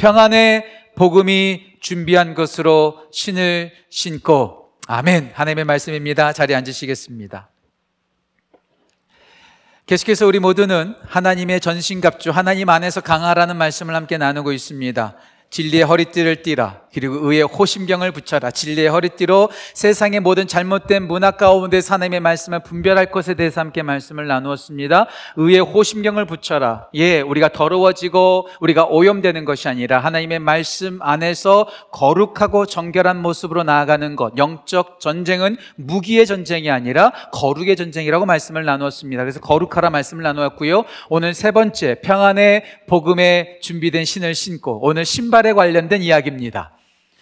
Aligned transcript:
평안의 0.00 0.64
복음이 0.96 1.74
준비한 1.80 2.32
것으로 2.34 3.06
신을 3.12 3.70
신고 3.90 4.70
아멘. 4.86 5.32
하나님의 5.34 5.66
말씀입니다. 5.66 6.32
자리에 6.32 6.56
앉으시겠습니다. 6.56 7.50
계속해서 9.84 10.26
우리 10.26 10.38
모두는 10.38 10.94
하나님의 11.02 11.60
전신갑주, 11.60 12.30
하나님 12.30 12.70
안에서 12.70 13.02
강하라는 13.02 13.56
말씀을 13.56 13.94
함께 13.94 14.16
나누고 14.16 14.52
있습니다. 14.52 15.16
진리의 15.50 15.82
허리띠를 15.84 16.42
띠라. 16.42 16.84
그리고 16.92 17.14
의의 17.30 17.42
호심경을 17.42 18.12
붙여라. 18.12 18.50
진리의 18.50 18.88
허리띠로 18.88 19.50
세상의 19.74 20.20
모든 20.20 20.46
잘못된 20.46 21.06
문화 21.06 21.32
가운데 21.32 21.80
하나님의 21.86 22.20
말씀을 22.20 22.62
분별할 22.62 23.10
것에 23.10 23.34
대해서 23.34 23.60
함께 23.60 23.82
말씀을 23.82 24.26
나누었습니다. 24.26 25.06
의의 25.36 25.60
호심경을 25.60 26.26
붙여라. 26.26 26.88
예, 26.94 27.20
우리가 27.20 27.48
더러워지고 27.48 28.48
우리가 28.60 28.86
오염되는 28.86 29.44
것이 29.44 29.68
아니라 29.68 30.00
하나님의 30.00 30.40
말씀 30.40 30.98
안에서 31.00 31.68
거룩하고 31.92 32.66
정결한 32.66 33.22
모습으로 33.22 33.62
나아가는 33.62 34.16
것. 34.16 34.36
영적 34.36 35.00
전쟁은 35.00 35.56
무기의 35.76 36.26
전쟁이 36.26 36.70
아니라 36.70 37.12
거룩의 37.32 37.76
전쟁이라고 37.76 38.26
말씀을 38.26 38.64
나누었습니다. 38.64 39.22
그래서 39.22 39.40
거룩하라 39.40 39.90
말씀을 39.90 40.22
나누었고요. 40.22 40.84
오늘 41.08 41.34
세 41.34 41.50
번째 41.50 42.00
평안의 42.02 42.64
복음에 42.88 43.58
준비된 43.60 44.04
신을 44.04 44.34
신고 44.34 44.80
오늘 44.82 45.04
신발에 45.04 45.52
관련된 45.52 46.02
이야기입니다. 46.02 46.72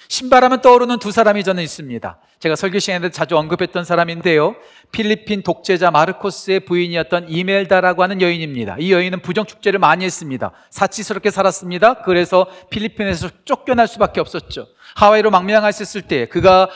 신발하면 0.08 0.62
떠오르는 0.62 0.98
두 1.00 1.12
사람이 1.12 1.44
저는 1.44 1.62
있습니다. 1.62 2.18
제가 2.38 2.56
설교 2.56 2.78
시간에 2.78 3.10
자주 3.10 3.36
언급했던 3.36 3.84
사람인데요. 3.84 4.56
필리핀 4.90 5.42
독재자 5.42 5.90
마르코스의 5.90 6.60
부인이었던 6.60 7.26
이멜다라고 7.28 8.02
하는 8.02 8.22
여인입니다. 8.22 8.76
이 8.78 8.90
여인은 8.90 9.20
부정축제를 9.20 9.78
많이 9.78 10.06
했습니다. 10.06 10.52
사치스럽게 10.70 11.30
살았습니다. 11.30 12.02
그래서 12.02 12.46
필리핀에서 12.70 13.28
쫓겨날 13.45 13.87
수밖에 13.87 14.20
없었죠. 14.20 14.68
하와이로 14.96 15.30
망명하셨을 15.30 16.02
때 16.02 16.26
그가 16.26 16.70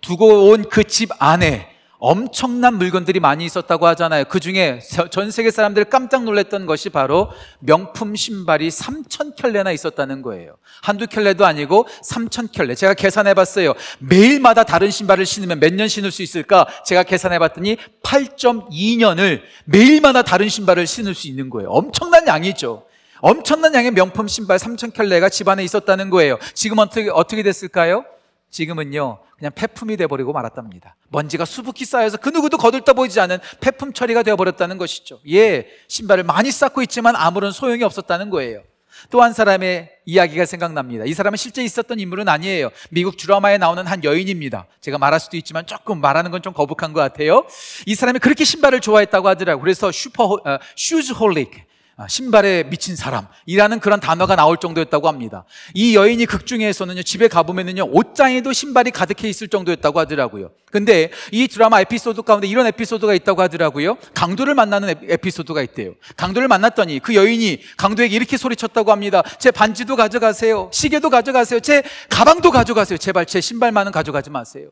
두고 0.00 0.50
온 0.50 0.64
그 0.64 0.82
집 0.84 1.10
안에 1.20 1.77
엄청난 2.00 2.74
물건들이 2.74 3.18
많이 3.18 3.44
있었다고 3.44 3.86
하잖아요. 3.88 4.24
그 4.26 4.38
중에 4.38 4.80
전 5.10 5.30
세계 5.32 5.50
사람들 5.50 5.86
깜짝 5.86 6.22
놀랐던 6.22 6.66
것이 6.66 6.90
바로 6.90 7.30
명품 7.58 8.14
신발이 8.14 8.68
3천 8.68 9.34
켤레나 9.36 9.72
있었다는 9.72 10.22
거예요. 10.22 10.54
한두 10.80 11.08
켤레도 11.08 11.44
아니고 11.44 11.88
3천 12.08 12.52
켤레. 12.52 12.76
제가 12.76 12.94
계산해 12.94 13.34
봤어요. 13.34 13.74
매일마다 13.98 14.62
다른 14.62 14.90
신발을 14.90 15.26
신으면 15.26 15.58
몇 15.60 15.72
년 15.72 15.88
신을 15.88 16.10
수 16.12 16.22
있을까? 16.22 16.66
제가 16.86 17.02
계산해 17.02 17.38
봤더니 17.38 17.76
8.2년을 18.02 19.42
매일마다 19.64 20.22
다른 20.22 20.48
신발을 20.48 20.86
신을 20.86 21.14
수 21.14 21.26
있는 21.28 21.50
거예요. 21.50 21.68
엄청난 21.70 22.26
양이죠. 22.26 22.84
엄청난 23.20 23.74
양의 23.74 23.90
명품 23.92 24.28
신발 24.28 24.58
3천 24.58 24.92
켤레가 24.94 25.28
집안에 25.28 25.64
있었다는 25.64 26.10
거예요. 26.10 26.38
지금 26.54 26.78
어떻게, 26.78 27.10
어떻게 27.10 27.42
됐을까요? 27.42 28.04
지금은요, 28.50 29.18
그냥 29.36 29.52
폐품이 29.54 29.96
돼버리고 29.96 30.32
말았답니다. 30.32 30.96
먼지가 31.08 31.44
수북히 31.44 31.84
쌓여서 31.84 32.16
그 32.16 32.30
누구도 32.30 32.56
거들떠 32.58 32.94
보이지 32.94 33.20
않은 33.20 33.38
폐품 33.60 33.92
처리가 33.92 34.22
되어버렸다는 34.22 34.78
것이죠. 34.78 35.20
예, 35.30 35.68
신발을 35.88 36.24
많이 36.24 36.50
쌓고 36.50 36.82
있지만 36.82 37.14
아무런 37.16 37.52
소용이 37.52 37.82
없었다는 37.84 38.30
거예요. 38.30 38.62
또 39.10 39.22
한 39.22 39.32
사람의 39.32 39.90
이야기가 40.06 40.44
생각납니다. 40.44 41.04
이 41.04 41.14
사람은 41.14 41.36
실제 41.36 41.62
있었던 41.62 42.00
인물은 42.00 42.28
아니에요. 42.28 42.70
미국 42.90 43.16
드라마에 43.16 43.56
나오는 43.56 43.86
한 43.86 44.02
여인입니다. 44.02 44.66
제가 44.80 44.98
말할 44.98 45.20
수도 45.20 45.36
있지만 45.36 45.66
조금 45.66 46.00
말하는 46.00 46.32
건 46.32 46.42
좀 46.42 46.52
거북한 46.52 46.92
것 46.92 47.00
같아요. 47.00 47.46
이 47.86 47.94
사람이 47.94 48.18
그렇게 48.18 48.44
신발을 48.44 48.80
좋아했다고 48.80 49.28
하더라고요. 49.28 49.62
그래서 49.62 49.92
슈퍼, 49.92 50.24
어, 50.24 50.58
shoes 50.74 51.16
holic. 51.16 51.67
아, 52.00 52.06
신발에 52.06 52.62
미친 52.70 52.94
사람이라는 52.94 53.80
그런 53.80 53.98
단어가 53.98 54.36
나올 54.36 54.58
정도였다고 54.58 55.08
합니다. 55.08 55.44
이 55.74 55.96
여인이 55.96 56.24
극 56.26 56.46
중에서는요, 56.46 57.02
집에 57.02 57.26
가보면은요, 57.26 57.88
옷장에도 57.90 58.52
신발이 58.52 58.92
가득해 58.92 59.28
있을 59.28 59.48
정도였다고 59.48 59.98
하더라고요. 59.98 60.52
근데 60.70 61.10
이 61.32 61.48
드라마 61.48 61.80
에피소드 61.80 62.22
가운데 62.22 62.46
이런 62.46 62.68
에피소드가 62.68 63.14
있다고 63.14 63.42
하더라고요. 63.42 63.98
강도를 64.14 64.54
만나는 64.54 64.94
에피소드가 65.08 65.60
있대요. 65.62 65.94
강도를 66.16 66.46
만났더니 66.46 67.00
그 67.00 67.16
여인이 67.16 67.62
강도에게 67.76 68.14
이렇게 68.14 68.36
소리쳤다고 68.36 68.92
합니다. 68.92 69.24
제 69.40 69.50
반지도 69.50 69.96
가져가세요. 69.96 70.70
시계도 70.72 71.10
가져가세요. 71.10 71.58
제 71.58 71.82
가방도 72.08 72.52
가져가세요. 72.52 72.96
제발 72.98 73.26
제 73.26 73.40
신발만은 73.40 73.90
가져가지 73.90 74.30
마세요. 74.30 74.68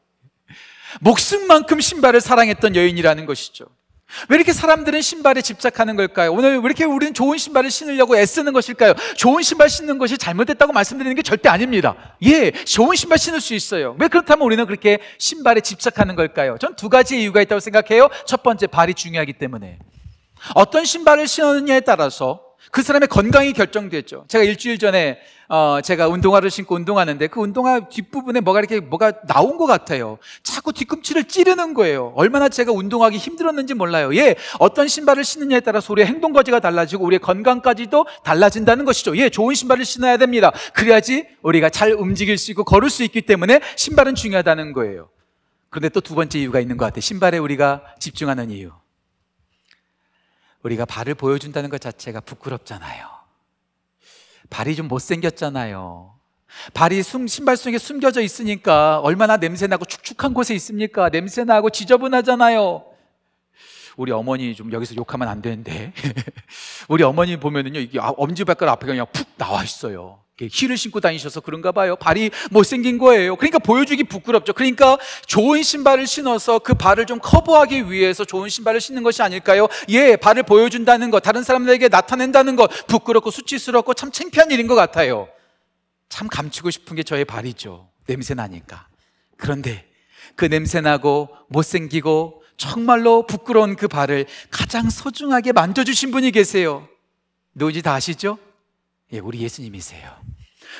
목숨만큼 1.00 1.80
신발을 1.80 2.20
사랑했던 2.20 2.76
여인이라는 2.76 3.26
것이죠. 3.26 3.66
왜 4.28 4.36
이렇게 4.36 4.52
사람들은 4.52 5.02
신발에 5.02 5.42
집착하는 5.42 5.96
걸까요? 5.96 6.32
오늘 6.32 6.58
왜 6.58 6.62
이렇게 6.64 6.84
우리는 6.84 7.12
좋은 7.12 7.38
신발을 7.38 7.70
신으려고 7.70 8.16
애쓰는 8.16 8.52
것일까요? 8.52 8.94
좋은 9.16 9.42
신발 9.42 9.68
신는 9.68 9.98
것이 9.98 10.16
잘못됐다고 10.16 10.72
말씀드리는 10.72 11.14
게 11.16 11.22
절대 11.22 11.48
아닙니다. 11.48 11.96
예, 12.24 12.50
좋은 12.50 12.94
신발 12.96 13.18
신을 13.18 13.40
수 13.40 13.54
있어요. 13.54 13.96
왜 13.98 14.08
그렇다면 14.08 14.46
우리는 14.46 14.64
그렇게 14.66 14.98
신발에 15.18 15.60
집착하는 15.60 16.14
걸까요? 16.14 16.56
전 16.60 16.76
두 16.76 16.88
가지 16.90 17.20
이유가 17.20 17.40
있다고 17.40 17.58
생각해요. 17.60 18.08
첫 18.26 18.42
번째, 18.42 18.66
발이 18.66 18.94
중요하기 18.94 19.32
때문에. 19.34 19.78
어떤 20.54 20.84
신발을 20.84 21.26
신느냐에 21.26 21.80
따라서 21.80 22.42
그 22.70 22.82
사람의 22.82 23.08
건강이 23.08 23.54
결정되죠. 23.54 24.26
제가 24.28 24.44
일주일 24.44 24.78
전에 24.78 25.18
어, 25.48 25.80
제가 25.80 26.08
운동화를 26.08 26.50
신고 26.50 26.74
운동하는데 26.74 27.26
그 27.28 27.40
운동화 27.40 27.88
뒷부분에 27.88 28.40
뭐가 28.40 28.60
이렇게 28.60 28.80
뭐가 28.80 29.12
나온 29.26 29.56
것 29.56 29.66
같아요. 29.66 30.18
자꾸 30.42 30.72
뒤꿈치를 30.72 31.24
찌르는 31.24 31.74
거예요. 31.74 32.12
얼마나 32.16 32.48
제가 32.48 32.72
운동하기 32.72 33.16
힘들었는지 33.16 33.74
몰라요. 33.74 34.14
예, 34.16 34.36
어떤 34.58 34.88
신발을 34.88 35.24
신느냐에 35.24 35.60
따라서 35.60 35.92
우리의 35.92 36.06
행동 36.06 36.32
거지가 36.32 36.60
달라지고 36.60 37.04
우리의 37.04 37.20
건강까지도 37.20 38.06
달라진다는 38.24 38.84
것이죠. 38.84 39.16
예, 39.18 39.28
좋은 39.28 39.54
신발을 39.54 39.84
신어야 39.84 40.16
됩니다. 40.16 40.52
그래야지 40.74 41.26
우리가 41.42 41.70
잘 41.70 41.92
움직일 41.92 42.38
수 42.38 42.50
있고 42.50 42.64
걸을 42.64 42.90
수 42.90 43.04
있기 43.04 43.22
때문에 43.22 43.60
신발은 43.76 44.14
중요하다는 44.14 44.72
거예요. 44.72 45.08
그런데 45.70 45.88
또 45.90 46.00
두 46.00 46.14
번째 46.14 46.38
이유가 46.38 46.60
있는 46.60 46.76
것 46.76 46.86
같아요. 46.86 47.00
신발에 47.00 47.38
우리가 47.38 47.82
집중하는 47.98 48.50
이유. 48.50 48.70
우리가 50.62 50.84
발을 50.84 51.14
보여준다는 51.14 51.70
것 51.70 51.80
자체가 51.80 52.20
부끄럽잖아요. 52.20 53.15
발이 54.50 54.76
좀 54.76 54.88
못생겼잖아요. 54.88 56.14
발이 56.74 57.02
숨, 57.02 57.26
신발 57.26 57.56
속에 57.56 57.78
숨겨져 57.78 58.20
있으니까 58.20 59.00
얼마나 59.00 59.36
냄새나고 59.36 59.84
축축한 59.84 60.32
곳에 60.34 60.54
있습니까? 60.54 61.08
냄새나고 61.08 61.70
지저분하잖아요. 61.70 62.84
우리 63.96 64.12
어머니 64.12 64.54
좀 64.54 64.72
여기서 64.72 64.94
욕하면 64.96 65.28
안 65.28 65.42
되는데. 65.42 65.92
우리 66.88 67.02
어머니 67.02 67.38
보면은요, 67.38 67.80
이게 67.80 67.98
아, 67.98 68.10
엄지발가락 68.10 68.74
앞에 68.74 68.86
그냥 68.86 69.06
푹 69.12 69.26
나와 69.36 69.64
있어요. 69.64 70.20
힐을 70.40 70.76
신고 70.76 71.00
다니셔서 71.00 71.40
그런가 71.40 71.72
봐요. 71.72 71.96
발이 71.96 72.30
못생긴 72.50 72.98
거예요. 72.98 73.36
그러니까 73.36 73.58
보여주기 73.58 74.04
부끄럽죠. 74.04 74.52
그러니까 74.52 74.98
좋은 75.26 75.62
신발을 75.62 76.06
신어서 76.06 76.58
그 76.58 76.74
발을 76.74 77.06
좀 77.06 77.18
커버하기 77.22 77.90
위해서 77.90 78.24
좋은 78.24 78.48
신발을 78.48 78.80
신는 78.80 79.02
것이 79.02 79.22
아닐까요? 79.22 79.68
예, 79.88 80.16
발을 80.16 80.42
보여준다는 80.42 81.10
것, 81.10 81.20
다른 81.20 81.42
사람들에게 81.42 81.88
나타낸다는 81.88 82.56
것, 82.56 82.66
부끄럽고 82.86 83.30
수치스럽고 83.30 83.94
참 83.94 84.10
창피한 84.12 84.50
일인 84.50 84.66
것 84.66 84.74
같아요. 84.74 85.28
참 86.08 86.28
감추고 86.28 86.70
싶은 86.70 86.96
게 86.96 87.02
저의 87.02 87.24
발이죠. 87.24 87.88
냄새 88.06 88.34
나니까. 88.34 88.88
그런데 89.38 89.86
그 90.34 90.48
냄새 90.48 90.80
나고 90.80 91.30
못생기고 91.48 92.42
정말로 92.56 93.26
부끄러운 93.26 93.76
그 93.76 93.88
발을 93.88 94.26
가장 94.50 94.88
소중하게 94.90 95.52
만져주신 95.52 96.10
분이 96.10 96.30
계세요. 96.30 96.88
누군지 97.54 97.80
다 97.82 97.94
아시죠? 97.94 98.38
예, 99.12 99.18
우리 99.20 99.40
예수님이세요. 99.40 100.10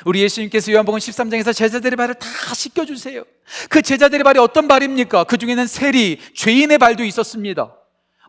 우리 0.05 0.21
예수님께서 0.21 0.71
요한복음 0.71 0.99
13장에서 0.99 1.55
제자들의 1.55 1.95
발을 1.95 2.15
다 2.15 2.27
씻겨주세요. 2.53 3.23
그 3.69 3.81
제자들의 3.81 4.23
발이 4.23 4.37
어떤 4.39 4.67
발입니까? 4.67 5.23
그 5.23 5.37
중에는 5.37 5.65
세리, 5.65 6.19
죄인의 6.35 6.77
발도 6.77 7.03
있었습니다. 7.05 7.73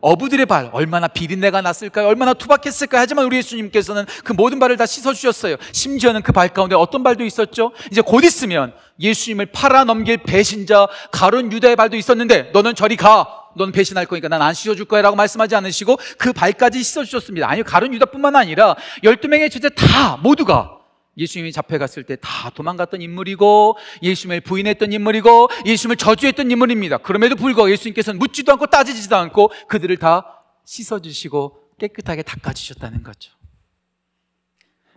어부들의 0.01 0.45
발, 0.45 0.69
얼마나 0.71 1.09
비린내가 1.09 1.61
났을까요? 1.61 2.07
얼마나 2.07 2.33
투박했을까요? 2.33 3.01
하지만 3.01 3.25
우리 3.25 3.35
예수님께서는 3.37 4.05
그 4.23 4.31
모든 4.31 4.57
발을 4.57 4.77
다 4.77 4.85
씻어주셨어요. 4.85 5.57
심지어는 5.73 6.21
그 6.21 6.31
발 6.31 6.47
가운데 6.47 6.73
어떤 6.75 7.03
발도 7.03 7.25
있었죠? 7.25 7.73
이제 7.91 7.99
곧 7.99 8.23
있으면 8.23 8.73
예수님을 9.01 9.47
팔아넘길 9.47 10.17
배신자, 10.19 10.87
가론 11.11 11.51
유다의 11.51 11.75
발도 11.75 11.97
있었는데, 11.97 12.51
너는 12.53 12.75
저리 12.75 12.95
가! 12.95 13.38
넌 13.55 13.71
배신할 13.71 14.05
거니까 14.05 14.27
난 14.27 14.41
안 14.41 14.53
씻어줄 14.53 14.85
거야 14.85 15.01
라고 15.01 15.15
말씀하지 15.15 15.55
않으시고 15.55 15.97
그 16.17 16.31
발까지 16.33 16.81
씻어주셨습니다. 16.81 17.49
아니, 17.49 17.61
가론 17.63 17.93
유다뿐만 17.93 18.35
아니라 18.35 18.75
12명의 19.03 19.51
제자 19.51 19.69
다 19.69 20.17
모두가 20.17 20.77
예수님이 21.17 21.51
잡혀갔을 21.51 22.03
때 22.03 22.15
다 22.15 22.49
도망갔던 22.51 23.01
인물이고 23.01 23.77
예수님을 24.01 24.41
부인했던 24.41 24.93
인물이고 24.93 25.49
예수님을 25.65 25.97
저주했던 25.97 26.49
인물입니다. 26.51 26.99
그럼에도 26.99 27.35
불구하고 27.35 27.69
예수님께서는 27.71 28.17
묻지도 28.19 28.53
않고 28.53 28.67
따지지도 28.67 29.17
않고 29.17 29.51
그들을 29.67 29.97
다 29.97 30.41
씻어주시고 30.65 31.71
깨끗하게 31.79 32.23
닦아주셨다는 32.23 33.03
거죠. 33.03 33.33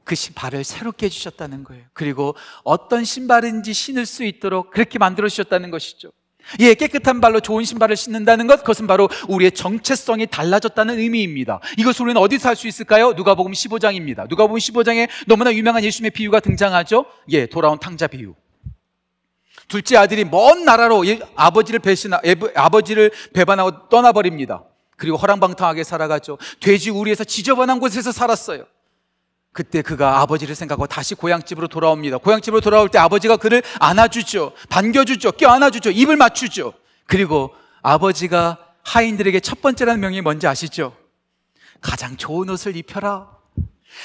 그 0.04 0.14
발을 0.34 0.64
새롭게 0.64 1.06
해주셨다는 1.06 1.64
거예요. 1.64 1.84
그리고 1.92 2.34
어떤 2.64 3.04
신발인지 3.04 3.72
신을 3.72 4.04
수 4.06 4.24
있도록 4.24 4.70
그렇게 4.70 4.98
만들어 4.98 5.28
주셨다는 5.28 5.70
것이죠. 5.70 6.12
예, 6.60 6.74
깨끗한 6.74 7.20
발로 7.20 7.40
좋은 7.40 7.64
신발을 7.64 7.96
신는다는 7.96 8.46
것, 8.46 8.60
그것은 8.60 8.86
바로 8.86 9.08
우리의 9.28 9.52
정체성이 9.52 10.26
달라졌다는 10.26 10.98
의미입니다. 10.98 11.60
이것을 11.78 12.04
우리는 12.04 12.20
어디서 12.20 12.48
할 12.48 12.56
수 12.56 12.68
있을까요? 12.68 13.12
누가복음 13.12 13.52
15장입니다. 13.52 14.28
누가복음 14.28 14.58
15장에 14.58 15.08
너무나 15.26 15.52
유명한 15.52 15.82
예수님의 15.82 16.10
비유가 16.12 16.38
등장하죠. 16.40 17.06
예, 17.30 17.46
돌아온 17.46 17.78
탕자 17.78 18.06
비유. 18.06 18.34
둘째 19.68 19.96
아들이 19.96 20.24
먼 20.24 20.64
나라로 20.64 21.04
아버지를 21.34 21.80
배신, 21.80 22.12
아버지를 22.54 23.10
배반하고 23.32 23.88
떠나버립니다. 23.88 24.64
그리고 24.96 25.16
허랑방탕하게 25.16 25.82
살아가죠. 25.82 26.38
돼지 26.60 26.90
우리에서 26.90 27.24
지저분한 27.24 27.80
곳에서 27.80 28.12
살았어요. 28.12 28.64
그때 29.52 29.82
그가 29.82 30.20
아버지를 30.20 30.54
생각하고 30.54 30.86
다시 30.86 31.14
고향집으로 31.14 31.68
돌아옵니다. 31.68 32.18
고향집으로 32.18 32.60
돌아올 32.60 32.88
때 32.88 32.98
아버지가 32.98 33.36
그를 33.36 33.62
안아주죠. 33.80 34.52
반겨주죠. 34.70 35.32
껴안아주죠. 35.32 35.90
입을 35.90 36.16
맞추죠. 36.16 36.72
그리고 37.06 37.54
아버지가 37.82 38.58
하인들에게 38.82 39.40
첫 39.40 39.60
번째라는 39.60 40.00
명령이 40.00 40.22
뭔지 40.22 40.46
아시죠? 40.46 40.96
가장 41.80 42.16
좋은 42.16 42.48
옷을 42.48 42.76
입혀라. 42.76 43.28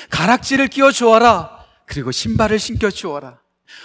가락지를 0.10 0.68
끼워 0.68 0.92
주어라. 0.92 1.66
그리고 1.86 2.12
신발을 2.12 2.60
신겨 2.60 2.92
주어라. 2.92 3.40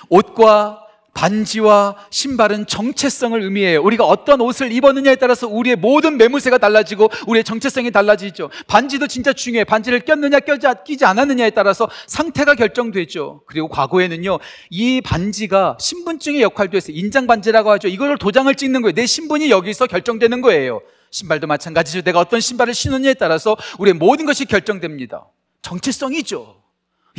옷과 0.09 0.85
반지와 1.15 1.97
신발은 2.11 2.67
정체성을 2.67 3.41
의미해요. 3.41 3.83
우리가 3.83 4.05
어떤 4.05 4.41
옷을 4.41 4.73
입었느냐에 4.73 5.17
따라서 5.17 5.47
우리의 5.47 5.77
모든 5.77 6.17
매무새가 6.17 6.59
달라지고 6.59 7.11
우리의 7.27 7.45
정체성이 7.45 7.91
달라지죠. 7.91 8.51
반지도 8.67 9.07
진짜 9.07 9.33
중요해. 9.33 9.65
반지를 9.65 10.01
꼈느냐 10.01 10.41
끼지 10.85 11.05
않았느냐에 11.05 11.51
따라서 11.51 11.89
상태가 12.07 12.55
결정되죠. 12.55 13.43
그리고 13.47 13.69
과거에는요, 13.69 14.39
이 14.71 15.01
반지가 15.03 15.77
신분증의 15.79 16.43
역할도 16.43 16.77
했어요. 16.77 16.97
인장 16.97 17.27
반지라고 17.27 17.71
하죠. 17.73 17.89
이걸 17.89 18.17
도장을 18.17 18.53
찍는 18.55 18.83
거예요. 18.83 18.95
내 18.95 19.07
신분이 19.07 19.51
여기서 19.51 19.87
결정되는 19.87 20.41
거예요. 20.41 20.81
신발도 21.11 21.47
마찬가지죠. 21.47 22.03
내가 22.03 22.21
어떤 22.21 22.41
신발을 22.41 22.73
신느냐에 22.73 23.15
따라서 23.15 23.57
우리의 23.79 23.95
모든 23.95 24.25
것이 24.25 24.47
결정됩니다. 24.47 25.27
정체성이죠. 25.61 26.62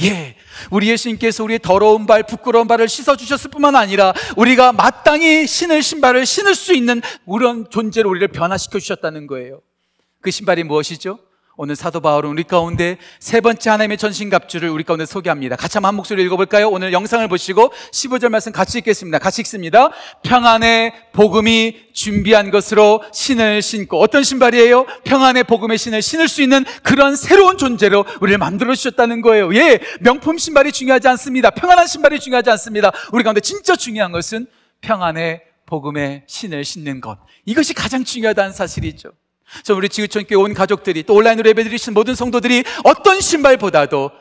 예. 0.01 0.35
우리 0.71 0.89
예수님께서 0.89 1.43
우리의 1.43 1.59
더러운 1.59 2.05
발, 2.05 2.23
부끄러운 2.23 2.67
발을 2.67 2.89
씻어주셨을 2.89 3.51
뿐만 3.51 3.75
아니라 3.75 4.13
우리가 4.37 4.73
마땅히 4.73 5.45
신을 5.45 5.83
신발을 5.83 6.25
신을 6.25 6.55
수 6.55 6.73
있는 6.73 7.01
그런 7.29 7.69
존재로 7.69 8.09
우리를 8.09 8.27
변화시켜 8.29 8.79
주셨다는 8.79 9.27
거예요. 9.27 9.61
그 10.21 10.31
신발이 10.31 10.63
무엇이죠? 10.63 11.19
오늘 11.55 11.75
사도 11.75 11.99
바울은 11.99 12.31
우리 12.31 12.43
가운데 12.43 12.97
세 13.19 13.39
번째 13.39 13.69
하나님의 13.69 13.99
전신갑주를 13.99 14.69
우리 14.69 14.83
가운데 14.83 15.05
소개합니다. 15.05 15.55
같이 15.55 15.77
한 15.77 15.95
목소리 15.95 16.23
읽어볼까요? 16.23 16.67
오늘 16.69 16.93
영상을 16.93 17.27
보시고 17.27 17.71
15절 17.91 18.29
말씀 18.29 18.51
같이 18.51 18.79
읽겠습니다. 18.79 19.19
같이 19.19 19.41
읽습니다. 19.41 19.91
평안의 20.23 20.93
복음이 21.11 21.93
준비한 21.93 22.49
것으로 22.49 23.03
신을 23.13 23.61
신고 23.61 24.01
어떤 24.01 24.23
신발이에요? 24.23 24.87
평안의 25.03 25.43
복음의 25.43 25.77
신을 25.77 26.01
신을 26.01 26.27
수 26.27 26.41
있는 26.41 26.65
그런 26.81 27.15
새로운 27.15 27.59
존재로 27.59 28.03
우리를 28.21 28.39
만들어 28.39 28.73
주셨다는 28.73 29.21
거예요. 29.21 29.53
예, 29.53 29.79
명품 29.99 30.39
신발이 30.39 30.71
중요하지 30.71 31.07
않습니다. 31.09 31.51
평안한 31.51 31.85
신발이 31.85 32.19
중요하지 32.19 32.49
않습니다. 32.49 32.91
우리 33.11 33.23
가운데 33.23 33.41
진짜 33.41 33.75
중요한 33.75 34.11
것은 34.11 34.47
평안의 34.81 35.43
복음의 35.67 36.23
신을 36.25 36.65
신는 36.65 36.99
것. 36.99 37.19
이것이 37.45 37.75
가장 37.75 38.03
중요하다는 38.03 38.53
사실이죠. 38.53 39.11
저 39.63 39.75
우리 39.75 39.89
지구촌 39.89 40.25
교회 40.25 40.41
온 40.41 40.53
가족들이 40.53 41.03
또 41.03 41.13
온라인으로 41.13 41.49
예배드리신 41.49 41.93
모든 41.93 42.15
성도들이 42.15 42.63
어떤 42.83 43.21
신발보다도 43.21 44.11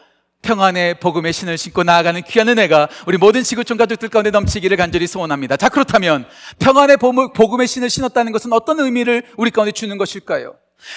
평안의 0.43 0.99
복음의 0.99 1.33
신을 1.33 1.57
신고 1.57 1.85
나아가는 1.85 2.21
귀한 2.23 2.49
은혜가 2.49 2.89
우리 3.07 3.17
모든 3.17 3.43
지구촌 3.45 3.79
가족들 3.79 4.09
가운데 4.09 4.31
넘치기를 4.31 4.77
간절히 4.77 5.07
소원합니다. 5.07 5.57
자, 5.57 5.69
그렇다면 5.69 6.27
평안의 6.59 6.97
복음의 6.99 7.69
신을 7.69 7.89
신었다는 7.89 8.33
것은 8.33 8.53
어떤 8.53 8.81
의미를 8.81 9.23
우리 9.37 9.51
가운데 9.51 9.73
주는 9.73 9.97
것일까요? 9.97 10.57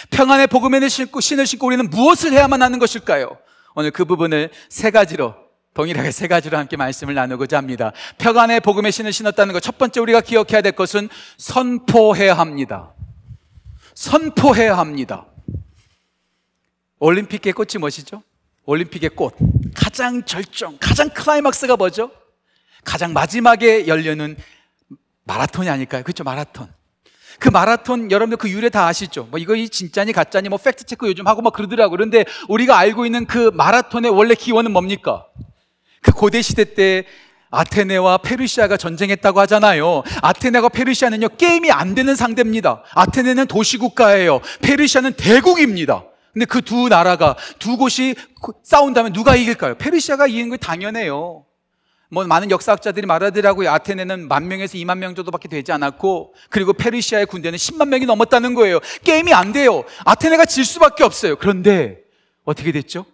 평안의 0.09 0.47
복음의 0.47 0.89
신고, 0.89 1.21
신을 1.21 1.45
신고 1.45 1.67
우리는 1.67 1.87
무엇을 1.89 2.33
해야만 2.33 2.63
하는 2.63 2.79
것일까요? 2.79 3.37
오늘 3.75 3.91
그 3.91 4.03
부분을 4.03 4.49
세 4.69 4.89
가지로 4.89 5.35
동일하게 5.75 6.09
세 6.11 6.27
가지로 6.27 6.57
함께 6.57 6.75
말씀을 6.77 7.13
나누고자 7.13 7.57
합니다. 7.57 7.91
평안의 8.17 8.61
복음의 8.61 8.91
신을 8.91 9.13
신었다는 9.13 9.53
것. 9.53 9.61
첫 9.61 9.77
번째 9.77 9.99
우리가 9.99 10.21
기억해야 10.21 10.61
될 10.61 10.71
것은 10.71 11.09
선포해야 11.37 12.33
합니다. 12.33 12.93
선포해야 13.95 14.77
합니다. 14.77 15.25
올림픽의 16.99 17.53
꽃이 17.53 17.79
무엇이죠? 17.79 18.21
올림픽의 18.65 19.11
꽃. 19.11 19.33
가장 19.73 20.23
절정, 20.25 20.77
가장 20.79 21.09
클라이막스가 21.09 21.77
뭐죠? 21.77 22.11
가장 22.83 23.13
마지막에 23.13 23.87
열리는 23.87 24.37
마라톤이 25.23 25.69
아닐까요? 25.69 26.03
그렇죠, 26.03 26.23
마라톤. 26.23 26.71
그 27.39 27.49
마라톤 27.49 28.11
여러분들 28.11 28.37
그 28.37 28.49
유래 28.49 28.69
다 28.69 28.87
아시죠? 28.87 29.27
뭐 29.29 29.39
이거 29.39 29.55
진짜니 29.55 30.13
가짜니 30.13 30.49
뭐 30.49 30.57
fact 30.57 30.85
check 30.85 31.07
요즘 31.07 31.27
하고 31.27 31.41
막 31.41 31.53
그러더라고. 31.53 31.91
그런데 31.91 32.25
우리가 32.47 32.77
알고 32.77 33.05
있는 33.05 33.25
그 33.25 33.51
마라톤의 33.53 34.11
원래 34.11 34.35
기원은 34.35 34.71
뭡니까? 34.71 35.25
그 36.01 36.11
고대 36.11 36.41
시대 36.41 36.75
때 36.75 37.05
아테네와 37.55 38.17
페르시아가 38.19 38.77
전쟁했다고 38.77 39.39
하잖아요. 39.41 40.03
아테네와 40.21 40.69
페르시아는요, 40.69 41.29
게임이 41.37 41.71
안 41.71 41.95
되는 41.95 42.15
상대입니다. 42.15 42.83
아테네는 42.93 43.47
도시국가예요. 43.47 44.41
페르시아는 44.61 45.13
대국입니다. 45.13 46.03
근데 46.33 46.45
그 46.45 46.61
두 46.61 46.89
나라가, 46.89 47.37
두 47.59 47.77
곳이 47.77 48.15
싸운다면 48.63 49.13
누가 49.13 49.35
이길까요? 49.35 49.75
페르시아가 49.75 50.27
이기는 50.27 50.49
게 50.51 50.57
당연해요. 50.57 51.45
뭐 52.11 52.23
많은 52.25 52.51
역사학자들이 52.51 53.07
말하더라고요. 53.07 53.69
아테네는 53.71 54.27
만 54.27 54.47
명에서 54.47 54.77
2만 54.77 54.97
명 54.97 55.15
정도밖에 55.15 55.47
되지 55.47 55.71
않았고, 55.71 56.33
그리고 56.49 56.73
페르시아의 56.73 57.25
군대는 57.25 57.57
10만 57.57 57.87
명이 57.87 58.05
넘었다는 58.05 58.53
거예요. 58.53 58.79
게임이 59.03 59.33
안 59.33 59.53
돼요. 59.53 59.83
아테네가 60.03 60.45
질 60.45 60.65
수밖에 60.65 61.03
없어요. 61.03 61.37
그런데 61.37 61.99
어떻게 62.43 62.71
됐죠? 62.71 63.05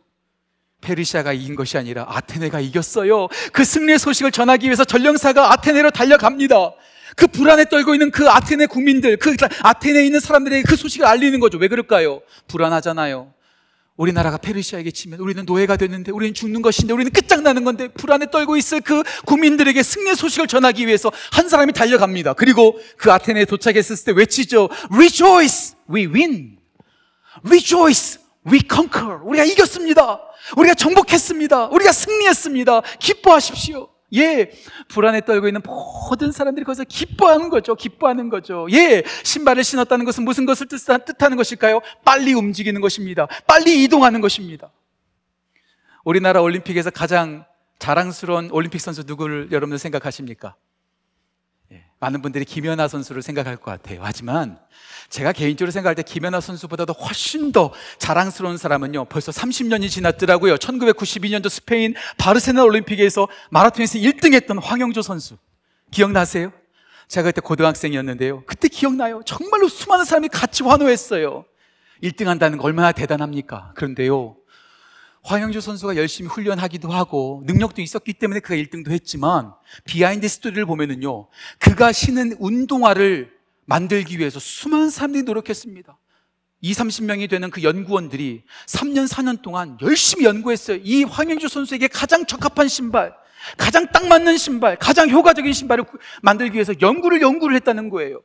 페르시아가 0.82 1.34
이긴 1.34 1.56
것이 1.56 1.78
아니라 1.78 2.06
아테네가 2.10 2.60
이겼어요. 2.60 3.28
그 3.54 3.64
승리의 3.64 4.00
소식을 4.00 4.32
전하기 4.32 4.66
위해서 4.66 4.84
전령사가 4.84 5.54
아테네로 5.54 5.92
달려갑니다. 5.92 6.74
그 7.16 7.28
불안에 7.28 7.66
떨고 7.66 7.94
있는 7.94 8.10
그 8.12 8.30
아테네 8.30 8.68
국민들, 8.68 9.18
그 9.18 9.36
아테네에 9.62 10.06
있는 10.06 10.20
사람들에게 10.20 10.64
그 10.64 10.76
소식을 10.76 11.06
알리는 11.06 11.40
거죠. 11.40 11.58
왜 11.58 11.68
그럴까요? 11.68 12.22
불안하잖아요. 12.48 13.34
우리나라가 13.98 14.38
페르시아에게 14.38 14.90
치면 14.92 15.20
우리는 15.20 15.44
노예가 15.46 15.78
됐는데 15.78 16.12
우리는 16.12 16.34
죽는 16.34 16.62
것인데 16.62 16.94
우리는 16.94 17.12
끝장나는 17.12 17.64
건데 17.64 17.90
불안에 17.90 18.32
떨고 18.32 18.58
있을 18.58 18.82
그 18.82 19.04
국민들에게 19.26 19.84
승리의 19.84 20.16
소식을 20.16 20.48
전하기 20.48 20.88
위해서 20.88 21.12
한 21.32 21.50
사람이 21.50 21.74
달려갑니다. 21.74 22.34
그리고 22.34 22.80
그 22.98 23.12
아테네에 23.12 23.46
도착했을 23.46 23.98
때 24.06 24.12
외치죠. 24.14 24.70
Rejoice! 24.92 25.76
We 25.94 26.08
win! 26.08 26.58
Rejoice! 27.46 28.21
We 28.50 28.62
conquer! 28.70 29.20
우리가 29.24 29.44
이겼습니다! 29.44 30.20
우리가 30.58 30.74
정복했습니다. 30.74 31.68
우리가 31.68 31.92
승리했습니다. 31.92 32.82
기뻐하십시오. 33.00 33.90
예, 34.14 34.52
불안에 34.90 35.22
떨고 35.22 35.48
있는 35.48 35.62
모든 35.64 36.32
사람들이 36.32 36.66
거기서 36.66 36.84
기뻐하는 36.84 37.50
거죠. 37.50 37.76
기뻐하는 37.76 38.30
거죠. 38.30 38.68
예, 38.72 39.04
신발을 39.24 39.64
신었다는 39.64 40.06
것은 40.06 40.26
무슨 40.26 40.46
것을 40.46 40.68
뜻하는 40.68 41.38
것일까요? 41.38 41.80
빨리 42.04 42.34
움직이는 42.34 42.82
것입니다. 42.82 43.28
빨리 43.48 43.84
이동하는 43.84 44.20
것입니다. 44.20 44.72
우리나라 46.04 46.42
올림픽에서 46.42 46.90
가장 46.90 47.46
자랑스러운 47.80 48.52
올림픽 48.52 48.80
선수 48.80 49.04
누구를 49.04 49.50
여러분들 49.52 49.78
생각하십니까? 49.80 50.56
예, 52.02 52.06
많은 52.06 52.22
분들이 52.22 52.46
김연아 52.46 52.88
선수를 52.88 53.22
생각할 53.22 53.58
것 53.58 53.72
같아요. 53.72 54.00
하지만 54.02 54.60
제가 55.10 55.32
개인적으로 55.32 55.72
생각할 55.72 55.96
때 55.96 56.04
김연아 56.04 56.42
선수보다도 56.42 56.94
훨씬 56.94 57.52
더 57.52 57.72
자랑스러운 58.00 58.58
사람은요, 58.58 59.06
벌써 59.06 59.32
30년이 59.32 59.90
지났더라고요. 59.90 60.56
1992년도 60.56 61.50
스페인 61.50 61.94
바르셀로나 62.18 62.64
올림픽에서 62.64 63.28
마라톤에서 63.52 64.00
1등 64.00 64.34
했던 64.34 64.58
황영조 64.58 65.02
선수. 65.02 65.38
기억나세요? 65.92 66.52
제가 67.08 67.30
그때 67.30 67.42
고등학생이었는데요. 67.42 68.44
그때 68.46 68.68
기억나요? 68.68 69.22
정말로 69.26 69.68
수많은 69.68 70.06
사람이 70.06 70.30
같이 70.30 70.64
환호했어요. 70.64 71.46
1등 72.02 72.26
한다는 72.26 72.58
거 72.58 72.64
얼마나 72.64 72.92
대단합니까? 72.94 73.74
그런데요, 73.76 74.38
황영조 75.24 75.62
선수가 75.62 75.98
열심히 75.98 76.30
훈련하기도 76.30 76.90
하고 76.90 77.44
능력도 77.46 77.82
있었기 77.82 78.14
때문에 78.14 78.40
그가 78.40 78.56
1등도 78.56 78.92
했지만 78.92 79.54
behind 79.86 80.28
story를 80.28 80.66
보면은요, 80.66 81.28
그가 81.60 81.92
신은 81.92 82.38
운동화를 82.40 83.32
만들기 83.66 84.18
위해서 84.18 84.40
수많은 84.40 84.90
사람들이 84.90 85.24
노력했습니다. 85.24 85.98
2, 86.62 86.74
30명이 86.74 87.30
되는 87.30 87.50
그 87.50 87.64
연구원들이 87.64 88.44
3년, 88.68 89.08
4년 89.08 89.42
동안 89.42 89.78
열심히 89.82 90.26
연구했어요. 90.26 90.80
이 90.84 91.04
황영주 91.04 91.48
선수에게 91.48 91.88
가장 91.88 92.26
적합한 92.26 92.68
신발, 92.68 93.16
가장 93.58 93.88
딱 93.92 94.08
맞는 94.08 94.38
신발, 94.38 94.78
가장 94.78 95.10
효과적인 95.10 95.54
신발을 95.54 95.86
만들기 96.22 96.56
위해서 96.56 96.74
연구를 96.80 97.22
연구를 97.22 97.56
했다는 97.58 97.90
거예요. 97.90 98.22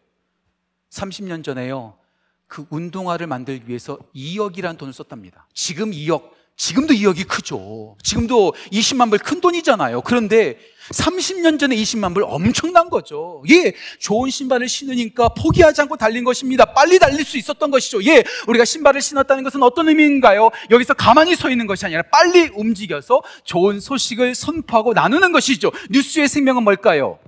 30년 0.91 1.45
전에요. 1.45 1.99
그 2.47 2.67
운동화를 2.71 3.26
만들기 3.26 3.69
위해서 3.69 3.99
2억이라는 4.15 4.79
돈을 4.79 4.93
썼답니다. 4.93 5.49
지금 5.53 5.91
2억 5.91 6.36
지금도 6.57 6.95
2억이 6.95 7.29
크죠. 7.29 7.97
지금도 8.03 8.55
20만 8.73 9.11
불 9.11 9.19
큰 9.19 9.41
돈이잖아요. 9.41 10.01
그런데 10.03 10.59
30년 10.91 11.59
전에 11.59 11.77
20만 11.77 12.15
불 12.15 12.23
엄청난 12.25 12.89
거죠. 12.89 13.43
예, 13.51 13.75
좋은 13.99 14.31
신발을 14.31 14.69
신으니까 14.69 15.31
포기하지 15.31 15.83
않고 15.83 15.97
달린 15.97 16.25
것입니다. 16.25 16.65
빨리 16.65 16.99
달릴 16.99 17.25
수 17.25 17.37
있었던 17.37 17.71
것이죠. 17.71 18.03
예, 18.05 18.25
우리가 18.47 18.65
신발을 18.65 19.03
신었다는 19.03 19.43
것은 19.45 19.63
어떤 19.63 19.89
의미인가요? 19.89 20.51
여기서 20.71 20.95
가만히 20.95 21.35
서 21.35 21.51
있는 21.51 21.67
것이 21.67 21.85
아니라 21.85 22.03
빨리 22.11 22.49
움직여서 22.55 23.23
좋은 23.45 23.81
소식을 23.81 24.35
선포하고 24.35 24.95
나누는 24.95 25.33
것이죠. 25.33 25.73
뉴스의 25.91 26.29
생명은 26.29 26.63
뭘까요? 26.63 27.19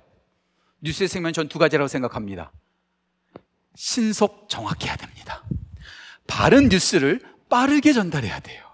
뉴스의 0.81 1.09
생명은 1.09 1.33
전 1.35 1.49
두 1.49 1.59
가지라고 1.59 1.89
생각합니다. 1.89 2.53
신속 3.75 4.49
정확해야 4.49 4.97
됩니다. 4.97 5.43
바른 6.27 6.69
뉴스를 6.69 7.21
빠르게 7.49 7.93
전달해야 7.93 8.39
돼요. 8.41 8.68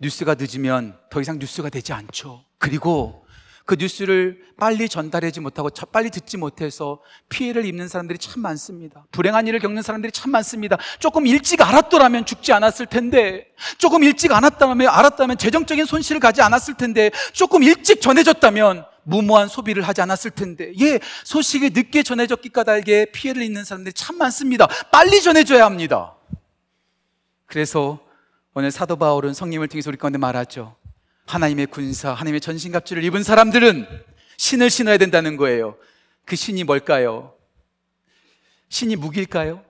뉴스가 0.00 0.36
늦으면 0.38 0.96
더 1.10 1.20
이상 1.20 1.38
뉴스가 1.38 1.68
되지 1.68 1.92
않죠. 1.92 2.44
그리고 2.58 3.24
그 3.68 3.76
뉴스를 3.78 4.40
빨리 4.58 4.88
전달하지 4.88 5.40
못하고 5.40 5.68
빨리 5.92 6.08
듣지 6.08 6.38
못해서 6.38 7.02
피해를 7.28 7.66
입는 7.66 7.86
사람들이 7.86 8.18
참 8.18 8.40
많습니다. 8.40 9.04
불행한 9.12 9.46
일을 9.46 9.60
겪는 9.60 9.82
사람들이 9.82 10.10
참 10.10 10.32
많습니다. 10.32 10.78
조금 10.98 11.26
일찍 11.26 11.60
알았더라면 11.60 12.24
죽지 12.24 12.54
않았을 12.54 12.86
텐데, 12.86 13.46
조금 13.76 14.02
일찍 14.02 14.32
알았다면, 14.32 14.88
알았다면 14.88 15.36
재정적인 15.36 15.84
손실을 15.84 16.18
가지 16.18 16.40
않았을 16.40 16.78
텐데, 16.78 17.10
조금 17.34 17.62
일찍 17.62 18.00
전해졌다면 18.00 18.86
무모한 19.02 19.48
소비를 19.48 19.82
하지 19.82 20.00
않았을 20.00 20.30
텐데, 20.30 20.72
예, 20.80 20.98
소식이 21.24 21.70
늦게 21.70 22.02
전해졌기 22.02 22.48
까닭에 22.48 23.06
피해를 23.12 23.42
입는 23.42 23.64
사람들이 23.64 23.92
참 23.92 24.16
많습니다. 24.16 24.66
빨리 24.90 25.20
전해줘야 25.20 25.66
합니다. 25.66 26.14
그래서 27.44 28.00
오늘 28.58 28.72
사도 28.72 28.96
바울은 28.96 29.34
성님을 29.34 29.68
통해서 29.68 29.88
우리 29.88 29.96
가운데 29.96 30.18
말하죠. 30.18 30.74
하나님의 31.26 31.68
군사, 31.68 32.12
하나님의 32.12 32.40
전신갑주를 32.40 33.04
입은 33.04 33.22
사람들은 33.22 33.86
신을 34.36 34.68
신어야 34.68 34.98
된다는 34.98 35.36
거예요. 35.36 35.76
그 36.24 36.34
신이 36.34 36.64
뭘까요? 36.64 37.34
신이 38.68 38.96
무기일까요? 38.96 39.64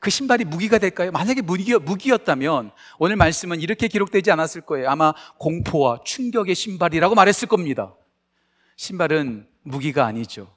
그 0.00 0.10
신발이 0.10 0.46
무기가 0.46 0.78
될까요? 0.78 1.12
만약에 1.12 1.42
무기, 1.42 1.76
무기였다면 1.76 2.72
오늘 2.98 3.14
말씀은 3.14 3.60
이렇게 3.60 3.86
기록되지 3.86 4.32
않았을 4.32 4.62
거예요. 4.62 4.90
아마 4.90 5.14
공포와 5.38 6.00
충격의 6.04 6.56
신발이라고 6.56 7.14
말했을 7.14 7.46
겁니다. 7.46 7.94
신발은 8.74 9.46
무기가 9.62 10.06
아니죠. 10.06 10.52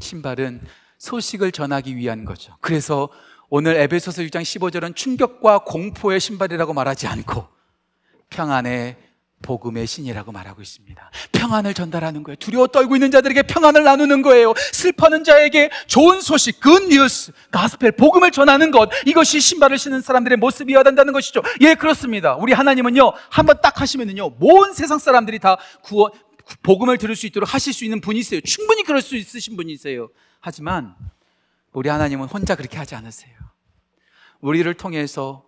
신발은 0.00 0.62
소식을 0.98 1.52
전하기 1.52 1.94
위한 1.94 2.24
거죠. 2.24 2.56
그래서 2.60 3.08
오늘 3.52 3.74
에베소서 3.74 4.22
6장 4.22 4.42
15절은 4.42 4.94
충격과 4.94 5.64
공포의 5.64 6.20
신발이라고 6.20 6.72
말하지 6.72 7.08
않고 7.08 7.48
평안의 8.30 8.96
복음의 9.42 9.88
신이라고 9.88 10.30
말하고 10.30 10.62
있습니다. 10.62 11.10
평안을 11.32 11.74
전달하는 11.74 12.22
거예요. 12.22 12.36
두려워 12.36 12.68
떨고 12.68 12.94
있는 12.94 13.10
자들에게 13.10 13.42
평안을 13.42 13.82
나누는 13.82 14.22
거예요. 14.22 14.54
슬퍼하는 14.72 15.24
자에게 15.24 15.70
좋은 15.88 16.20
소식, 16.20 16.60
good 16.60 16.86
news, 16.88 17.32
gospel, 17.50 17.92
복음을 17.92 18.30
전하는 18.30 18.70
것. 18.70 18.88
이것이 19.04 19.40
신발을 19.40 19.78
신는 19.78 20.00
사람들의 20.00 20.38
모습이어야 20.38 20.84
된다는 20.84 21.12
것이죠. 21.12 21.42
예, 21.62 21.74
그렇습니다. 21.74 22.36
우리 22.36 22.52
하나님은요, 22.52 23.12
한번 23.30 23.60
딱 23.60 23.80
하시면은요, 23.80 24.36
모든 24.38 24.74
세상 24.74 24.98
사람들이 24.98 25.40
다 25.40 25.56
구원, 25.82 26.12
복음을 26.62 26.98
들을 26.98 27.16
수 27.16 27.26
있도록 27.26 27.52
하실 27.52 27.72
수 27.72 27.84
있는 27.84 28.00
분이세요. 28.00 28.42
충분히 28.42 28.84
그럴 28.84 29.02
수 29.02 29.16
있으신 29.16 29.56
분이세요. 29.56 30.08
하지만, 30.38 30.94
우리 31.72 31.88
하나님은 31.88 32.28
혼자 32.28 32.54
그렇게 32.54 32.78
하지 32.78 32.94
않으세요. 32.94 33.36
우리를 34.40 34.72
통해서 34.74 35.46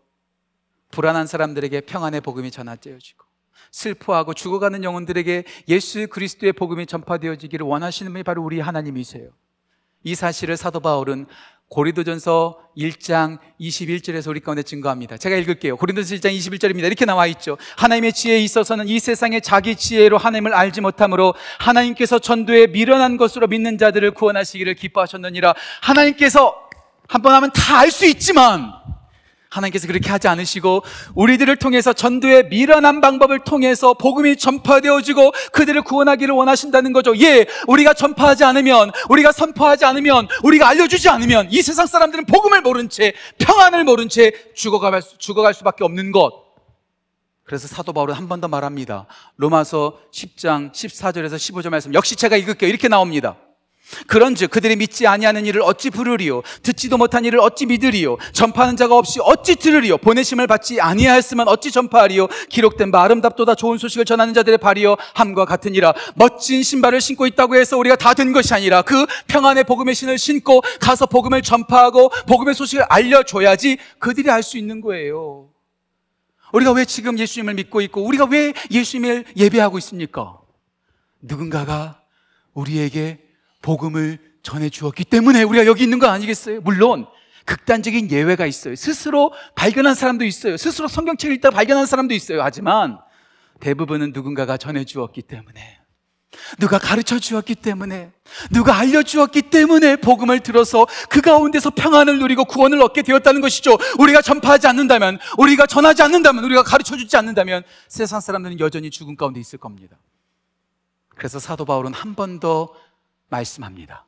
불안한 0.90 1.26
사람들에게 1.26 1.82
평안의 1.82 2.20
복음이 2.20 2.50
전하되어지고, 2.50 3.24
슬퍼하고 3.70 4.34
죽어가는 4.34 4.84
영혼들에게 4.84 5.44
예수 5.68 6.06
그리스도의 6.08 6.52
복음이 6.52 6.86
전파되어지기를 6.86 7.66
원하시는 7.66 8.12
분이 8.12 8.22
바로 8.22 8.42
우리 8.42 8.60
하나님이세요. 8.60 9.30
이 10.04 10.14
사실을 10.14 10.56
사도 10.56 10.80
바울은 10.80 11.26
고린도전서 11.72 12.58
1장 12.76 13.38
21절에서 13.58 14.28
우리 14.28 14.40
가운데 14.40 14.62
증거합니다. 14.62 15.16
제가 15.16 15.36
읽을게요. 15.36 15.78
고린도전서 15.78 16.16
1장 16.16 16.36
21절입니다. 16.36 16.84
이렇게 16.84 17.06
나와 17.06 17.26
있죠. 17.28 17.56
하나님의 17.78 18.12
지혜에 18.12 18.40
있어서는 18.40 18.88
이 18.88 18.98
세상의 19.00 19.40
자기 19.40 19.74
지혜로 19.74 20.18
하나님을 20.18 20.52
알지 20.52 20.82
못하므로 20.82 21.34
하나님께서 21.58 22.18
전도에 22.18 22.66
미련한 22.66 23.16
것으로 23.16 23.46
믿는 23.46 23.78
자들을 23.78 24.10
구원하시기를 24.12 24.74
기뻐하셨느니라. 24.74 25.54
하나님께서 25.80 26.54
한 27.08 27.22
번 27.22 27.34
하면 27.34 27.50
다 27.52 27.78
알 27.80 27.90
수 27.90 28.04
있지만 28.06 28.72
하나님께서 29.52 29.86
그렇게 29.86 30.10
하지 30.10 30.28
않으시고 30.28 30.82
우리들을 31.14 31.54
통해서 31.56 31.92
전도의 31.92 32.48
미련한 32.48 33.00
방법을 33.00 33.40
통해서 33.40 33.94
복음이 33.94 34.36
전파되어지고 34.36 35.32
그들을 35.52 35.82
구원하기를 35.82 36.34
원하신다는 36.34 36.92
거죠. 36.92 37.14
예, 37.20 37.46
우리가 37.68 37.92
전파하지 37.94 38.44
않으면, 38.44 38.90
우리가 39.10 39.32
선포하지 39.32 39.84
않으면, 39.84 40.28
우리가 40.42 40.68
알려주지 40.68 41.08
않으면 41.10 41.48
이 41.50 41.60
세상 41.62 41.86
사람들은 41.86 42.24
복음을 42.26 42.62
모른 42.62 42.88
채, 42.88 43.12
평안을 43.38 43.84
모른 43.84 44.08
채 44.08 44.32
죽어갈, 44.54 45.02
죽어갈 45.18 45.52
수밖에 45.54 45.84
없는 45.84 46.12
것. 46.12 46.32
그래서 47.44 47.68
사도 47.68 47.92
바울은 47.92 48.14
한 48.14 48.28
번 48.28 48.40
더 48.40 48.48
말합니다. 48.48 49.06
로마서 49.36 49.98
10장 50.12 50.72
14절에서 50.72 51.34
15절 51.34 51.68
말씀 51.68 51.92
역시 51.92 52.16
제가 52.16 52.36
읽을게요. 52.36 52.70
이렇게 52.70 52.88
나옵니다. 52.88 53.36
그런즉 54.06 54.50
그들이 54.50 54.76
믿지 54.76 55.06
아니하는 55.06 55.46
일을 55.46 55.62
어찌 55.62 55.90
부르리요? 55.90 56.42
듣지도 56.62 56.98
못한 56.98 57.24
일을 57.24 57.40
어찌 57.40 57.66
믿으리요? 57.66 58.18
전파하는 58.32 58.76
자가 58.76 58.96
없이 58.96 59.20
어찌 59.22 59.56
들으리요? 59.56 59.98
보내심을 59.98 60.46
받지 60.46 60.80
아니하였으면 60.80 61.48
어찌 61.48 61.70
전파하리요? 61.70 62.28
기록된 62.48 62.90
바 62.90 63.02
아름답도다 63.02 63.54
좋은 63.54 63.78
소식을 63.78 64.04
전하는 64.04 64.34
자들의 64.34 64.58
발이요 64.58 64.96
함과 65.14 65.44
같으니라. 65.44 65.94
멋진 66.14 66.62
신발을 66.62 67.00
신고 67.00 67.26
있다고 67.26 67.56
해서 67.56 67.76
우리가 67.78 67.96
다든 67.96 68.32
것이 68.32 68.54
아니라 68.54 68.82
그 68.82 69.06
평안의 69.28 69.64
복음의 69.64 69.94
신을 69.94 70.18
신고 70.18 70.60
가서 70.80 71.06
복음을 71.06 71.42
전파하고 71.42 72.10
복음의 72.26 72.54
소식을 72.54 72.84
알려줘야지 72.88 73.78
그들이 73.98 74.30
알 74.30 74.42
수 74.42 74.58
있는 74.58 74.80
거예요. 74.80 75.48
우리가 76.52 76.72
왜 76.72 76.84
지금 76.84 77.18
예수님을 77.18 77.54
믿고 77.54 77.80
있고 77.82 78.02
우리가 78.02 78.24
왜 78.26 78.52
예수님을 78.70 79.24
예배하고 79.36 79.78
있습니까? 79.78 80.38
누군가가 81.20 82.02
우리에게 82.54 83.21
복음을 83.62 84.18
전해 84.42 84.68
주었기 84.68 85.04
때문에 85.04 85.44
우리가 85.44 85.66
여기 85.66 85.84
있는 85.84 85.98
거 85.98 86.08
아니겠어요? 86.08 86.60
물론 86.62 87.06
극단적인 87.44 88.10
예외가 88.10 88.46
있어요. 88.46 88.74
스스로 88.76 89.32
발견한 89.54 89.94
사람도 89.94 90.24
있어요. 90.24 90.56
스스로 90.56 90.88
성경책을 90.88 91.36
읽다 91.36 91.50
발견한 91.50 91.86
사람도 91.86 92.14
있어요. 92.14 92.42
하지만 92.42 92.98
대부분은 93.60 94.12
누군가가 94.12 94.56
전해 94.56 94.84
주었기 94.84 95.22
때문에 95.22 95.78
누가 96.58 96.78
가르쳐 96.78 97.18
주었기 97.18 97.56
때문에 97.56 98.10
누가 98.50 98.76
알려 98.78 99.02
주었기 99.02 99.42
때문에 99.42 99.96
복음을 99.96 100.40
들어서 100.40 100.86
그 101.10 101.20
가운데서 101.20 101.70
평안을 101.70 102.18
누리고 102.18 102.44
구원을 102.46 102.80
얻게 102.82 103.02
되었다는 103.02 103.40
것이죠. 103.40 103.76
우리가 103.98 104.22
전파하지 104.22 104.66
않는다면, 104.66 105.18
우리가 105.36 105.66
전하지 105.66 106.02
않는다면, 106.02 106.42
우리가 106.44 106.62
가르쳐 106.62 106.96
주지 106.96 107.16
않는다면 107.18 107.64
세상 107.86 108.20
사람들은 108.20 108.60
여전히 108.60 108.90
죽음 108.90 109.14
가운데 109.14 109.40
있을 109.40 109.58
겁니다. 109.58 109.98
그래서 111.10 111.38
사도 111.38 111.64
바울은 111.66 111.92
한 111.92 112.14
번 112.14 112.40
더 112.40 112.72
말씀합니다. 113.32 114.06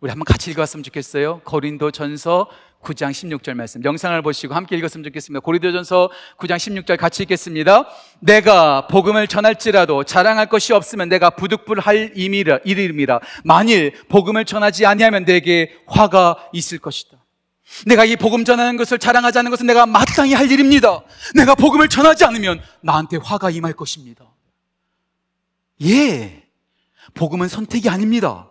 우리 0.00 0.10
한번 0.10 0.24
같이 0.26 0.50
읽었으면 0.50 0.84
좋겠어요. 0.84 1.40
고린도 1.44 1.90
전서 1.90 2.48
9장 2.82 3.10
16절 3.10 3.54
말씀. 3.54 3.82
영상을 3.82 4.20
보시고 4.22 4.54
함께 4.54 4.76
읽었으면 4.76 5.04
좋겠습니다. 5.04 5.40
고린도 5.40 5.72
전서 5.72 6.10
9장 6.38 6.56
16절 6.56 6.98
같이 6.98 7.22
읽겠습니다. 7.24 7.88
내가 8.20 8.86
복음을 8.86 9.26
전할지라도 9.26 10.04
자랑할 10.04 10.48
것이 10.48 10.72
없으면 10.72 11.08
내가 11.08 11.30
부득불할 11.30 12.12
이름이라. 12.14 13.20
만일 13.42 13.92
복음을 14.08 14.44
전하지 14.44 14.86
아니하면 14.86 15.24
내게 15.24 15.74
화가 15.86 16.50
있을 16.52 16.78
것이다. 16.78 17.16
내가 17.86 18.04
이 18.04 18.14
복음 18.14 18.44
전하는 18.44 18.76
것을 18.76 18.98
자랑하지 18.98 19.38
않는 19.38 19.50
것은 19.50 19.66
내가 19.66 19.86
마땅히 19.86 20.34
할 20.34 20.48
일입니다. 20.48 21.02
내가 21.34 21.56
복음을 21.56 21.88
전하지 21.88 22.24
않으면 22.26 22.60
나한테 22.82 23.16
화가 23.16 23.50
임할 23.50 23.72
것입니다. 23.72 24.24
예. 25.82 26.45
복음은 27.14 27.48
선택이 27.48 27.88
아닙니다. 27.88 28.50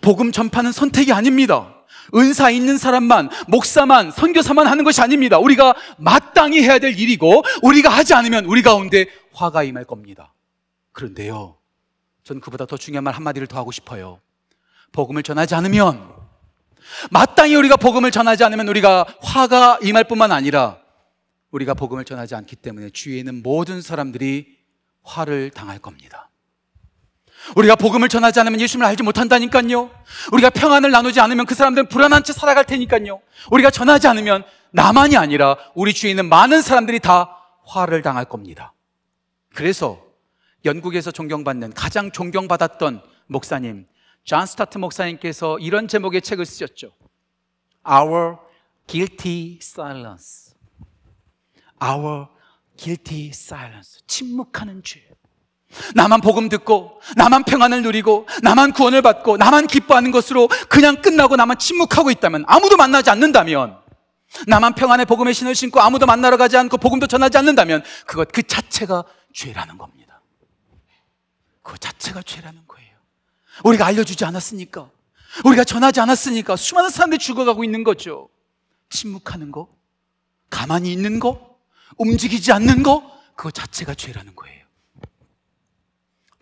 복음 0.00 0.32
전파는 0.32 0.72
선택이 0.72 1.12
아닙니다. 1.12 1.74
은사 2.14 2.50
있는 2.50 2.76
사람만, 2.76 3.30
목사만, 3.48 4.10
선교사만 4.10 4.66
하는 4.66 4.84
것이 4.84 5.00
아닙니다. 5.00 5.38
우리가 5.38 5.74
마땅히 5.98 6.62
해야 6.62 6.78
될 6.78 6.98
일이고, 6.98 7.42
우리가 7.62 7.88
하지 7.88 8.14
않으면 8.14 8.44
우리 8.44 8.62
가운데 8.62 9.06
화가 9.32 9.62
임할 9.62 9.84
겁니다. 9.84 10.34
그런데요, 10.92 11.56
전 12.22 12.40
그보다 12.40 12.66
더 12.66 12.76
중요한 12.76 13.04
말 13.04 13.14
한마디를 13.14 13.46
더 13.46 13.58
하고 13.58 13.72
싶어요. 13.72 14.20
복음을 14.92 15.22
전하지 15.22 15.54
않으면, 15.54 16.12
마땅히 17.10 17.54
우리가 17.56 17.76
복음을 17.76 18.10
전하지 18.10 18.44
않으면 18.44 18.68
우리가 18.68 19.06
화가 19.22 19.78
임할 19.82 20.04
뿐만 20.04 20.30
아니라, 20.30 20.78
우리가 21.50 21.74
복음을 21.74 22.04
전하지 22.04 22.34
않기 22.34 22.56
때문에 22.56 22.90
주위에 22.90 23.18
있는 23.18 23.42
모든 23.42 23.80
사람들이 23.80 24.58
화를 25.02 25.50
당할 25.50 25.78
겁니다. 25.78 26.30
우리가 27.56 27.76
복음을 27.76 28.08
전하지 28.08 28.40
않으면 28.40 28.60
예수님을 28.60 28.86
알지 28.88 29.02
못한다니까요. 29.02 29.90
우리가 30.32 30.50
평안을 30.50 30.90
나누지 30.90 31.20
않으면 31.20 31.46
그 31.46 31.54
사람들은 31.54 31.88
불안한 31.88 32.24
채 32.24 32.32
살아갈 32.32 32.64
테니까요. 32.64 33.20
우리가 33.50 33.70
전하지 33.70 34.08
않으면 34.08 34.44
나만이 34.70 35.16
아니라 35.16 35.56
우리 35.74 35.92
주위에 35.92 36.10
있는 36.10 36.28
많은 36.28 36.62
사람들이 36.62 37.00
다 37.00 37.38
화를 37.66 38.02
당할 38.02 38.24
겁니다. 38.24 38.72
그래서 39.54 40.02
영국에서 40.64 41.10
존경받는 41.10 41.74
가장 41.74 42.10
존경받았던 42.10 43.02
목사님 43.26 43.86
존 44.24 44.46
스토트 44.46 44.78
목사님께서 44.78 45.58
이런 45.58 45.86
제목의 45.86 46.22
책을 46.22 46.46
쓰셨죠. 46.46 46.92
Our 47.88 48.38
Guilty 48.86 49.58
Silence. 49.60 50.54
Our 51.82 52.28
Guilty 52.76 53.28
Silence. 53.28 54.00
침묵하는 54.06 54.82
죄. 54.82 55.13
나만 55.94 56.20
복음 56.20 56.48
듣고, 56.48 57.00
나만 57.16 57.44
평안을 57.44 57.82
누리고, 57.82 58.26
나만 58.42 58.72
구원을 58.72 59.02
받고, 59.02 59.36
나만 59.36 59.66
기뻐하는 59.66 60.10
것으로 60.10 60.48
그냥 60.68 61.00
끝나고 61.02 61.36
나만 61.36 61.58
침묵하고 61.58 62.10
있다면, 62.10 62.44
아무도 62.46 62.76
만나지 62.76 63.10
않는다면, 63.10 63.76
나만 64.46 64.74
평안의 64.74 65.06
복음의 65.06 65.34
신을 65.34 65.54
신고 65.54 65.80
아무도 65.80 66.06
만나러 66.06 66.36
가지 66.36 66.56
않고 66.56 66.78
복음도 66.78 67.06
전하지 67.06 67.38
않는다면, 67.38 67.82
그것 68.06 68.30
그 68.32 68.42
자체가 68.42 69.04
죄라는 69.32 69.78
겁니다. 69.78 70.20
그 71.62 71.78
자체가 71.78 72.22
죄라는 72.22 72.62
거예요. 72.66 72.90
우리가 73.64 73.86
알려주지 73.86 74.24
않았으니까, 74.24 74.90
우리가 75.44 75.64
전하지 75.64 76.00
않았으니까 76.00 76.56
수많은 76.56 76.90
사람들이 76.90 77.18
죽어가고 77.18 77.64
있는 77.64 77.82
거죠. 77.84 78.28
침묵하는 78.90 79.50
거, 79.50 79.68
가만히 80.50 80.92
있는 80.92 81.18
거, 81.18 81.56
움직이지 81.96 82.52
않는 82.52 82.82
거, 82.82 83.10
그거 83.34 83.50
자체가 83.50 83.94
죄라는 83.94 84.36
거예요. 84.36 84.63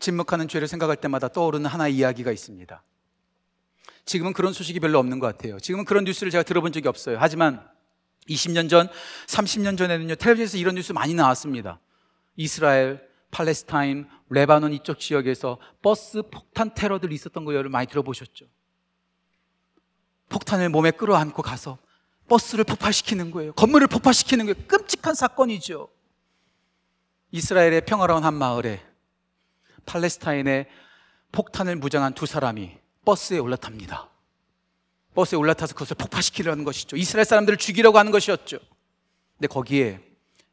침묵하는 0.03 0.49
죄를 0.49 0.69
생각할 0.69 0.97
때마다 0.97 1.29
떠오르는 1.29 1.71
하나의 1.71 1.95
이야기가 1.97 2.33
있습니다. 2.33 2.83
지금은 4.05 4.33
그런 4.33 4.53
소식이 4.53 4.81
별로 4.81 4.99
없는 4.99 5.21
것 5.21 5.29
같아요. 5.29 5.59
지금은 5.61 5.85
그런 5.85 6.05
뉴스를 6.05 6.31
제가 6.31 6.43
들어본 6.43 6.73
적이 6.73 6.89
없어요. 6.89 7.17
하지만 7.21 7.67
20년 8.29 8.69
전, 8.69 8.89
30년 9.29 9.79
전에는요, 9.79 10.17
텔레비전에서 10.17 10.59
이런 10.59 10.75
뉴스 10.75 10.93
많이 10.93 11.15
나왔습니다. 11.15 11.81
이스라엘, 12.37 13.01
팔레스타인, 13.31 14.09
레바논 14.29 14.73
이쪽 14.73 14.99
지역에서 14.99 15.59
버스 15.81 16.23
폭탄 16.23 16.75
테러들이 16.75 17.15
있었던 17.15 17.45
거 17.45 17.55
여러분 17.55 17.73
많이 17.73 17.87
들어보셨죠? 17.87 18.47
폭탄을 20.29 20.69
몸에 20.69 20.91
끌어안고 20.91 21.43
가서 21.43 21.79
버스를 22.29 22.65
폭발시키는 22.65 23.31
거예요. 23.31 23.53
건물을 23.53 23.87
폭발시키는 23.87 24.47
거예요. 24.47 24.67
끔찍한 24.67 25.15
사건이죠. 25.15 25.89
이스라엘의 27.31 27.83
평화로운 27.87 28.25
한 28.25 28.35
마을에 28.35 28.92
팔레스타인의 29.87 30.67
폭탄을 31.33 31.77
무장한 31.77 32.15
두 32.15 32.27
사람이 32.27 32.77
버스에 33.05 33.39
올라탑니다. 33.39 34.09
버스에 35.15 35.37
올라타서 35.37 35.75
그것을 35.75 35.97
폭파시키려는 35.97 36.65
것이죠. 36.65 36.97
이스라엘 36.97 37.25
사람들을 37.25 37.59
죽이려고 37.59 37.99
하는 37.99 38.13
것이었죠. 38.13 38.59
근데 39.39 39.47
거기에 39.49 40.01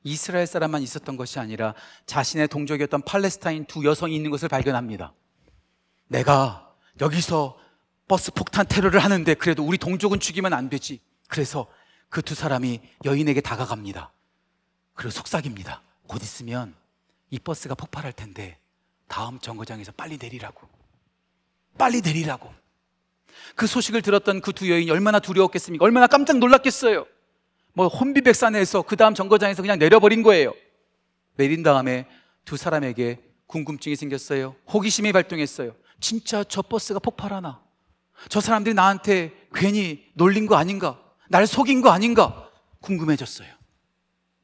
이스라엘 0.03 0.48
사람만 0.48 0.81
있었던 0.81 1.17
것이 1.17 1.39
아니라 1.39 1.74
자신의 2.05 2.48
동족이었던 2.48 3.01
팔레스타인 3.03 3.65
두 3.65 3.86
여성이 3.86 4.15
있는 4.15 4.31
것을 4.31 4.50
발견합니다. 4.50 5.13
내가 6.07 6.74
여기서 7.01 7.57
버스 8.07 8.31
폭탄 8.31 8.65
테러를 8.67 9.00
하는데 9.01 9.33
그래도 9.36 9.63
우리 9.63 9.77
동족은 9.77 10.19
죽이면 10.19 10.53
안 10.53 10.69
되지. 10.69 11.00
그래서 11.27 11.67
그 12.09 12.21
두 12.21 12.36
사람이 12.36 12.81
여인에게 13.05 13.41
다가갑니다. 13.41 14.12
그리고 14.95 15.12
속삭입니다. 15.12 15.81
곧 16.07 16.21
있으면 16.24 16.75
이 17.29 17.39
버스가 17.39 17.75
폭발할 17.75 18.13
텐데 18.13 18.57
다음 19.09 19.39
정거장에서 19.39 19.91
빨리 19.91 20.17
내리라고. 20.17 20.65
빨리 21.77 21.99
내리라고. 22.01 22.53
그 23.55 23.67
소식을 23.67 24.01
들었던 24.01 24.39
그 24.41 24.53
두 24.53 24.69
여인이 24.69 24.89
얼마나 24.91 25.19
두려웠겠습니까? 25.19 25.83
얼마나 25.83 26.07
깜짝 26.07 26.37
놀랐겠어요? 26.37 27.05
뭐 27.73 27.87
혼비백산에서 27.87 28.83
그 28.83 28.95
다음 28.95 29.13
정거장에서 29.13 29.61
그냥 29.61 29.79
내려버린 29.79 30.23
거예요. 30.23 30.53
내린 31.35 31.63
다음에 31.63 32.07
두 32.45 32.55
사람에게 32.55 33.21
궁금증이 33.47 33.95
생겼어요. 33.95 34.55
호기심이 34.71 35.11
발동했어요. 35.11 35.75
진짜 35.99 36.43
저 36.43 36.61
버스가 36.61 36.99
폭발하나? 36.99 37.61
저 38.29 38.41
사람들이 38.41 38.75
나한테 38.75 39.33
괜히 39.53 40.05
놀린 40.13 40.45
거 40.45 40.55
아닌가? 40.55 41.01
날 41.29 41.47
속인 41.47 41.81
거 41.81 41.89
아닌가? 41.89 42.49
궁금해졌어요. 42.81 43.47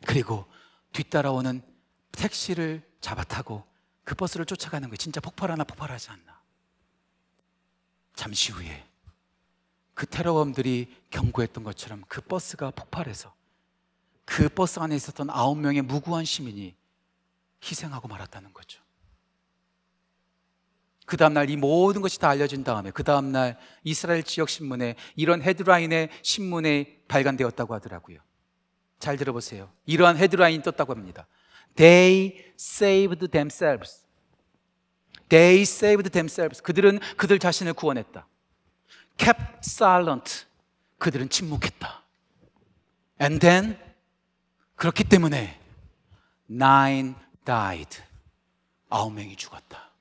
그리고 0.05 0.45
뒤따라오는 0.93 1.61
택시를 2.13 2.81
잡아타고 3.01 3.63
그 4.05 4.15
버스를 4.15 4.45
쫓아가는 4.45 4.87
거예요. 4.87 4.95
진짜 4.95 5.19
폭발하나 5.19 5.65
폭발하지 5.65 6.11
않나. 6.11 6.39
잠시 8.15 8.53
후에 8.53 8.87
그 9.93 10.05
테러범들이 10.05 10.93
경고했던 11.09 11.63
것처럼 11.63 12.03
그 12.07 12.21
버스가 12.21 12.71
폭발해서 12.71 13.33
그 14.23 14.47
버스 14.47 14.79
안에 14.79 14.95
있었던 14.95 15.29
아홉 15.29 15.57
명의 15.57 15.81
무고한 15.81 16.23
시민이 16.23 16.75
희생하고 17.63 18.07
말았다는 18.07 18.53
거죠. 18.53 18.81
그 21.05 21.17
다음날 21.17 21.49
이 21.49 21.57
모든 21.57 22.01
것이 22.01 22.19
다 22.19 22.29
알려진 22.29 22.63
다음에 22.63 22.91
그 22.91 23.03
다음날 23.03 23.59
이스라엘 23.83 24.23
지역 24.23 24.49
신문에 24.49 24.95
이런 25.15 25.41
헤드라인의 25.41 26.09
신문에 26.21 27.01
발간되었다고 27.07 27.73
하더라고요. 27.75 28.19
잘 28.99 29.17
들어보세요. 29.17 29.71
이러한 29.85 30.17
헤드라인이 30.17 30.63
떴다고 30.63 30.93
합니다. 30.93 31.27
They 31.75 32.53
saved 32.57 33.27
themselves. 33.31 34.05
They 35.29 35.61
saved 35.61 36.09
themselves. 36.09 36.61
그들은 36.61 36.99
그들 37.17 37.39
자신을 37.39 37.73
구원했다. 37.73 38.27
Kept 39.17 39.43
silent. 39.63 40.45
그들은 40.97 41.29
침묵했다. 41.29 42.03
And 43.21 43.39
then 43.39 43.77
그렇기 44.75 45.03
때문에 45.05 45.59
nine 46.49 47.15
died. 47.43 48.01
아홉 48.89 49.13
명이 49.13 49.35
죽었다. 49.35 49.91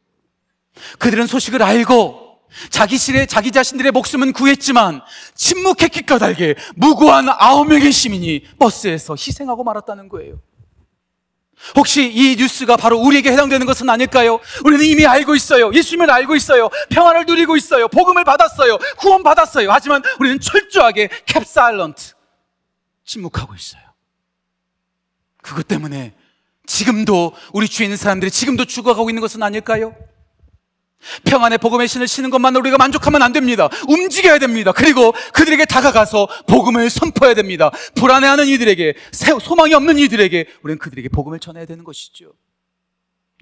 그들은 0.98 1.26
소식을 1.26 1.62
알고 1.62 2.38
자기 2.70 2.98
실의 2.98 3.26
자기 3.26 3.50
자신들의 3.50 3.90
목숨은 3.92 4.32
구했지만 4.32 5.00
침묵했기 5.34 6.02
까닭에 6.02 6.54
무고한 6.76 7.28
아홉 7.28 7.66
명의 7.66 7.90
시민이 7.90 8.44
버스에서 8.58 9.14
희생하고 9.14 9.64
말았다는 9.64 10.08
거예요. 10.08 10.40
혹시 11.76 12.10
이 12.12 12.36
뉴스가 12.36 12.76
바로 12.76 12.98
우리에게 12.98 13.32
해당되는 13.32 13.66
것은 13.66 13.88
아닐까요? 13.88 14.40
우리는 14.64 14.84
이미 14.84 15.06
알고 15.06 15.34
있어요. 15.34 15.72
예수님을 15.72 16.10
알고 16.10 16.36
있어요. 16.36 16.68
평안을 16.90 17.24
누리고 17.26 17.56
있어요. 17.56 17.88
복음을 17.88 18.24
받았어요. 18.24 18.78
구원 18.98 19.22
받았어요. 19.22 19.70
하지만 19.72 20.02
우리는 20.20 20.40
철저하게 20.40 21.08
캡사일런트 21.26 22.12
침묵하고 23.04 23.54
있어요. 23.54 23.82
그것 25.42 25.66
때문에 25.68 26.14
지금도 26.66 27.34
우리 27.52 27.68
주위에 27.68 27.86
있는 27.86 27.96
사람들이 27.96 28.30
지금도 28.30 28.64
죽어가고 28.64 29.10
있는 29.10 29.20
것은 29.20 29.42
아닐까요? 29.42 29.94
평안의 31.24 31.58
복음의 31.58 31.86
신을 31.86 32.06
치는 32.06 32.30
것만 32.30 32.56
우리가 32.56 32.78
만족하면 32.78 33.22
안 33.22 33.32
됩니다. 33.32 33.68
움직여야 33.88 34.38
됩니다. 34.38 34.72
그리고 34.72 35.12
그들에게 35.32 35.64
다가가서 35.66 36.28
복음을 36.46 36.88
선포해야 36.90 37.34
됩니다. 37.34 37.70
불안해하는 37.94 38.46
이들에게, 38.46 38.94
소망이 39.42 39.74
없는 39.74 39.98
이들에게 39.98 40.46
우리는 40.62 40.78
그들에게 40.78 41.08
복음을 41.10 41.38
전해야 41.38 41.66
되는 41.66 41.84
것이죠. 41.84 42.32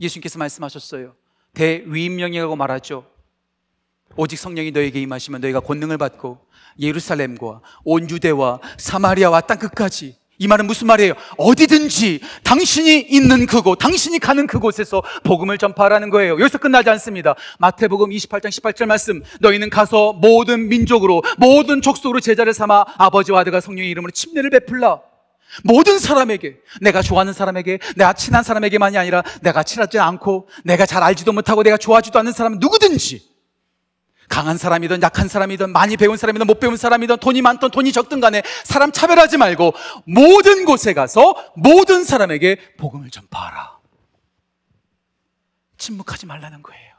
예수님께서 0.00 0.38
말씀하셨어요. 0.38 1.14
대위임령이라고 1.54 2.56
말하죠. 2.56 3.06
오직 4.16 4.38
성령이 4.38 4.72
너에게 4.72 5.00
임하시면 5.00 5.40
너희가 5.40 5.60
권능을 5.60 5.98
받고 5.98 6.38
예루살렘과 6.80 7.60
온 7.84 8.10
유대와 8.10 8.60
사마리아와 8.78 9.42
땅 9.42 9.58
끝까지 9.58 10.16
이 10.42 10.48
말은 10.48 10.66
무슨 10.66 10.88
말이에요? 10.88 11.14
어디든지 11.36 12.18
당신이 12.42 13.06
있는 13.08 13.46
그곳, 13.46 13.76
당신이 13.76 14.18
가는 14.18 14.48
그곳에서 14.48 15.00
복음을 15.22 15.56
전파하라는 15.56 16.10
거예요. 16.10 16.32
여기서 16.32 16.58
끝나지 16.58 16.90
않습니다. 16.90 17.36
마태복음 17.60 18.10
28장 18.10 18.48
18절 18.48 18.86
말씀. 18.86 19.22
너희는 19.38 19.70
가서 19.70 20.14
모든 20.14 20.68
민족으로, 20.68 21.22
모든 21.38 21.80
족속으로 21.80 22.18
제자를 22.18 22.52
삼아 22.54 22.84
아버지와 22.98 23.40
아들과 23.42 23.60
성령의 23.60 23.88
이름으로 23.92 24.10
침례를 24.10 24.50
베풀라. 24.50 25.00
모든 25.62 26.00
사람에게, 26.00 26.56
내가 26.80 27.02
좋아하는 27.02 27.32
사람에게, 27.32 27.78
내가 27.94 28.12
친한 28.12 28.42
사람에게만이 28.42 28.98
아니라 28.98 29.22
내가 29.42 29.62
친하지 29.62 30.00
않고, 30.00 30.48
내가 30.64 30.86
잘 30.86 31.04
알지도 31.04 31.32
못하고, 31.32 31.62
내가 31.62 31.76
좋아하지도 31.76 32.18
않는 32.18 32.32
사람 32.32 32.54
누구든지 32.58 33.31
강한 34.32 34.56
사람이든 34.56 35.02
약한 35.02 35.28
사람이든 35.28 35.72
많이 35.72 35.98
배운 35.98 36.16
사람이든 36.16 36.46
못 36.46 36.58
배운 36.58 36.74
사람이든 36.74 37.18
돈이 37.18 37.42
많든 37.42 37.70
돈이 37.70 37.92
적든 37.92 38.18
간에 38.18 38.42
사람 38.64 38.90
차별하지 38.90 39.36
말고 39.36 39.74
모든 40.06 40.64
곳에 40.64 40.94
가서 40.94 41.52
모든 41.54 42.02
사람에게 42.02 42.76
복음을 42.78 43.10
전파하라. 43.10 43.76
침묵하지 45.76 46.24
말라는 46.24 46.62
거예요. 46.62 46.92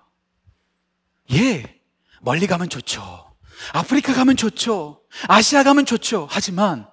예, 1.31 1.79
멀리 2.21 2.45
가면 2.45 2.69
좋죠. 2.69 3.33
아프리카 3.71 4.13
가면 4.13 4.37
좋죠. 4.37 5.01
아시아 5.27 5.63
가면 5.63 5.87
좋죠. 5.87 6.27
하지만 6.29 6.85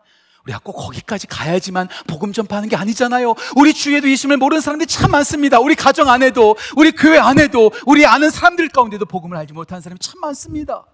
우리가 0.44 0.58
꼭 0.60 0.72
거기까지 0.72 1.26
가야지만 1.26 1.88
복음 2.06 2.32
전파하는 2.32 2.68
게 2.68 2.76
아니잖아요. 2.76 3.34
우리 3.56 3.74
주위에도 3.74 4.10
예수님을 4.10 4.38
모르는 4.38 4.60
사람들이 4.60 4.86
참 4.86 5.10
많습니다. 5.10 5.60
우리 5.60 5.74
가정 5.74 6.08
안에도, 6.08 6.56
우리 6.76 6.92
교회 6.92 7.18
안에도, 7.18 7.70
우리 7.86 8.06
아는 8.06 8.30
사람들 8.30 8.68
가운데도 8.68 9.04
복음을 9.06 9.36
알지 9.36 9.52
못하는 9.52 9.80
사람이 9.82 9.98
참 9.98 10.20
많습니다. 10.20 10.84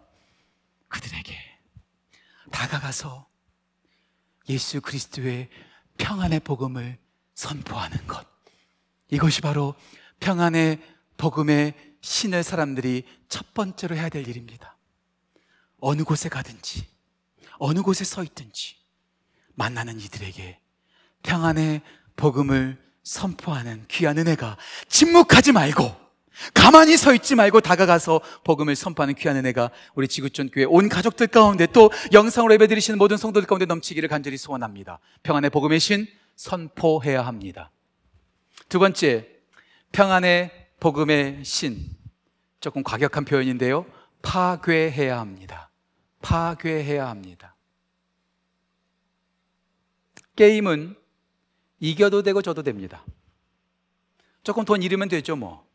그들에게 0.89 1.37
다가가서 2.51 3.27
예수 4.49 4.81
그리스도의 4.81 5.49
평안의 5.99 6.41
복음을 6.41 6.99
선포하는 7.35 8.07
것. 8.07 8.27
이것이 9.11 9.41
바로 9.41 9.75
평안의 10.21 10.81
복음의 11.17 11.75
신의 12.01 12.45
사람들이 12.45 13.05
첫 13.29 13.55
번째로 13.55 13.97
해야 13.97 14.09
될 14.09 14.29
일입니다. 14.29 14.77
어느 15.81 16.03
곳에 16.03 16.29
가든지, 16.29 16.87
어느 17.59 17.83
곳에 17.83 18.05
서 18.05 18.23
있든지, 18.23 18.77
만나는 19.57 19.99
이들에게 19.99 20.61
평안의 21.25 21.83
복음을 22.15 22.79
선포하는 23.03 23.85
귀한 23.89 24.19
은혜가 24.19 24.57
침묵하지 24.89 25.53
말고 25.53 26.07
가만히 26.55 26.97
서 26.97 27.15
있지 27.15 27.35
말고 27.35 27.61
다가가서 27.61 28.21
복음을 28.45 28.77
선포하는 28.77 29.15
귀한 29.15 29.37
은혜가 29.39 29.71
우리 29.95 30.07
지구촌 30.07 30.51
교회 30.51 30.65
온 30.65 30.89
가족들 30.89 31.27
가운데 31.29 31.67
또 31.67 31.91
영상으로 32.13 32.53
예배드리시는 32.55 32.99
모든 32.99 33.17
성도들 33.17 33.49
가운데 33.49 33.65
넘치기를 33.65 34.09
간절히 34.09 34.37
소원합니다. 34.37 34.99
평안의 35.23 35.51
복음의 35.51 35.81
신 35.81 36.07
선포해야 36.37 37.27
합니다. 37.27 37.71
두 38.69 38.79
번째, 38.79 39.27
평안의 39.93 40.51
복음의 40.79 41.45
신. 41.45 41.97
조금 42.61 42.83
과격한 42.83 43.25
표현인데요. 43.25 43.87
파괴해야 44.23 45.19
합니다. 45.19 45.71
파괴해야 46.21 47.09
합니다. 47.09 47.56
게임은 50.37 50.95
이겨도 51.81 52.23
되고 52.23 52.43
져도 52.43 52.63
됩니다. 52.63 53.05
조금 54.43 54.65
돈 54.65 54.83
잃으면 54.83 55.09
되죠, 55.09 55.35
뭐. 55.37 55.67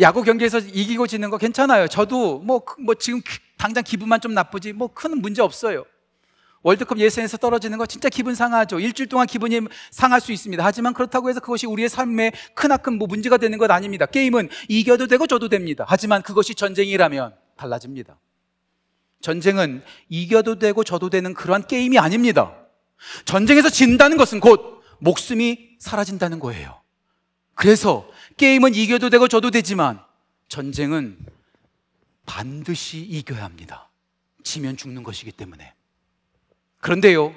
야구 0.00 0.22
경기에서 0.24 0.58
이기고 0.58 1.06
지는 1.06 1.30
거 1.30 1.38
괜찮아요. 1.38 1.86
저도 1.88 2.38
뭐, 2.40 2.62
뭐 2.78 2.94
지금 2.94 3.20
당장 3.56 3.84
기분만 3.84 4.20
좀 4.20 4.34
나쁘지 4.34 4.72
뭐 4.72 4.88
큰 4.88 5.20
문제 5.20 5.42
없어요. 5.42 5.84
월드컵 6.62 6.98
예선에서 6.98 7.36
떨어지는 7.36 7.78
거 7.78 7.86
진짜 7.86 8.08
기분 8.08 8.34
상하죠. 8.34 8.80
일주일 8.80 9.08
동안 9.08 9.26
기분이 9.28 9.60
상할 9.92 10.20
수 10.20 10.32
있습니다. 10.32 10.64
하지만 10.64 10.92
그렇다고 10.92 11.28
해서 11.28 11.38
그것이 11.38 11.66
우리의 11.66 11.88
삶에 11.88 12.32
크나큰 12.54 12.98
뭐 12.98 13.06
문제가 13.06 13.36
되는 13.36 13.58
것 13.58 13.70
아닙니다. 13.70 14.06
게임은 14.06 14.48
이겨도 14.68 15.06
되고 15.06 15.26
져도 15.26 15.48
됩니다. 15.48 15.84
하지만 15.86 16.22
그것이 16.22 16.56
전쟁이라면 16.56 17.36
달라집니다. 17.56 18.18
전쟁은 19.20 19.82
이겨도 20.08 20.58
되고 20.58 20.82
져도 20.82 21.10
되는 21.10 21.32
그러한 21.32 21.66
게임이 21.66 21.98
아닙니다. 21.98 22.54
전쟁에서 23.24 23.70
진다는 23.70 24.16
것은 24.16 24.40
곧 24.40 24.82
목숨이 24.98 25.76
사라진다는 25.78 26.38
거예요. 26.40 26.80
그래서 27.54 28.08
게임은 28.36 28.74
이겨도 28.74 29.10
되고 29.10 29.26
져도 29.28 29.50
되지만 29.50 30.00
전쟁은 30.48 31.18
반드시 32.26 32.98
이겨야 33.00 33.44
합니다. 33.44 33.88
지면 34.44 34.76
죽는 34.76 35.02
것이기 35.02 35.32
때문에. 35.32 35.72
그런데요, 36.80 37.34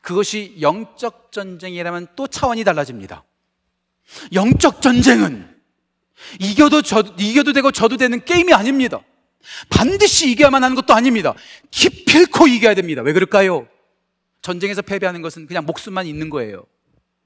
그것이 0.00 0.56
영적 0.60 1.30
전쟁이라면 1.32 2.08
또 2.16 2.26
차원이 2.26 2.64
달라집니다. 2.64 3.24
영적 4.32 4.82
전쟁은 4.82 5.56
이겨도 6.40 6.82
저, 6.82 7.02
이겨도 7.18 7.52
되고 7.52 7.70
져도 7.70 7.96
되는 7.96 8.24
게임이 8.24 8.52
아닙니다. 8.52 9.00
반드시 9.68 10.30
이겨야만 10.32 10.64
하는 10.64 10.74
것도 10.74 10.94
아닙니다. 10.94 11.34
기필코 11.70 12.48
이겨야 12.48 12.74
됩니다. 12.74 13.02
왜 13.02 13.12
그럴까요? 13.12 13.68
전쟁에서 14.48 14.80
패배하는 14.80 15.20
것은 15.20 15.46
그냥 15.46 15.66
목숨만 15.66 16.06
있는 16.06 16.30
거예요. 16.30 16.64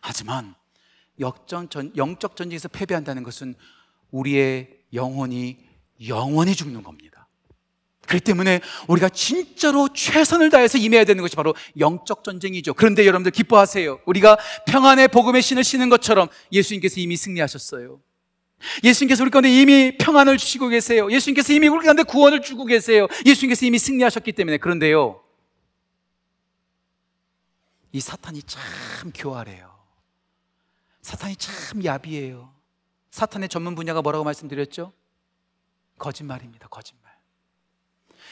하지만 0.01 0.57
역전, 1.21 1.71
전, 1.71 1.93
영적 1.97 2.35
전쟁에서 2.35 2.67
패배한다는 2.67 3.23
것은 3.23 3.55
우리의 4.11 4.71
영혼이 4.93 5.57
영원히 6.09 6.57
죽는 6.57 6.83
겁니다. 6.83 7.29
그렇기 8.09 8.25
때문에 8.25 8.61
우리가 8.89 9.09
진짜로 9.09 9.89
최선을 9.95 10.51
다해서 10.51 10.79
임해야 10.79 11.05
되는 11.05 11.23
것이 11.23 11.37
바로 11.37 11.55
영적 11.79 12.25
전쟁이죠. 12.25 12.75
그런데 12.75 13.07
여러분들 13.07 13.31
기뻐하세요. 13.31 14.01
우리가 14.05 14.37
평안의 14.67 15.07
복음의 15.09 15.43
신을 15.43 15.63
신는 15.63 15.91
것처럼 15.91 16.27
예수님께서 16.51 16.99
이미 16.99 17.17
승리하셨어요. 17.17 18.01
예수님께서 18.83 19.23
우리 19.23 19.31
가운데 19.31 19.49
이미 19.49 19.97
평안을 19.97 20.39
주시고 20.39 20.69
계세요. 20.69 21.09
예수님께서 21.09 21.53
이미 21.53 21.69
우리 21.69 21.85
가운데 21.85 22.03
구원을 22.03 22.43
주고 22.43 22.65
계세요. 22.65 23.07
예수님께서 23.25 23.65
이미 23.65 23.79
승리하셨기 23.79 24.33
때문에 24.33 24.57
그런데요. 24.57 25.22
이 27.93 28.01
사탄이 28.01 28.43
참 28.45 28.63
교활해요. 29.15 29.71
사탄이 31.03 31.37
참 31.37 31.85
야비해요. 31.85 32.53
사탄의 33.11 33.49
전문 33.49 33.75
분야가 33.75 34.01
뭐라고 34.01 34.25
말씀드렸죠? 34.25 34.93
거짓말입니다. 35.99 36.69
거짓말. 36.69 37.13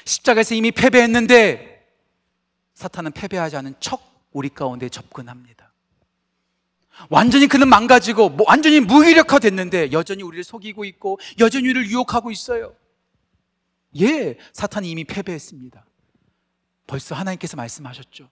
십자가에서 0.05 0.55
이미 0.55 0.71
패배했는데 0.71 1.87
사탄은 2.75 3.13
패배하지 3.13 3.57
않은 3.57 3.75
척 3.81 4.01
우리 4.33 4.49
가운데 4.49 4.89
접근합니다. 4.89 5.71
완전히 7.11 7.47
그는 7.47 7.69
망가지고 7.69 8.31
뭐 8.31 8.47
완전히 8.49 8.81
무기력화 8.81 9.39
됐는데 9.39 9.93
여전히 9.93 10.23
우리를 10.23 10.43
속이고 10.45 10.85
있고 10.85 11.19
여전히 11.39 11.69
우리를 11.69 11.91
유혹하고 11.91 12.31
있어요. 12.31 12.75
예, 14.01 14.39
사탄이 14.53 14.91
이미 14.91 15.05
패배했습니다. 15.05 15.85
벌써 16.87 17.15
하나님께서 17.15 17.57
말씀하셨죠. 17.57 18.29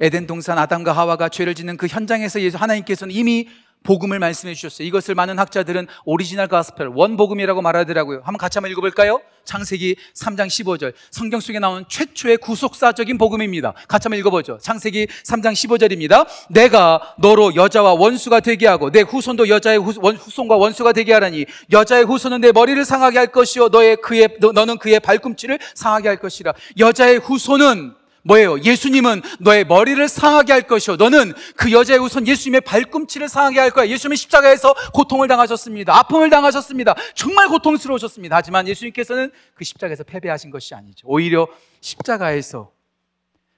에덴 0.00 0.26
동산 0.26 0.58
아담과 0.58 0.92
하와가 0.92 1.28
죄를 1.28 1.54
짓는 1.54 1.76
그 1.76 1.86
현장에서 1.86 2.40
예수 2.40 2.56
하나님께서는 2.56 3.14
이미 3.14 3.48
복음을 3.84 4.18
말씀해 4.18 4.54
주셨어요. 4.54 4.88
이것을 4.88 5.14
많은 5.14 5.38
학자들은 5.38 5.86
original 6.06 6.48
gospel, 6.48 6.88
원복음이라고 6.88 7.60
말하더라고요. 7.60 8.22
한번 8.24 8.38
같이 8.38 8.58
한번 8.58 8.72
읽어볼까요? 8.72 9.20
창세기 9.44 9.96
3장 10.14 10.46
15절. 10.46 10.94
성경 11.10 11.38
속에 11.38 11.58
나오는 11.58 11.84
최초의 11.86 12.38
구속사적인 12.38 13.18
복음입니다. 13.18 13.74
같이 13.86 14.06
한번 14.06 14.18
읽어보죠. 14.20 14.58
창세기 14.58 15.06
3장 15.06 15.52
15절입니다. 15.52 16.26
내가 16.48 17.14
너로 17.18 17.54
여자와 17.54 17.92
원수가 17.92 18.40
되게 18.40 18.66
하고 18.66 18.90
내 18.90 19.02
후손도 19.02 19.50
여자의 19.50 19.78
후, 19.78 19.92
원, 20.00 20.16
후손과 20.16 20.56
원수가 20.56 20.92
되게 20.92 21.12
하리니 21.12 21.44
여자의 21.70 22.04
후손은 22.04 22.40
네 22.40 22.52
머리를 22.52 22.82
상하게 22.86 23.18
할 23.18 23.26
것이요 23.26 23.68
너의 23.68 23.96
그의 23.96 24.38
너, 24.40 24.52
너는 24.52 24.78
그의 24.78 24.98
발꿈치를 24.98 25.58
상하게 25.74 26.08
할 26.08 26.16
것이라. 26.16 26.54
여자의 26.78 27.18
후손은 27.18 28.03
뭐예요? 28.24 28.58
예수님은 28.60 29.22
너의 29.38 29.64
머리를 29.64 30.08
상하게 30.08 30.52
할 30.52 30.62
것이요. 30.62 30.96
너는 30.96 31.34
그 31.56 31.72
여자의 31.72 32.00
후손 32.00 32.26
예수님의 32.26 32.62
발꿈치를 32.62 33.28
상하게 33.28 33.60
할 33.60 33.70
거야. 33.70 33.86
예수님은 33.88 34.16
십자가에서 34.16 34.74
고통을 34.92 35.28
당하셨습니다. 35.28 35.96
아픔을 35.96 36.30
당하셨습니다. 36.30 36.94
정말 37.14 37.48
고통스러우셨습니다. 37.48 38.36
하지만 38.36 38.66
예수님께서는 38.66 39.30
그 39.54 39.64
십자가에서 39.64 40.04
패배하신 40.04 40.50
것이 40.50 40.74
아니죠. 40.74 41.06
오히려 41.06 41.46
십자가에서 41.80 42.72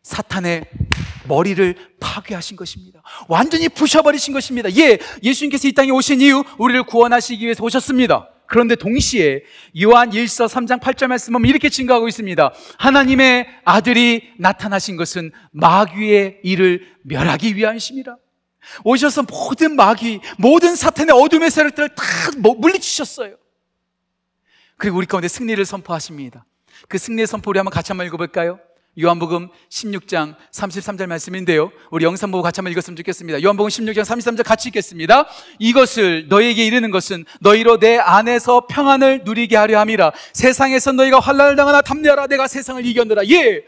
사탄의 0.02 0.64
머리를 1.28 1.74
파괴하신 2.00 2.56
것입니다. 2.56 3.02
완전히 3.28 3.68
부셔버리신 3.68 4.34
것입니다. 4.34 4.72
예, 4.76 4.98
예수님께서 5.22 5.68
이 5.68 5.72
땅에 5.72 5.90
오신 5.90 6.20
이유 6.20 6.44
우리를 6.58 6.84
구원하시기 6.84 7.44
위해서 7.44 7.64
오셨습니다. 7.64 8.28
그런데 8.48 8.76
동시에 8.76 9.42
요한 9.82 10.10
1서 10.10 10.48
3장 10.48 10.80
8절 10.80 11.08
말씀은 11.08 11.44
이렇게 11.44 11.68
증거하고 11.68 12.08
있습니다. 12.08 12.52
하나님의 12.78 13.46
아들이 13.64 14.32
나타나신 14.38 14.96
것은 14.96 15.32
마귀의 15.52 16.40
일을 16.42 16.86
멸하기 17.02 17.56
위함이십니다. 17.56 18.16
오셔서 18.84 19.22
모든 19.22 19.76
마귀, 19.76 20.20
모든 20.38 20.74
사탄의 20.74 21.14
어둠의 21.14 21.50
세력들을 21.50 21.90
다 21.90 22.04
물리치셨어요. 22.36 23.36
그리고 24.76 24.98
우리 24.98 25.06
가운데 25.06 25.28
승리를 25.28 25.64
선포하십니다. 25.64 26.44
그 26.88 26.98
승리의 26.98 27.26
선포를 27.26 27.60
한번 27.60 27.70
같이 27.70 27.92
한번 27.92 28.06
읽어볼까요? 28.06 28.60
요한복음 28.98 29.48
16장 29.68 30.34
33절 30.52 31.06
말씀인데요. 31.06 31.70
우리 31.90 32.06
영상 32.06 32.30
보고 32.30 32.42
같이 32.42 32.60
한번 32.60 32.72
읽었으면 32.72 32.96
좋겠습니다. 32.96 33.42
요한복음 33.42 33.68
16장 33.68 34.02
33절 34.02 34.42
같이 34.42 34.68
읽겠습니다. 34.70 35.26
이것을 35.58 36.28
너에게 36.28 36.64
이르는 36.64 36.90
것은 36.90 37.26
너희로 37.40 37.78
내 37.78 37.98
안에서 37.98 38.66
평안을 38.66 39.22
누리게 39.24 39.54
하려 39.56 39.80
함이라. 39.80 40.12
세상에서 40.32 40.92
너희가 40.92 41.20
환란을 41.20 41.56
당하나 41.56 41.82
담내하라. 41.82 42.26
내가 42.28 42.48
세상을 42.48 42.84
이겼노라. 42.86 43.26
예. 43.28 43.64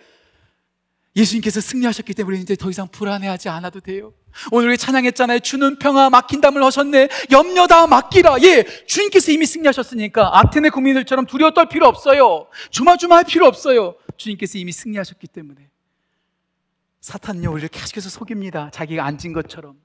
예수님께서 1.15 1.61
승리하셨기 1.61 2.15
때문에 2.15 2.39
이제 2.39 2.57
더 2.57 2.71
이상 2.71 2.89
불안해하지 2.89 3.51
않아도 3.51 3.81
돼요. 3.81 4.15
오늘 4.51 4.69
우리 4.69 4.79
찬양했잖아요. 4.79 5.41
주는 5.41 5.79
평화 5.79 6.09
막힌 6.09 6.41
담을 6.41 6.63
하셨네. 6.63 7.09
염려 7.33 7.67
다 7.67 7.87
맡기라. 7.87 8.37
예. 8.45 8.65
주님께서 8.87 9.33
이미 9.33 9.45
승리하셨으니까 9.45 10.39
아테네 10.39 10.71
국민들처럼 10.71 11.27
두려워 11.27 11.51
떨 11.51 11.69
필요 11.69 11.87
없어요. 11.87 12.47
조마조마할 12.71 13.25
필요 13.25 13.47
없어요. 13.47 13.95
주님께서 14.19 14.59
이미 14.59 14.73
승리하셨기 14.73 15.27
때문에 15.29 15.71
사탄은요 17.01 17.51
우리를 17.53 17.69
계속해서 17.69 18.11
속입니다. 18.11 18.71
자기가 18.71 19.05
앉은 19.05 19.33
것처럼. 19.33 19.81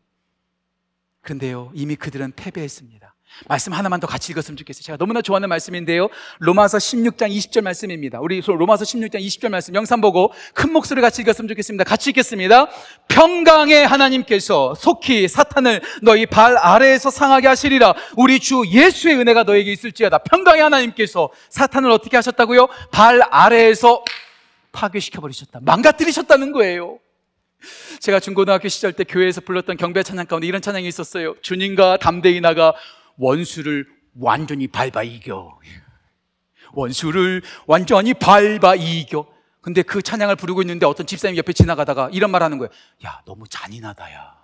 그런데요 1.22 1.72
이미 1.74 1.96
그들은 1.96 2.34
패배했습니다. 2.36 3.14
말씀 3.48 3.74
하나만 3.74 4.00
더 4.00 4.08
같이 4.08 4.32
읽었으면 4.32 4.58
좋겠어요. 4.58 4.84
제가 4.84 4.98
너무나 4.98 5.22
좋아하는 5.22 5.50
말씀인데요. 5.50 6.10
로마서 6.40 6.78
16장 6.78 7.36
20절 7.36 7.62
말씀입니다. 7.62 8.20
우리 8.20 8.42
로마서 8.42 8.86
16장 8.86 9.16
20절 9.16 9.50
말씀 9.50 9.74
영상 9.74 10.02
보고 10.02 10.32
큰 10.54 10.72
목소리 10.72 11.02
같이 11.02 11.22
읽었으면 11.22 11.48
좋겠습니다. 11.50 11.84
같이 11.84 12.12
읽겠습니다. 12.12 12.68
평강의 13.08 13.88
하나님께서 13.88 14.76
속히 14.76 15.28
사탄을 15.28 15.82
너희 16.04 16.26
발 16.26 16.58
아래에서 16.58 17.10
상하게 17.10 17.48
하시리라. 17.48 17.96
우리 18.18 18.40
주 18.40 18.64
예수의 18.68 19.16
은혜가 19.16 19.44
너에게 19.44 19.72
있을지어다. 19.72 20.20
평강의 20.20 20.62
하나님께서 20.62 21.30
사탄을 21.50 21.90
어떻게 21.90 22.18
하셨다고요? 22.18 22.68
발 22.92 23.22
아래에서 23.32 24.04
파괴시켜 24.74 25.22
버리셨다. 25.22 25.62
망가뜨리셨다는 25.62 26.52
거예요. 26.52 27.00
제가 28.02 28.20
중고등학교 28.20 28.68
시절 28.68 28.92
때 28.92 29.06
교회에서 29.06 29.40
불렀던 29.40 29.78
경배 29.78 30.04
찬양 30.04 30.26
가운데 30.26 30.46
이런 30.48 30.62
찬양이 30.62 30.86
있었어요. 30.86 31.36
주님과 31.42 31.98
담대히 31.98 32.42
나가 32.42 32.74
원수를 33.18 33.88
완전히 34.20 34.68
밟아 34.68 35.04
이겨. 35.04 35.58
원수를 36.74 37.42
완전히 37.66 38.14
밟아 38.14 38.76
이겨. 38.76 39.32
근데 39.62 39.82
그 39.82 40.02
찬양을 40.02 40.36
부르고 40.36 40.62
있는데 40.64 40.86
어떤 40.86 41.06
집사님 41.06 41.38
옆에 41.38 41.54
지나가다가 41.54 42.10
이런 42.12 42.32
말 42.32 42.44
하는 42.44 42.58
거예요. 42.58 42.70
야, 43.06 43.22
너무 43.26 43.48
잔인하다, 43.48 44.12
야. 44.14 44.44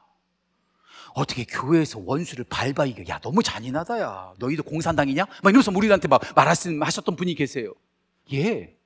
어떻게 1.14 1.44
교회에서 1.44 2.00
원수를 2.06 2.46
밟아 2.48 2.86
이겨. 2.86 3.04
야, 3.10 3.20
너무 3.20 3.44
잔인하다, 3.44 4.00
야. 4.00 4.34
너희도 4.38 4.64
공산당이냐? 4.64 5.26
막 5.26 5.50
이러면서 5.50 5.72
우리한테 5.76 6.08
막 6.08 6.22
말하셨던 6.36 7.18
분이 7.18 7.36
계세요. 7.36 7.74
예. 8.32 8.79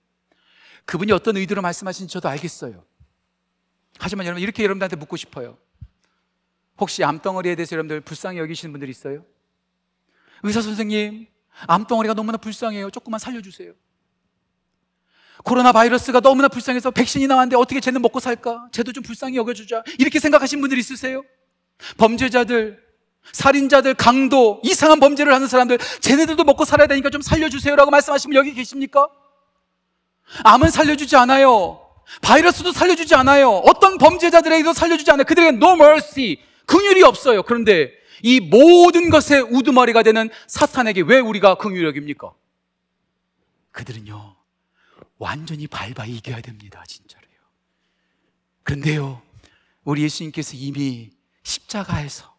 그분이 0.86 1.12
어떤 1.12 1.38
의도로 1.38 1.62
말씀하신지 1.62 2.12
저도 2.12 2.30
알겠어요. 2.30 2.84
하지만 4.00 4.26
여러분, 4.26 4.42
이렇게 4.42 4.64
여러분들한테 4.64 4.96
묻고 4.96 5.18
싶어요. 5.18 5.58
혹시 6.78 7.04
암덩어리에 7.04 7.56
대해서 7.56 7.74
여러분들 7.74 8.02
불쌍히 8.02 8.40
여기시는 8.40 8.72
분들 8.74 8.90
있어요? 8.90 9.24
의사 10.44 10.62
선생님, 10.62 11.28
암덩어리가 11.68 12.14
너무나 12.14 12.38
불쌍해요. 12.38 12.90
조금만 12.90 13.20
살려주세요. 13.20 13.74
코로나 15.44 15.72
바이러스가 15.72 16.20
너무나 16.20 16.48
불쌍해서 16.48 16.92
백신이 16.92 17.28
나왔는데 17.28 17.56
어떻게 17.56 17.80
쟤는 17.80 18.02
먹고 18.02 18.20
살까? 18.20 18.70
쟤도 18.72 18.92
좀 18.92 19.04
불쌍히 19.04 19.36
여겨주자. 19.38 19.84
이렇게 20.00 20.20
생각하신 20.20 20.62
분들 20.62 20.78
있으세요? 20.78 21.24
범죄자들, 21.98 22.82
살인자들, 23.32 23.94
강도, 23.96 24.62
이상한 24.64 25.00
범죄를 25.00 25.34
하는 25.34 25.48
사람들, 25.48 25.78
쟤네들도 26.02 26.44
먹고 26.44 26.66
살아야 26.66 26.88
되니까 26.88 27.10
좀 27.10 27.22
살려주세요라고 27.22 27.92
말씀하시면 27.92 28.36
여기 28.36 28.54
계십니까? 28.54 29.08
암은 30.44 30.70
살려주지 30.70 31.16
않아요. 31.16 31.80
바이러스도 32.22 32.72
살려주지 32.72 33.16
않아요. 33.16 33.50
어떤 33.50 33.98
범죄자들에게도 33.98 34.74
살려주지 34.74 35.12
않아요. 35.12 35.24
그들에게 35.26 35.58
no 35.58 35.74
mercy, 35.74 36.38
긍휼이 36.66 37.04
없어요. 37.04 37.44
그런데 37.44 37.92
이 38.22 38.40
모든 38.40 39.10
것의 39.10 39.42
우두머리가 39.52 40.04
되는 40.04 40.30
사탄에게 40.48 41.02
왜 41.02 41.20
우리가 41.20 41.56
긍휼이 41.56 41.84
여깁니까? 41.86 42.34
그들은요, 43.72 44.36
완전히 45.18 45.68
밟아 45.68 46.06
이겨야 46.06 46.42
됩니다. 46.42 46.84
진짜로요. 46.88 47.30
그런데요, 48.64 49.22
우리 49.84 50.04
예수님께서 50.04 50.54
이미 50.56 51.10
십자가에서 51.44 52.34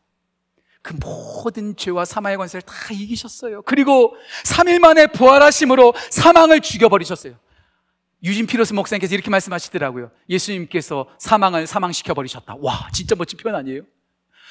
그 0.81 0.95
모든 1.01 1.77
죄와 1.77 2.05
사망의 2.05 2.37
관세를 2.39 2.63
다 2.63 2.75
이기셨어요. 2.93 3.63
그리고 3.63 4.15
3일 4.45 4.79
만에 4.79 5.07
부활하심으로 5.09 5.95
사망을 6.11 6.61
죽여버리셨어요. 6.61 7.35
유진 8.25 8.47
피로스 8.47 8.73
목사님께서 8.73 9.15
이렇게 9.15 9.31
말씀하시더라고요. 9.31 10.11
예수님께서 10.31 11.07
사망을 11.19 11.67
사망시켜 11.67 12.15
버리셨다. 12.15 12.57
와, 12.61 12.89
진짜 12.93 13.15
멋진 13.15 13.39
표현 13.39 13.55
아니에요? 13.55 13.83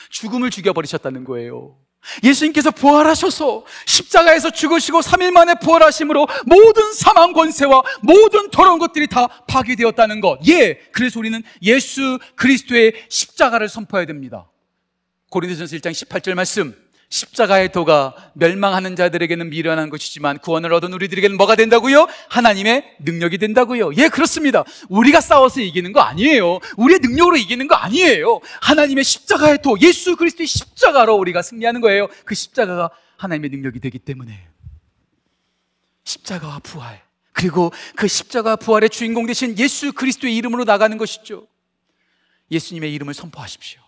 죽음을 0.09 0.51
죽여 0.51 0.73
버리셨다는 0.73 1.23
거예요. 1.23 1.75
예수님께서 2.23 2.69
부활하셔서 2.71 3.65
십자가에서 3.85 4.51
죽으시고 4.51 4.99
3일 4.99 5.31
만에 5.31 5.55
부활하심으로 5.55 6.27
모든 6.45 6.93
사망 6.93 7.33
권세와 7.33 7.81
모든 8.01 8.51
더러운 8.51 8.77
것들이 8.77 9.07
다 9.07 9.27
파괴되었다는 9.47 10.19
것. 10.19 10.39
예. 10.47 10.75
그래서 10.91 11.19
우리는 11.19 11.41
예수 11.61 12.19
그리스도의 12.35 13.05
십자가를 13.09 13.69
선포해야 13.69 14.05
됩니다. 14.05 14.49
고린도전서 15.29 15.77
1장 15.77 15.91
18절 15.91 16.35
말씀. 16.35 16.75
십자가의 17.13 17.71
도가 17.71 18.15
멸망하는 18.33 18.95
자들에게는 18.95 19.51
미련한 19.51 19.91
것이지만 19.91 20.39
구원을 20.39 20.73
얻은 20.73 20.91
우리들에게는 20.93 21.37
뭐가 21.37 21.55
된다고요? 21.55 22.07
하나님의 22.29 22.95
능력이 23.01 23.37
된다고요. 23.37 23.93
예, 23.97 24.07
그렇습니다. 24.07 24.63
우리가 24.89 25.21
싸워서 25.21 25.61
이기는 25.61 25.93
거 25.93 26.01
아니에요. 26.01 26.59
우리의 26.75 26.99
능력으로 27.03 27.37
이기는 27.37 27.67
거 27.67 27.75
아니에요. 27.75 28.41
하나님의 28.61 29.03
십자가의 29.03 29.61
도, 29.61 29.79
예수 29.81 30.15
그리스도의 30.15 30.47
십자가로 30.47 31.15
우리가 31.15 31.43
승리하는 31.43 31.81
거예요. 31.81 32.07
그 32.25 32.33
십자가가 32.33 32.89
하나님의 33.17 33.51
능력이 33.51 33.79
되기 33.79 33.99
때문에 33.99 34.47
십자가와 36.05 36.59
부활 36.63 36.99
그리고 37.31 37.71
그 37.95 38.07
십자가 38.07 38.55
부활의 38.55 38.89
주인공 38.89 39.27
되신 39.27 39.59
예수 39.59 39.93
그리스도의 39.93 40.35
이름으로 40.35 40.63
나가는 40.63 40.97
것이죠. 40.97 41.47
예수님의 42.49 42.91
이름을 42.91 43.13
선포하십시오. 43.13 43.82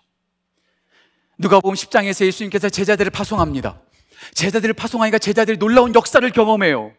누가 1.37 1.59
보면 1.59 1.75
10장에서 1.75 2.25
예수님께서 2.25 2.69
제자들을 2.69 3.11
파송합니다. 3.11 3.81
제자들을 4.33 4.73
파송하니까 4.73 5.19
제자들이 5.19 5.57
놀라운 5.57 5.93
역사를 5.93 6.27
경험해요. 6.29 6.93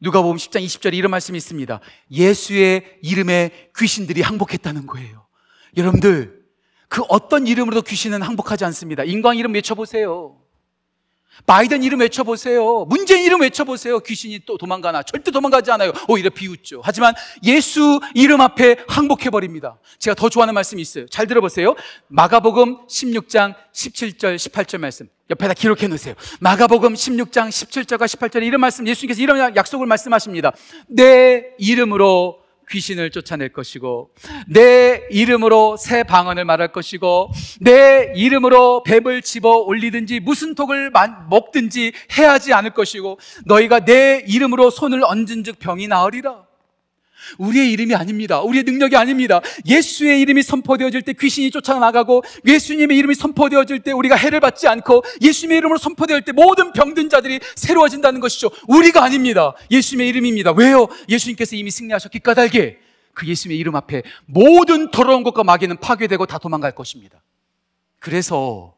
누가 0.00 0.22
보면 0.22 0.36
10장 0.36 0.64
20절에 0.64 0.94
이런 0.94 1.10
말씀이 1.10 1.36
있습니다. 1.36 1.80
예수의 2.10 2.98
이름에 3.02 3.70
귀신들이 3.76 4.22
항복했다는 4.22 4.86
거예요. 4.86 5.26
여러분들, 5.76 6.40
그 6.88 7.02
어떤 7.08 7.46
이름으로도 7.46 7.82
귀신은 7.82 8.22
항복하지 8.22 8.64
않습니다. 8.64 9.04
인광 9.04 9.36
이름 9.36 9.54
외쳐보세요. 9.54 10.38
바이든 11.46 11.82
이름 11.82 12.00
외쳐보세요. 12.00 12.84
문재인 12.88 13.24
이름 13.24 13.40
외쳐보세요. 13.40 14.00
귀신이 14.00 14.40
또 14.46 14.58
도망가나? 14.58 15.02
절대 15.02 15.30
도망가지 15.30 15.70
않아요. 15.72 15.92
오히려 16.08 16.30
비웃죠. 16.30 16.80
하지만 16.84 17.14
예수 17.44 18.00
이름 18.14 18.40
앞에 18.40 18.76
항복해버립니다. 18.88 19.78
제가 19.98 20.14
더 20.14 20.28
좋아하는 20.28 20.54
말씀이 20.54 20.80
있어요. 20.82 21.06
잘 21.06 21.26
들어보세요. 21.26 21.74
마가복음 22.08 22.86
16장 22.86 23.54
17절, 23.72 24.36
18절 24.36 24.78
말씀. 24.78 25.08
옆에다 25.30 25.54
기록해 25.54 25.86
놓으세요. 25.86 26.14
마가복음 26.40 26.94
16장 26.94 27.48
17절과 27.48 28.04
18절에 28.06 28.44
이런 28.44 28.60
말씀, 28.60 28.86
예수님께서 28.86 29.22
이런 29.22 29.54
약속을 29.54 29.86
말씀하십니다. 29.86 30.52
내 30.88 31.44
이름으로 31.58 32.39
귀신을 32.70 33.10
쫓아낼 33.10 33.52
것이고 33.52 34.14
내 34.46 35.06
이름으로 35.10 35.76
새 35.76 36.02
방언을 36.02 36.44
말할 36.44 36.72
것이고 36.72 37.30
내 37.60 38.12
이름으로 38.14 38.82
뱀을 38.84 39.22
집어 39.22 39.56
올리든지 39.58 40.20
무슨 40.20 40.54
독을 40.54 40.90
먹든지 41.28 41.92
해하지 42.16 42.52
않을 42.52 42.70
것이고 42.70 43.18
너희가 43.46 43.80
내 43.84 44.24
이름으로 44.26 44.70
손을 44.70 45.02
얹은즉 45.04 45.58
병이 45.58 45.88
나으리라. 45.88 46.49
우리의 47.38 47.72
이름이 47.72 47.94
아닙니다. 47.94 48.40
우리의 48.40 48.64
능력이 48.64 48.96
아닙니다. 48.96 49.40
예수의 49.66 50.20
이름이 50.20 50.42
선포되어질 50.42 51.02
때 51.02 51.12
귀신이 51.12 51.50
쫓아나가고 51.50 52.22
예수님의 52.46 52.96
이름이 52.98 53.14
선포되어질 53.14 53.80
때 53.80 53.92
우리가 53.92 54.16
해를 54.16 54.40
받지 54.40 54.68
않고 54.68 55.04
예수님의 55.20 55.58
이름으로 55.58 55.78
선포될 55.78 56.22
때 56.22 56.32
모든 56.32 56.72
병든 56.72 57.08
자들이 57.08 57.40
새로워진다는 57.56 58.20
것이죠. 58.20 58.50
우리가 58.68 59.02
아닙니다. 59.02 59.54
예수님의 59.70 60.08
이름입니다. 60.08 60.52
왜요? 60.52 60.88
예수님께서 61.08 61.56
이미 61.56 61.70
승리하셨기 61.70 62.18
까닭에 62.20 62.78
그 63.14 63.26
예수님의 63.26 63.58
이름 63.58 63.76
앞에 63.76 64.02
모든 64.26 64.90
더러운 64.90 65.22
것과 65.22 65.44
마귀는 65.44 65.78
파괴되고 65.78 66.26
다 66.26 66.38
도망갈 66.38 66.74
것입니다. 66.74 67.22
그래서 67.98 68.74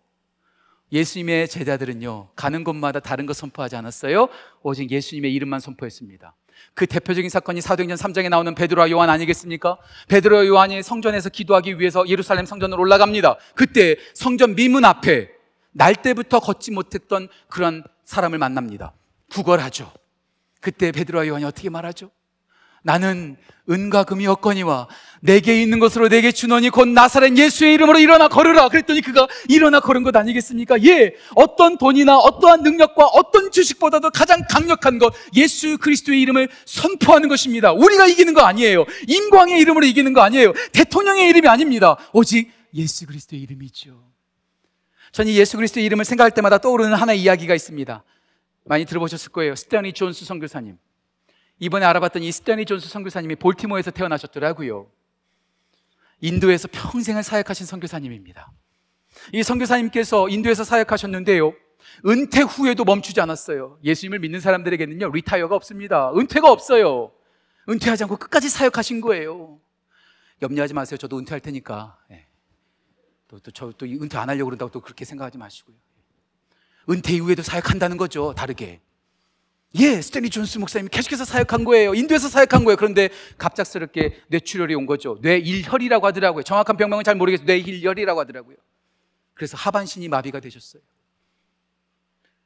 예수님의 0.93 1.49
제자들은요, 1.49 2.31
가는 2.37 2.65
곳마다 2.65 3.01
다른 3.01 3.25
것 3.25 3.35
선포하지 3.35 3.77
않았어요. 3.77 4.29
오직 4.63 4.91
예수님의 4.91 5.33
이름만 5.33 5.59
선포했습니다. 5.59 6.35
그 6.75 6.87
대표적인 6.87 7.29
사건이 7.29 7.61
사도행전 7.61 7.97
3장에 7.99 8.29
나오는 8.29 8.55
베드로와 8.55 8.91
요한 8.91 9.11
아니겠습니까? 9.11 9.77
베드로와 10.09 10.47
요한이 10.47 10.83
성전에서 10.83 11.29
기도하기 11.29 11.79
위해서 11.79 12.09
예루살렘 12.09 12.47
성전으로 12.47 12.81
올라갑니다. 12.81 13.37
그때 13.55 13.97
성전 14.15 14.55
미문 14.55 14.85
앞에 14.85 15.31
날 15.73 15.95
때부터 15.95 16.41
걷지 16.41 16.71
못했던 16.71 17.29
그런 17.49 17.85
사람을 18.05 18.39
만납니다. 18.39 18.93
구걸하죠. 19.33 19.91
그때 20.61 20.93
베드로와 20.93 21.27
요한이 21.27 21.45
어떻게 21.45 21.71
말하죠? 21.71 22.11
나는 22.83 23.37
은과 23.71 24.05
금이 24.05 24.27
없거니와 24.27 24.89
내게 25.21 25.63
있는 25.63 25.79
것으로 25.79 26.09
내게 26.09 26.33
주노니 26.33 26.71
곧 26.71 26.89
나사렛 26.89 27.37
예수의 27.37 27.75
이름으로 27.75 28.01
일어나 28.01 28.27
걸으라 28.27 28.69
그랬더니 28.69 29.01
그가 29.01 29.29
일어나 29.49 29.79
걸은 29.79 30.03
것 30.03 30.15
아니겠습니까? 30.17 30.83
예, 30.83 31.15
어떤 31.37 31.79
돈이나 31.79 32.19
어떠한 32.19 32.65
능력과 32.65 33.07
어떤 33.07 33.53
주식보다도 33.53 34.11
가장 34.11 34.43
강력한 34.51 34.99
것 34.99 35.15
예수 35.37 35.79
그리스도의 35.79 36.21
이름을 36.23 36.49
선포하는 36.65 37.29
것입니다. 37.29 37.73
우리가 37.73 38.09
이기는 38.09 38.35
거 38.35 38.43
아니에요. 38.43 38.85
인광의 39.07 39.61
이름으로 39.61 39.87
이기는 39.87 40.13
거 40.13 40.23
아니에요. 40.23 40.53
대통령의 40.73 41.29
이름이 41.29 41.47
아닙니다. 41.47 41.97
오직 42.13 42.51
예수 42.75 43.07
그리스도의 43.07 43.43
이름이죠. 43.43 44.03
저는 45.13 45.31
이 45.31 45.37
예수 45.39 45.57
그리스도의 45.57 45.87
이름을 45.87 46.05
생각할 46.05 46.33
때마다 46.33 46.59
떠오르는 46.59 46.95
하나의 46.95 47.21
이야기가 47.21 47.55
있습니다. 47.55 48.03
많이 48.65 48.85
들어보셨을 48.87 49.31
거예요. 49.31 49.55
스탠리 49.55 49.93
존스 49.93 50.25
선교사님. 50.25 50.79
이번에 51.63 51.87
알아봤더니 51.87 52.27
이 52.27 52.33
스탠리 52.33 52.65
존스 52.65 52.89
선교사님이 52.89 53.37
볼티모어에서 53.37 53.93
태어나셨더라고요. 53.93 54.91
인도에서 56.21 56.67
평생을 56.73 57.23
사역하신 57.23 57.67
선교사님입니다. 57.67 58.51
이 59.33 59.45
선교사님께서 59.45 60.29
인도에서 60.29 60.65
사역하셨는데요. 60.65 61.55
은퇴 62.05 62.41
후에도 62.41 62.85
멈추지 62.85 63.21
않았어요. 63.21 63.79
예수님을 63.85 64.19
믿는 64.19 64.41
사람들에게는요, 64.41 65.11
retire가 65.13 65.55
없습니다. 65.55 66.13
은퇴가 66.17 66.51
없어요. 66.51 67.13
은퇴하지 67.69 68.03
않고 68.05 68.17
끝까지 68.17 68.49
사역하신 68.49 69.01
거예요. 69.01 69.61
염려하지 70.43 70.75
마세요. 70.75 70.99
저도 70.99 71.17
은퇴할 71.19 71.39
테니까. 71.39 71.97
네. 72.11 72.27
또, 73.29 73.39
또, 73.39 73.53
저, 73.53 73.71
또 73.71 73.87
은퇴 73.87 74.19
안 74.19 74.29
하려고 74.29 74.47
그런다고 74.47 74.73
또 74.73 74.81
그렇게 74.81 75.05
생각하지 75.05 75.39
마시고요. 75.39 75.77
은퇴 76.91 77.15
이후에도 77.15 77.45
사역한다는 77.45 77.99
거죠. 77.99 78.35
다르게. 78.35 78.81
예, 79.77 80.03
스탠리 80.03 80.29
존스 80.29 80.59
목사님이 80.59 80.91
계속해서 80.91 81.25
사역한 81.25 81.65
거예요. 81.65 81.95
인도에서 81.95 82.29
사역한 82.29 82.65
거예요. 82.65 82.77
그런데 82.77 83.09
갑작스럽게 83.39 84.21
뇌출혈이 84.29 84.75
온 84.75 84.85
거죠. 84.85 85.19
뇌일혈이라고 85.23 86.07
하더라고요. 86.07 86.43
정확한 86.43 86.77
병명은 86.77 87.05
잘 87.05 87.15
모르겠어요. 87.15 87.47
뇌일혈이라고 87.47 88.21
하더라고요. 88.21 88.57
그래서 89.35 89.57
하반신이 89.57 90.09
마비가 90.09 90.41
되셨어요. 90.41 90.83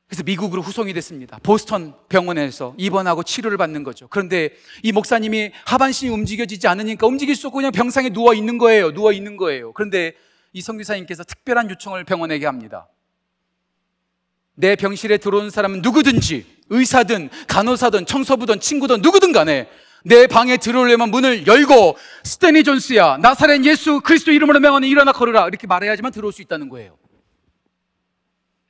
그래서 0.06 0.22
미국으로 0.22 0.62
후송이 0.62 0.92
됐습니다. 0.92 1.40
보스턴 1.42 1.94
병원에서 2.08 2.76
입원하고 2.78 3.24
치료를 3.24 3.58
받는 3.58 3.82
거죠. 3.82 4.06
그런데 4.08 4.50
이 4.84 4.92
목사님이 4.92 5.50
하반신이 5.64 6.12
움직여지지 6.12 6.68
않으니까 6.68 7.08
움직일 7.08 7.34
수 7.34 7.48
없고 7.48 7.56
그냥 7.56 7.72
병상에 7.72 8.10
누워 8.10 8.32
있는 8.34 8.56
거예요. 8.56 8.92
누워 8.92 9.10
있는 9.10 9.36
거예요. 9.36 9.72
그런데 9.72 10.14
이 10.52 10.60
성교사님께서 10.60 11.24
특별한 11.24 11.70
요청을 11.70 12.04
병원에게 12.04 12.46
합니다. 12.46 12.88
내 14.56 14.74
병실에 14.74 15.18
들어온 15.18 15.50
사람은 15.50 15.82
누구든지 15.82 16.44
의사든 16.70 17.28
간호사든 17.46 18.06
청소부든 18.06 18.58
친구든 18.60 19.02
누구든 19.02 19.32
간에 19.32 19.68
내 20.04 20.26
방에 20.26 20.56
들어오려면 20.56 21.10
문을 21.10 21.46
열고 21.46 21.96
스테니 22.24 22.64
존스야 22.64 23.18
나사렛 23.18 23.64
예수 23.64 24.00
그리스도 24.00 24.32
이름으로 24.32 24.60
명하는 24.60 24.88
일어나 24.88 25.12
걸으라 25.12 25.46
이렇게 25.48 25.66
말해야지만 25.66 26.12
들어올 26.12 26.32
수 26.32 26.42
있다는 26.42 26.68
거예요. 26.68 26.96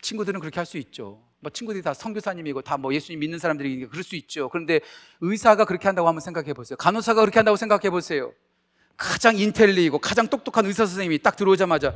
친구들은 0.03 0.41
그렇게 0.41 0.59
할 0.59 0.67
수 0.67 0.77
있죠. 0.79 1.23
뭐 1.41 1.51
친구들이 1.51 1.83
다 1.83 1.95
선교사님이고 1.95 2.63
다 2.63 2.77
뭐 2.77 2.93
예수님 2.95 3.21
믿는 3.21 3.39
사람들이니까 3.39 3.91
그럴 3.91 4.03
수 4.03 4.17
있죠. 4.17 4.49
그런데 4.49 4.81
의사가 5.21 5.65
그렇게 5.65 5.87
한다고 5.89 6.09
한번 6.09 6.21
생각해 6.21 6.53
보세요. 6.55 6.77
간호사가 6.77 7.21
그렇게 7.21 7.39
한다고 7.39 7.57
생각해 7.57 7.91
보세요. 7.91 8.33
가장 8.97 9.37
인텔리고 9.39 9.99
가장 9.99 10.27
똑똑한 10.27 10.65
의사 10.67 10.87
선생님이 10.87 11.19
딱 11.19 11.37
들어오자마자 11.37 11.95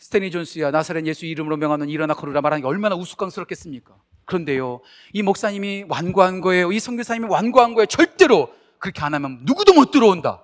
스테니 0.00 0.30
존스야 0.30 0.70
나사렛 0.70 1.06
예수 1.06 1.26
이름으로 1.26 1.58
명하는 1.58 1.90
일어나 1.90 2.14
걸으라 2.14 2.40
말하는 2.40 2.62
게 2.62 2.66
얼마나 2.66 2.96
우스꽝스럽겠습니까? 2.96 3.94
그런데요, 4.24 4.80
이 5.12 5.22
목사님이 5.22 5.84
완고한 5.88 6.40
거예요. 6.40 6.72
이 6.72 6.80
선교사님이 6.80 7.26
완고한 7.28 7.74
거예요. 7.74 7.86
절대로 7.86 8.50
그렇게 8.78 9.02
안 9.02 9.12
하면 9.12 9.40
누구도 9.42 9.74
못 9.74 9.90
들어온다. 9.90 10.42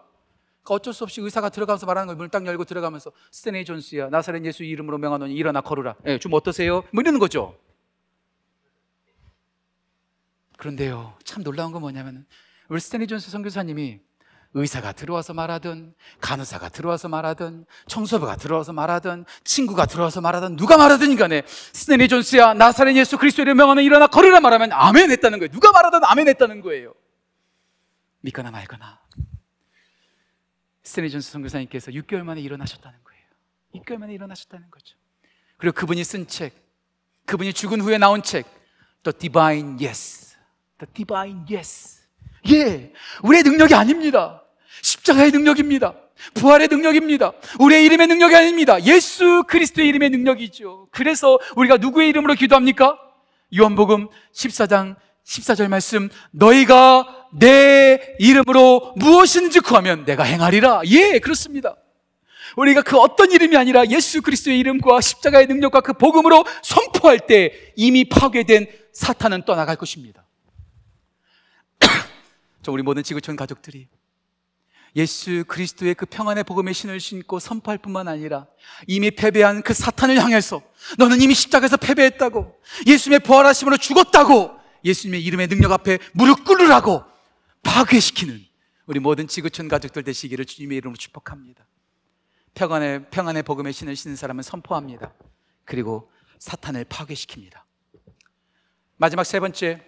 그러니까 0.62 0.75
어쩔 0.75 0.92
수 0.92 1.05
없이 1.05 1.23
의사가 1.23 1.49
들어가면서 1.49 1.87
말하는 1.87 2.07
거예요. 2.09 2.16
문을 2.19 2.29
딱 2.29 2.45
열고 2.45 2.64
들어가면서 2.64 3.12
스테니 3.31 3.64
존스야 3.64 4.11
나사렛 4.11 4.45
예수 4.45 4.62
이름으로 4.62 4.99
명하노니 4.99 5.35
일어나 5.35 5.62
걸으라. 5.62 5.97
예, 6.05 6.19
좀 6.19 6.35
어떠세요? 6.35 6.85
뭐 6.92 7.01
이러는 7.01 7.19
거죠. 7.19 7.57
그런데요, 10.59 11.14
참 11.25 11.42
놀라운 11.42 11.73
건 11.73 11.81
뭐냐면 11.81 12.27
스테니 12.79 13.07
존스 13.07 13.31
선교사님이 13.31 14.01
의사가 14.55 14.93
들어와서 14.93 15.35
말하든 15.35 15.95
간호사가 16.21 16.71
들어와서 16.71 17.09
말하든 17.09 17.67
청소부가 17.87 18.37
들어와서 18.37 18.73
말하든 18.73 19.25
친구가 19.45 19.87
들어와서 19.87 20.21
말하든 20.21 20.57
누가 20.57 20.77
말하든 20.77 21.17
간에 21.17 21.43
스테니 21.47 22.09
존스야 22.09 22.55
나사렛 22.55 22.97
예수 22.97 23.19
그리스도를 23.19 23.55
명하는 23.55 23.83
일어나 23.83 24.07
걸으라 24.07 24.41
말하면 24.41 24.73
아멘 24.73 25.11
했다는 25.11 25.39
거예요. 25.39 25.51
누가 25.51 25.73
말하든 25.73 26.01
아멘 26.05 26.29
했다는 26.29 26.63
거예요. 26.63 26.95
믿거나 28.21 28.51
말거나. 28.51 29.01
스테니 30.83 31.11
존스 31.11 31.33
선교사님께서 31.33 31.91
6개월 31.93 32.23
만에 32.23 32.41
일어나셨다는 32.41 32.99
거예요. 33.05 33.23
6개월 33.75 33.99
만에 33.99 34.15
일어나셨다는 34.15 34.71
거죠. 34.71 34.97
그리고 35.59 35.75
그분이 35.75 36.05
쓴 36.05 36.27
책, 36.27 36.55
그분이 37.27 37.53
죽은 37.53 37.81
후에 37.81 37.99
나온 37.99 38.23
책, 38.23 38.47
The 39.03 39.17
Divine 39.19 39.85
Yes. 39.85 40.37
The 40.79 40.93
Divine 40.93 41.45
Yes. 41.51 42.06
예, 42.51 42.93
우리의 43.23 43.43
능력이 43.43 43.75
아닙니다. 43.75 44.43
십자가의 44.83 45.31
능력입니다. 45.33 45.95
부활의 46.35 46.69
능력입니다. 46.69 47.33
우리의 47.59 47.85
이름의 47.87 48.07
능력이 48.07 48.35
아닙니다. 48.35 48.83
예수 48.85 49.45
그리스도의 49.47 49.89
이름의 49.89 50.11
능력이죠. 50.11 50.89
그래서 50.91 51.39
우리가 51.57 51.77
누구의 51.77 52.09
이름으로 52.09 52.35
기도합니까? 52.35 52.99
요한복음 53.57 54.09
14장 54.35 54.97
14절 55.25 55.69
말씀 55.69 56.09
너희가 56.31 57.29
내 57.39 58.17
이름으로 58.19 58.95
무엇인지 58.97 59.61
구하면 59.61 60.05
내가 60.05 60.23
행하리라. 60.23 60.83
예, 60.87 61.19
그렇습니다. 61.19 61.77
우리가 62.57 62.83
그 62.83 62.97
어떤 62.97 63.33
이름이 63.33 63.57
아니라 63.57 63.87
예수 63.87 64.23
그리스도의 64.23 64.59
이름과 64.61 65.01
십자가의 65.01 65.47
능력과 65.47 65.81
그 65.81 65.93
복음으로 65.93 66.45
선포할 66.63 67.21
때 67.21 67.53
이미 67.77 68.09
파괴된 68.09 68.67
사탄은 68.93 69.43
떠나갈 69.45 69.77
것입니다. 69.77 70.26
저 72.66 72.72
우리 72.72 72.83
모든 72.83 73.05
지구촌 73.05 73.37
가족들이 73.37 73.87
예수 74.96 75.44
그리스도의 75.46 75.94
그 75.94 76.05
평안의 76.05 76.42
복음의 76.42 76.74
신을 76.74 76.98
신고 76.98 77.38
선포할 77.38 77.79
뿐만 77.79 78.09
아니라 78.09 78.48
이미 78.88 79.12
패배한 79.12 79.62
그 79.62 79.72
사탄을 79.72 80.20
향해서 80.20 80.61
너는 80.98 81.22
이미 81.22 81.33
십자가에서 81.33 81.76
패배했다고 81.76 82.61
예수님의 82.88 83.20
부활하심으로 83.20 83.76
죽었다고 83.76 84.50
예수님의 84.85 85.22
이름의 85.22 85.46
능력 85.46 85.70
앞에 85.70 86.00
무릎 86.12 86.44
꿇으라고 86.44 87.05
파괴시키는 87.62 88.44
우리 88.87 88.98
모든 88.98 89.29
지구촌 89.29 89.68
가족들 89.68 90.02
되시기를 90.02 90.44
주님의 90.44 90.79
이름으로 90.79 90.96
축복합니다. 90.96 91.64
평안의 92.55 93.11
평안의 93.11 93.44
복음의 93.44 93.72
신을 93.74 93.94
신는 93.94 94.16
사람은 94.16 94.42
선포합니다. 94.42 95.14
그리고 95.64 96.11
사탄을 96.40 96.85
파괴시킵니다. 96.87 97.61
마지막 98.96 99.22
세 99.22 99.38
번째 99.38 99.87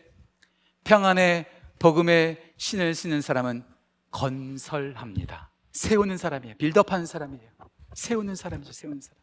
평안의 0.85 1.47
복음의 1.81 2.48
신을 2.59 2.95
쓰는 2.95 3.23
사람은 3.23 3.65
건설합니다. 4.11 5.51
세우는 5.73 6.19
사람이에요. 6.19 6.57
빌드업하는 6.57 7.07
사람이에요. 7.07 7.51
세우는 7.95 8.35
사람이죠. 8.35 8.73
세우는 8.73 9.01
사람. 9.01 9.19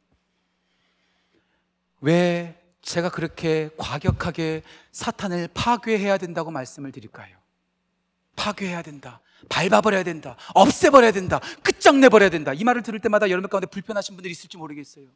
왜 2.01 2.61
제가 2.81 3.09
그렇게 3.09 3.69
과격하게 3.77 4.63
사탄을 4.91 5.49
파괴해야 5.53 6.17
된다고 6.17 6.51
말씀을 6.51 6.91
드릴까요? 6.91 7.37
파괴해야 8.35 8.81
된다. 8.81 9.21
밟아버려야 9.49 10.03
된다. 10.03 10.37
없애버려야 10.53 11.11
된다. 11.11 11.39
끝장내버려야 11.63 12.29
된다. 12.29 12.53
이 12.53 12.63
말을 12.63 12.83
들을 12.83 12.99
때마다 12.99 13.29
여러분 13.29 13.49
가운데 13.49 13.67
불편하신 13.67 14.15
분들이 14.15 14.31
있을지 14.31 14.57
모르겠어요. 14.57 15.07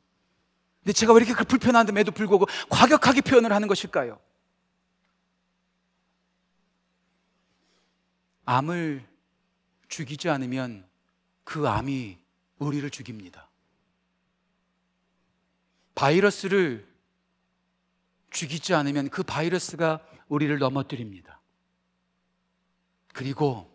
근데 0.83 0.93
제가 0.93 1.13
왜 1.13 1.17
이렇게 1.17 1.33
그 1.33 1.43
불편한데도 1.43 2.11
불구하고 2.11 2.47
과격하게 2.69 3.21
표현을 3.21 3.53
하는 3.53 3.67
것일까요? 3.67 4.19
암을 8.49 9.07
죽이지 9.89 10.27
않으면 10.27 10.83
그 11.43 11.67
암이 11.67 12.17
우리를 12.57 12.89
죽입니다. 12.89 13.47
바이러스를 15.93 16.91
죽이지 18.31 18.73
않으면 18.73 19.09
그 19.09 19.21
바이러스가 19.21 20.03
우리를 20.29 20.57
넘어뜨립니다. 20.57 21.39
그리고 23.13 23.69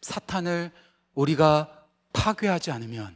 사탄을 0.00 0.72
우리가 1.12 1.86
파괴하지 2.14 2.70
않으면 2.70 3.14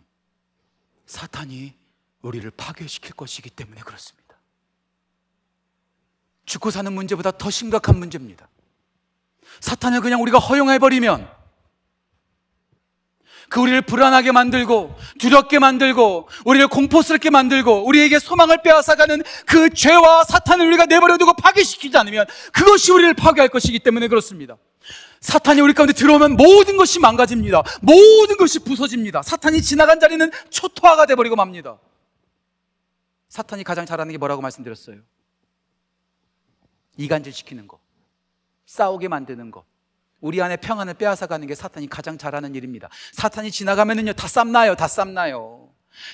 사탄이 1.07 1.75
우리를 2.21 2.51
파괴시킬 2.51 3.15
것이기 3.15 3.49
때문에 3.49 3.81
그렇습니다. 3.81 4.37
죽고 6.45 6.71
사는 6.71 6.93
문제보다 6.93 7.31
더 7.31 7.49
심각한 7.49 7.99
문제입니다. 7.99 8.47
사탄을 9.61 10.01
그냥 10.01 10.23
우리가 10.23 10.39
허용해버리면 10.39 11.41
그 13.51 13.61
우리를 13.61 13.83
불안하게 13.83 14.31
만들고 14.31 14.97
두렵게 15.19 15.59
만들고 15.59 16.29
우리를 16.45 16.69
공포스럽게 16.69 17.31
만들고 17.31 17.85
우리에게 17.85 18.21
소망을 18.21 18.63
빼앗아가는 18.63 19.23
그 19.45 19.71
죄와 19.71 20.23
사탄을 20.23 20.67
우리가 20.69 20.87
내버려두고 20.87 21.35
파괴시키지 21.35 21.99
않으면 21.99 22.27
그것이 22.53 22.93
우리를 22.93 23.13
파괴할 23.15 23.49
것이기 23.49 23.81
때문에 23.81 24.07
그렇습니다. 24.07 24.57
사탄이 25.21 25.61
우리 25.61 25.75
가운데 25.75 25.93
들어오면 25.93 26.37
모든 26.37 26.77
것이 26.77 27.01
망가집니다. 27.01 27.63
모든 27.83 28.37
것이 28.37 28.61
부서집니다. 28.61 29.23
사탄이 29.23 29.61
지나간 29.63 29.99
자리는 29.99 30.31
초토화가 30.51 31.07
돼버리고 31.07 31.35
맙니다. 31.35 31.79
사탄이 33.29 33.65
가장 33.65 33.85
잘하는 33.85 34.13
게 34.13 34.19
뭐라고 34.19 34.43
말씀드렸어요? 34.43 34.99
이간질 36.97 37.33
시키는 37.33 37.67
거. 37.67 37.81
싸우게 38.71 39.09
만드는 39.09 39.51
것. 39.51 39.65
우리 40.21 40.41
안에 40.41 40.57
평안을 40.57 40.95
빼앗아가는 40.95 41.45
게 41.49 41.55
사탄이 41.57 41.89
가장 41.89 42.17
잘하는 42.19 42.55
일입니다. 42.55 42.89
사탄이 43.13 43.51
지나가면은요, 43.51 44.13
다 44.13 44.29
쌈나요, 44.29 44.77
다 44.77 44.87
쌈나요. 44.87 45.71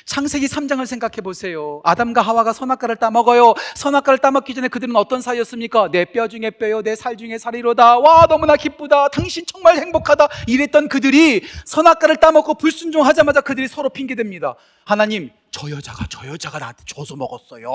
창세기 0.07 0.47
3장을 0.47 0.85
생각해 0.87 1.17
보세요. 1.23 1.83
아담과 1.85 2.23
하와가 2.23 2.55
선악과를 2.55 2.97
따먹어요. 2.97 3.53
선악과를 3.75 4.19
따먹기 4.21 4.55
전에 4.55 4.69
그들은 4.69 4.97
어떤 4.97 5.21
사이였습니까? 5.21 5.91
내 5.91 6.07
뼈 6.07 6.29
중에 6.29 6.49
뼈요, 6.51 6.81
내 6.81 6.97
살 6.97 7.19
중에 7.19 7.37
살이로다. 7.37 7.99
와, 7.99 8.27
너무나 8.27 8.57
기쁘다. 8.57 9.09
당신 9.09 9.45
정말 9.47 9.77
행복하다. 9.77 10.27
이랬던 10.47 10.89
그들이 10.89 11.43
선악과를 11.67 12.17
따먹고 12.17 12.55
불순종하자마자 12.55 13.43
그들이 13.43 13.69
서로 13.69 13.91
핑계댑니다. 13.91 14.55
하나님, 14.87 15.31
저 15.51 15.69
여자가 15.71 16.07
저 16.09 16.27
여자가 16.27 16.59
나한테 16.59 16.85
줘서 16.87 17.17
먹었어요. 17.17 17.71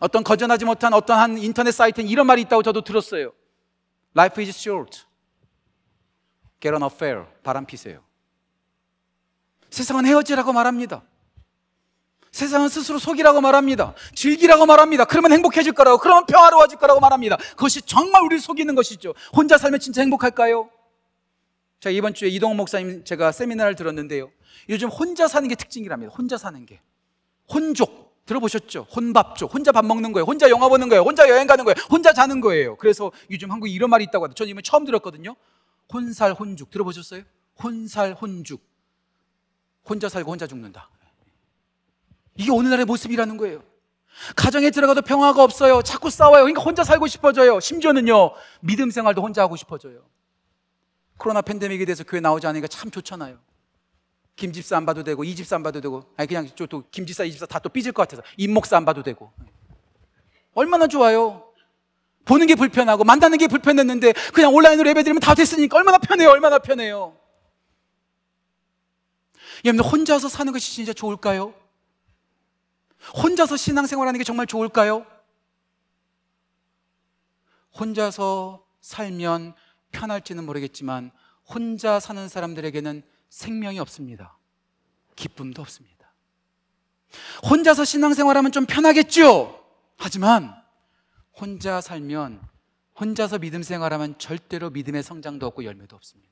어떤 0.00 0.22
거절하지 0.22 0.66
못한 0.66 0.92
어떤 0.92 1.18
한 1.18 1.38
인터넷 1.38 1.72
사이트는 1.72 2.08
이런 2.08 2.26
말이 2.26 2.42
있다고 2.42 2.62
저도 2.62 2.82
들었어요. 2.82 3.32
Life 4.16 4.42
is 4.42 4.58
short. 4.58 5.04
Get 6.60 6.74
an 6.74 6.82
affair. 6.82 7.26
바람 7.42 7.66
피세요. 7.66 8.02
세상은 9.70 10.06
헤어지라고 10.06 10.52
말합니다. 10.52 11.02
세상은 12.30 12.68
스스로 12.68 12.98
속이라고 12.98 13.40
말합니다. 13.40 13.94
즐기라고 14.14 14.64
말합니다. 14.64 15.04
그러면 15.04 15.32
행복해질 15.32 15.72
거라고, 15.72 15.98
그러면 15.98 16.24
평화로워질 16.26 16.78
거라고 16.78 17.00
말합니다. 17.00 17.36
그것이 17.36 17.82
정말 17.82 18.22
우리를 18.22 18.40
속이는 18.40 18.74
것이죠. 18.74 19.14
혼자 19.34 19.58
살면 19.58 19.80
진짜 19.80 20.00
행복할까요? 20.00 20.70
자, 21.80 21.90
이번 21.90 22.14
주에 22.14 22.28
이동호 22.28 22.54
목사님 22.54 23.04
제가 23.04 23.32
세미나를 23.32 23.74
들었는데요. 23.74 24.30
요즘 24.68 24.88
혼자 24.88 25.28
사는 25.28 25.46
게 25.48 25.54
특징이랍니다. 25.54 26.12
혼자 26.14 26.38
사는 26.38 26.64
게. 26.64 26.80
혼족. 27.52 28.11
들어보셨죠? 28.26 28.86
혼밥족. 28.94 29.52
혼자 29.52 29.72
밥 29.72 29.84
먹는 29.84 30.12
거예요. 30.12 30.24
혼자 30.24 30.48
영화 30.48 30.68
보는 30.68 30.88
거예요. 30.88 31.02
혼자 31.02 31.28
여행 31.28 31.46
가는 31.46 31.64
거예요. 31.64 31.74
혼자 31.90 32.12
자는 32.12 32.40
거예요. 32.40 32.76
그래서 32.76 33.10
요즘 33.30 33.50
한국에 33.50 33.70
이런 33.70 33.90
말이 33.90 34.04
있다고 34.04 34.24
하더라고요. 34.24 34.34
저는 34.34 34.50
이번 34.50 34.62
처음 34.62 34.84
들었거든요. 34.84 35.34
혼살 35.92 36.32
혼죽. 36.32 36.70
들어보셨어요? 36.70 37.22
혼살 37.62 38.12
혼죽. 38.14 38.62
혼자 39.88 40.08
살고 40.08 40.30
혼자 40.30 40.46
죽는다. 40.46 40.88
이게 42.36 42.50
오늘날의 42.50 42.86
모습이라는 42.86 43.36
거예요. 43.36 43.62
가정에 44.36 44.70
들어가도 44.70 45.02
평화가 45.02 45.42
없어요. 45.42 45.82
자꾸 45.82 46.10
싸워요. 46.10 46.42
그러니까 46.42 46.62
혼자 46.62 46.84
살고 46.84 47.06
싶어져요. 47.06 47.60
심지어는요, 47.60 48.32
믿음 48.60 48.90
생활도 48.90 49.22
혼자 49.22 49.42
하고 49.42 49.56
싶어져요. 49.56 50.02
코로나 51.18 51.40
팬데믹에 51.42 51.84
대해서 51.84 52.04
교회 52.04 52.20
나오지 52.20 52.46
않으니까 52.46 52.68
참 52.68 52.90
좋잖아요. 52.90 53.38
김 54.36 54.52
집사 54.52 54.76
안 54.76 54.86
봐도 54.86 55.04
되고, 55.04 55.24
이 55.24 55.34
집사 55.34 55.56
안 55.56 55.62
봐도 55.62 55.80
되고, 55.80 56.04
아니, 56.16 56.26
그냥 56.26 56.48
또 56.56 56.82
김 56.90 57.06
집사, 57.06 57.24
이 57.24 57.30
집사 57.30 57.46
다 57.46 57.58
또 57.58 57.68
삐질 57.68 57.92
것 57.92 58.02
같아서, 58.02 58.22
임 58.36 58.54
목사 58.54 58.76
안 58.76 58.84
봐도 58.84 59.02
되고. 59.02 59.32
얼마나 60.54 60.86
좋아요. 60.86 61.48
보는 62.24 62.46
게 62.46 62.54
불편하고, 62.54 63.04
만나는 63.04 63.38
게 63.38 63.46
불편했는데, 63.46 64.12
그냥 64.32 64.54
온라인으로 64.54 64.88
예배 64.90 65.02
드리면 65.02 65.20
다 65.20 65.34
됐으니까 65.34 65.76
얼마나 65.76 65.98
편해요. 65.98 66.30
얼마나 66.30 66.58
편해요. 66.58 67.16
여러분, 69.64 69.84
혼자서 69.84 70.28
사는 70.28 70.52
것이 70.52 70.72
진짜 70.74 70.92
좋을까요? 70.92 71.54
혼자서 73.22 73.56
신앙생활하는 73.56 74.18
게 74.18 74.24
정말 74.24 74.46
좋을까요? 74.46 75.06
혼자서 77.78 78.64
살면 78.80 79.54
편할지는 79.92 80.44
모르겠지만 80.44 81.10
혼자 81.44 82.00
사는 82.00 82.28
사람들에게는 82.28 83.02
생명이 83.36 83.78
없습니다. 83.80 84.36
기쁨도 85.16 85.62
없습니다. 85.62 86.12
혼자서 87.48 87.84
신앙생활하면 87.84 88.52
좀 88.52 88.66
편하겠죠? 88.66 89.58
하지만 89.96 90.54
혼자 91.34 91.80
살면 91.80 92.42
혼자서 93.00 93.38
믿음 93.38 93.62
생활하면 93.62 94.18
절대로 94.18 94.68
믿음의 94.68 95.02
성장도 95.02 95.46
없고 95.46 95.64
열매도 95.64 95.96
없습니다. 95.96 96.30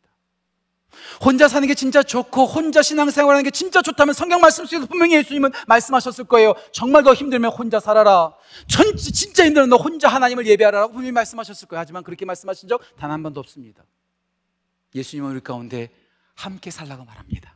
혼자 1.24 1.48
사는 1.48 1.66
게 1.66 1.74
진짜 1.74 2.02
좋고 2.02 2.44
혼자 2.46 2.82
신앙 2.82 3.08
생활하는 3.10 3.44
게 3.44 3.50
진짜 3.50 3.80
좋다면 3.80 4.12
성경 4.12 4.42
말씀 4.42 4.66
속에서 4.66 4.86
분명히 4.86 5.14
예수님은 5.14 5.52
말씀하셨을 5.68 6.24
거예요. 6.24 6.52
정말 6.72 7.02
더 7.02 7.14
힘들면 7.14 7.50
혼자 7.52 7.80
살아라. 7.80 8.34
전 8.68 8.94
진짜 8.96 9.46
힘들면 9.46 9.70
너 9.70 9.76
혼자 9.76 10.08
하나님을 10.08 10.46
예배하라고 10.46 10.92
분명히 10.92 11.12
말씀하셨을 11.12 11.66
거예요. 11.68 11.80
하지만 11.80 12.02
그렇게 12.04 12.26
말씀하신 12.26 12.68
적 12.68 12.82
단 12.98 13.10
한 13.10 13.22
번도 13.22 13.40
없습니다. 13.40 13.84
예수님은 14.94 15.30
우리 15.30 15.40
가운데 15.40 15.88
함께 16.40 16.70
살라고 16.70 17.04
말합니다. 17.04 17.54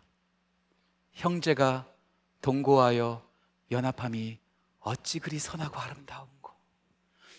형제가 1.14 1.87
동거하여 2.43 3.22
연합함이 3.70 4.39
어찌 4.80 5.18
그리 5.18 5.39
선하고 5.39 5.78
아름다운고. 5.78 6.51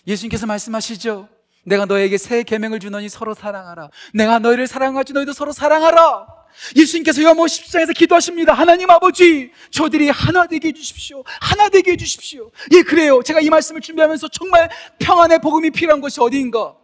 예수님께서 0.07 0.47
말씀하시죠. 0.47 1.29
내가 1.63 1.85
너에게 1.85 2.17
새 2.17 2.43
계명을 2.43 2.79
주노니 2.79 3.09
서로 3.09 3.33
사랑하라. 3.35 3.89
내가 4.13 4.39
너희를 4.39 4.65
사랑하지 4.65 5.13
너희도 5.13 5.33
서로 5.33 5.51
사랑하라. 5.51 6.27
예수님께서 6.75 7.21
요한복음 7.21 7.47
10장에서 7.47 7.93
기도하십니다. 7.95 8.53
하나님 8.53 8.89
아버지, 8.89 9.51
저들이 9.71 10.09
하나 10.09 10.47
되게 10.47 10.69
해 10.69 10.73
주십시오. 10.73 11.23
하나 11.41 11.69
되게 11.69 11.91
해 11.91 11.97
주십시오. 11.97 12.49
예, 12.71 12.81
그래요. 12.81 13.21
제가 13.21 13.41
이 13.41 13.49
말씀을 13.49 13.81
준비하면서 13.81 14.29
정말 14.29 14.69
평안의 14.99 15.39
복음이 15.39 15.71
필요한 15.71 16.01
것이 16.01 16.19
어디인가? 16.21 16.75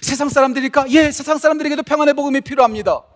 세상 0.00 0.28
사람들일까? 0.28 0.90
예, 0.90 1.10
세상 1.12 1.38
사람들에게도 1.38 1.82
평안의 1.84 2.14
복음이 2.14 2.40
필요합니다. 2.40 3.11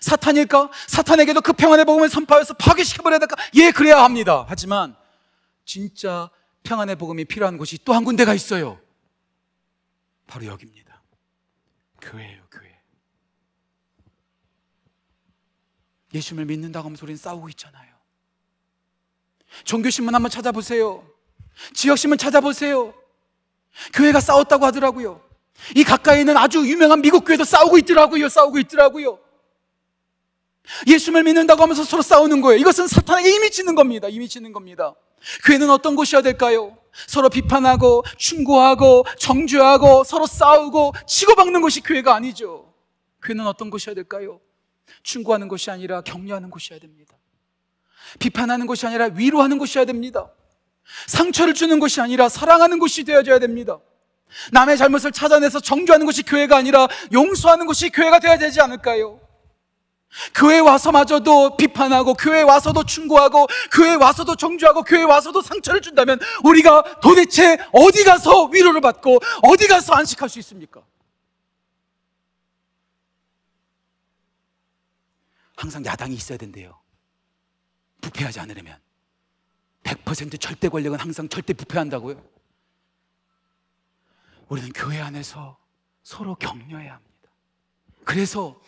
사탄일까? 0.00 0.70
사탄에게도 0.86 1.40
그 1.42 1.52
평안의 1.52 1.84
복음을 1.84 2.08
선포해서 2.08 2.54
파괴시켜버려야 2.54 3.18
될까? 3.18 3.36
예, 3.54 3.70
그래야 3.70 4.02
합니다. 4.02 4.44
하지만 4.48 4.96
진짜 5.64 6.30
평안의 6.62 6.96
복음이 6.96 7.24
필요한 7.26 7.58
곳이 7.58 7.78
또 7.84 7.92
한 7.92 8.04
군데가 8.04 8.34
있어요. 8.34 8.80
바로 10.26 10.46
여기입니다. 10.46 11.02
교회예요, 12.00 12.42
교회. 12.50 12.80
예수님을 16.14 16.46
믿는다고 16.46 16.86
하면서 16.86 17.04
우리는 17.04 17.16
싸우고 17.18 17.48
있잖아요. 17.50 17.92
종교신문 19.64 20.14
한번 20.14 20.30
찾아보세요. 20.30 21.06
지역신문 21.74 22.18
찾아보세요. 22.18 22.94
교회가 23.92 24.20
싸웠다고 24.20 24.64
하더라고요. 24.66 25.22
이 25.76 25.84
가까이 25.84 26.20
있는 26.20 26.36
아주 26.36 26.66
유명한 26.68 27.00
미국 27.00 27.24
교회도 27.24 27.44
싸우고 27.44 27.78
있더라고요. 27.78 28.28
싸우고 28.28 28.58
있더라고요. 28.60 29.18
예수님을 30.86 31.24
믿는다고 31.24 31.62
하면서 31.62 31.84
서로 31.84 32.02
싸우는 32.02 32.40
거예요. 32.40 32.58
이것은 32.58 32.86
사탄에게 32.88 33.34
이미 33.34 33.50
치는 33.50 33.74
겁니다. 33.74 34.08
이미 34.08 34.28
치는 34.28 34.52
겁니다. 34.52 34.94
교회는 35.44 35.70
어떤 35.70 35.96
곳이어야 35.96 36.22
될까요? 36.22 36.76
서로 37.06 37.28
비판하고 37.28 38.04
충고하고 38.16 39.04
정죄하고 39.18 40.04
서로 40.04 40.26
싸우고 40.26 40.94
치고박는 41.06 41.60
것이 41.60 41.80
교회가 41.80 42.14
아니죠. 42.14 42.72
교회는 43.22 43.46
어떤 43.46 43.70
곳이어야 43.70 43.94
될까요? 43.94 44.40
충고하는 45.02 45.48
것이 45.48 45.70
아니라 45.70 46.02
격려하는 46.02 46.50
곳이어야 46.50 46.78
됩니다. 46.78 47.16
비판하는 48.18 48.66
것이 48.66 48.86
아니라 48.86 49.06
위로하는 49.14 49.58
곳이어야 49.58 49.86
됩니다. 49.86 50.30
상처를 51.06 51.54
주는 51.54 51.80
것이 51.80 52.00
아니라 52.00 52.28
사랑하는 52.28 52.78
곳이 52.78 53.04
되어져야 53.04 53.38
됩니다. 53.38 53.78
남의 54.52 54.76
잘못을 54.76 55.12
찾아내서 55.12 55.60
정죄하는 55.60 56.06
것이 56.06 56.22
교회가 56.22 56.56
아니라 56.56 56.88
용서하는 57.12 57.66
것이 57.66 57.90
교회가 57.90 58.18
되어야 58.18 58.38
되지 58.38 58.60
않을까요? 58.60 59.20
교회 60.34 60.58
와서마저도 60.60 61.56
비판하고 61.56 62.14
교회 62.14 62.42
와서도 62.42 62.84
충고하고 62.84 63.46
교회 63.72 63.94
와서도 63.94 64.36
정죄하고 64.36 64.82
교회 64.82 65.02
와서도 65.02 65.42
상처를 65.42 65.80
준다면 65.80 66.20
우리가 66.44 67.00
도대체 67.00 67.58
어디 67.72 68.04
가서 68.04 68.44
위로를 68.46 68.80
받고 68.80 69.18
어디 69.42 69.66
가서 69.66 69.94
안식할 69.94 70.28
수 70.28 70.38
있습니까? 70.40 70.82
항상 75.56 75.84
야당이 75.84 76.14
있어야 76.14 76.38
된대요. 76.38 76.78
부패하지 78.00 78.40
않으려면 78.40 78.78
100% 79.82 80.40
절대 80.40 80.68
권력은 80.68 80.98
항상 80.98 81.28
절대 81.28 81.52
부패한다고요. 81.52 82.22
우리는 84.48 84.70
교회 84.72 85.00
안에서 85.00 85.56
서로 86.02 86.34
격려해야 86.34 86.94
합니다. 86.94 87.13
그래서 88.04 88.60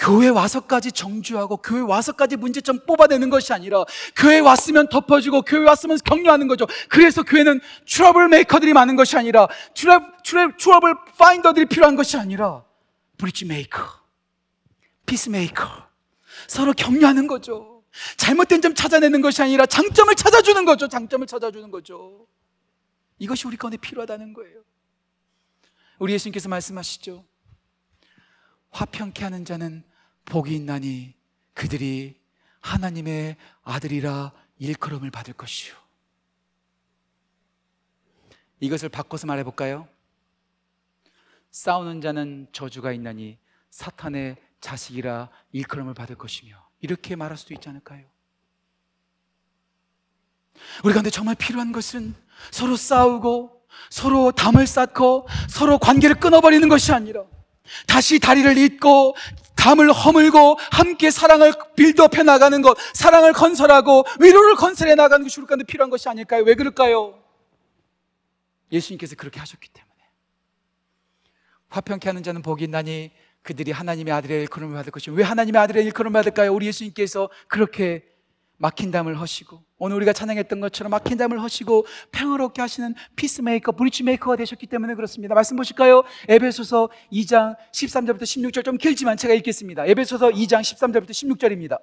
교회 0.00 0.28
와서까지 0.28 0.92
정죄하고 0.92 1.58
교회 1.58 1.80
와서까지 1.80 2.36
문제점 2.36 2.86
뽑아내는 2.86 3.28
것이 3.28 3.52
아니라 3.52 3.84
교회 4.16 4.38
왔으면 4.38 4.88
덮어주고 4.88 5.42
교회 5.42 5.64
왔으면 5.64 5.98
격려하는 6.04 6.48
거죠. 6.48 6.66
그래서 6.88 7.22
교회는 7.22 7.60
trouble 7.86 8.28
maker들이 8.28 8.72
많은 8.72 8.96
것이 8.96 9.16
아니라 9.16 9.46
trou, 9.74 10.00
trou, 10.24 10.50
trouble 10.56 10.94
finder들이 11.18 11.66
필요한 11.66 11.96
것이 11.96 12.16
아니라 12.16 12.64
bridge 13.18 13.44
maker, 13.44 13.84
peace 15.04 15.28
maker 15.28 15.68
서로 16.48 16.72
격려하는 16.72 17.26
거죠. 17.26 17.82
잘못된 18.16 18.62
점 18.62 18.74
찾아내는 18.74 19.20
것이 19.20 19.42
아니라 19.42 19.66
장점을 19.66 20.14
찾아주는 20.14 20.64
거죠. 20.64 20.88
장점을 20.88 21.26
찾아주는 21.26 21.70
거죠. 21.70 22.26
이것이 23.18 23.46
우리 23.46 23.56
가운데 23.56 23.76
필요하다는 23.76 24.32
거예요. 24.32 24.62
우리 25.98 26.14
예수님께서 26.14 26.48
말씀하시죠. 26.48 27.24
화평케 28.70 29.24
하는 29.24 29.44
자는 29.44 29.82
복이 30.24 30.54
있나니 30.54 31.14
그들이 31.54 32.20
하나님의 32.60 33.36
아들이라 33.62 34.32
일컬음을 34.58 35.10
받을 35.10 35.34
것이요. 35.34 35.74
이것을 38.60 38.88
바꿔서 38.88 39.26
말해 39.26 39.42
볼까요? 39.42 39.88
싸우는 41.50 42.00
자는 42.00 42.46
저주가 42.52 42.92
있나니 42.92 43.38
사탄의 43.70 44.36
자식이라 44.60 45.30
일컬음을 45.52 45.94
받을 45.94 46.16
것이며 46.16 46.54
이렇게 46.80 47.16
말할 47.16 47.36
수도 47.36 47.54
있지 47.54 47.68
않을까요? 47.68 48.04
우리 50.84 50.92
가운데 50.92 51.10
정말 51.10 51.34
필요한 51.34 51.72
것은 51.72 52.14
서로 52.50 52.76
싸우고 52.76 53.66
서로 53.88 54.32
담을 54.32 54.66
쌓고 54.66 55.26
서로 55.48 55.78
관계를 55.78 56.20
끊어버리는 56.20 56.68
것이 56.68 56.92
아니라 56.92 57.24
다시 57.86 58.18
다리를 58.18 58.56
잇고 58.58 59.14
담을 59.56 59.92
허물고 59.92 60.58
함께 60.70 61.10
사랑을 61.10 61.52
빌드업해 61.76 62.22
나가는 62.22 62.62
것, 62.62 62.78
사랑을 62.94 63.32
건설하고 63.32 64.04
위로를 64.18 64.56
건설해 64.56 64.94
나가는 64.94 65.22
것이 65.22 65.38
우리 65.38 65.46
가운데 65.46 65.64
필요한 65.64 65.90
것이 65.90 66.08
아닐까요? 66.08 66.42
왜 66.44 66.54
그럴까요? 66.54 67.18
예수님께서 68.72 69.16
그렇게 69.16 69.38
하셨기 69.38 69.68
때문에 69.68 69.92
화평케 71.68 72.08
하는 72.08 72.22
자는 72.22 72.40
복이 72.40 72.64
있나니 72.64 73.10
그들이 73.42 73.72
하나님의 73.72 74.12
아들의 74.14 74.42
일컬음을 74.42 74.74
받을 74.74 74.92
것이 74.92 75.10
왜 75.10 75.24
하나님의 75.24 75.60
아들의 75.60 75.84
일컬음을 75.84 76.12
받을까요? 76.12 76.54
우리 76.54 76.66
예수님께서 76.66 77.28
그렇게 77.48 78.04
막힌 78.56 78.90
담을 78.90 79.18
허시고 79.18 79.62
오늘 79.80 79.96
우리가 79.96 80.12
찬양했던 80.12 80.60
것처럼 80.60 80.90
막힌 80.90 81.16
담을 81.16 81.40
허시고 81.40 81.86
평화롭게 82.12 82.60
하시는 82.60 82.94
peacemaker, 83.16 83.72
bridge 83.72 84.01
maker가 84.01 84.36
되셨기 84.36 84.66
때문에 84.66 84.94
그렇습니다. 84.94 85.34
말씀 85.34 85.56
보실까요? 85.56 86.02
에베소서 86.28 86.90
2장 87.10 87.56
13절부터 87.72 88.22
16절 88.22 88.62
좀 88.62 88.76
길지만 88.76 89.16
제가 89.16 89.32
읽겠습니다. 89.34 89.86
에베소서 89.86 90.28
2장 90.28 90.60
13절부터 90.60 91.10
16절입니다. 91.10 91.78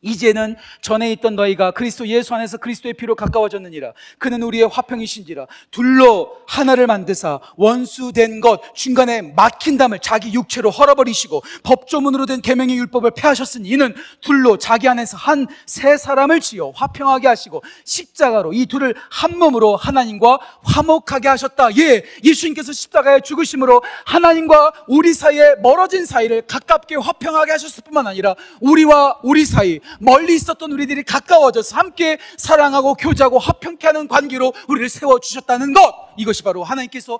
이제는 0.00 0.56
전에 0.80 1.12
있던 1.12 1.34
너희가 1.34 1.72
그리스도 1.72 2.06
예수 2.06 2.34
안에서 2.34 2.56
그리스도의 2.56 2.94
피로 2.94 3.14
가까워졌느니라. 3.14 3.92
그는 4.18 4.42
우리의 4.42 4.68
화평이신지라. 4.68 5.46
둘로 5.70 6.36
하나를 6.46 6.86
만드사 6.86 7.40
원수된 7.56 8.40
것 8.40 8.60
중간에 8.74 9.22
막힌 9.22 9.76
담을 9.76 9.98
자기 9.98 10.32
육체로 10.32 10.70
헐어버리시고 10.70 11.42
법조문으로 11.62 12.26
된 12.26 12.40
계명의 12.40 12.76
율법을 12.78 13.12
폐하셨으니 13.12 13.68
이는 13.68 13.94
둘로 14.20 14.56
자기 14.56 14.88
안에서 14.88 15.16
한 15.16 15.46
세 15.66 15.96
사람을 15.96 16.40
지어 16.40 16.72
화평하게 16.74 17.28
하시고 17.28 17.62
십자가로 17.84 18.52
이 18.52 18.66
둘을 18.66 18.94
한 19.10 19.38
몸으로 19.38 19.76
하나님과 19.76 20.38
화목하게 20.62 21.28
하셨다. 21.28 21.76
예, 21.78 22.04
예수님께서 22.24 22.72
십자가에 22.72 23.20
죽으심으로 23.20 23.82
하나님과 24.06 24.72
우리 24.88 25.12
사이에 25.12 25.56
멀어진 25.62 26.06
사이를 26.06 26.42
가깝게 26.46 26.96
화평하게 26.96 27.52
하셨을 27.52 27.84
뿐만 27.84 28.06
아니라 28.06 28.34
우리와 28.60 29.18
우리 29.22 29.44
사이 29.44 29.80
멀리 30.00 30.34
있었던 30.34 30.70
우리들이 30.72 31.02
가까워져서 31.02 31.76
함께 31.76 32.18
사랑하고 32.36 32.94
교제하고 32.94 33.38
화평케 33.38 33.86
하는 33.86 34.08
관계로 34.08 34.52
우리를 34.68 34.88
세워 34.88 35.20
주셨다는 35.20 35.72
것. 35.72 35.94
이것이 36.16 36.42
바로 36.42 36.64
하나님께서 36.64 37.18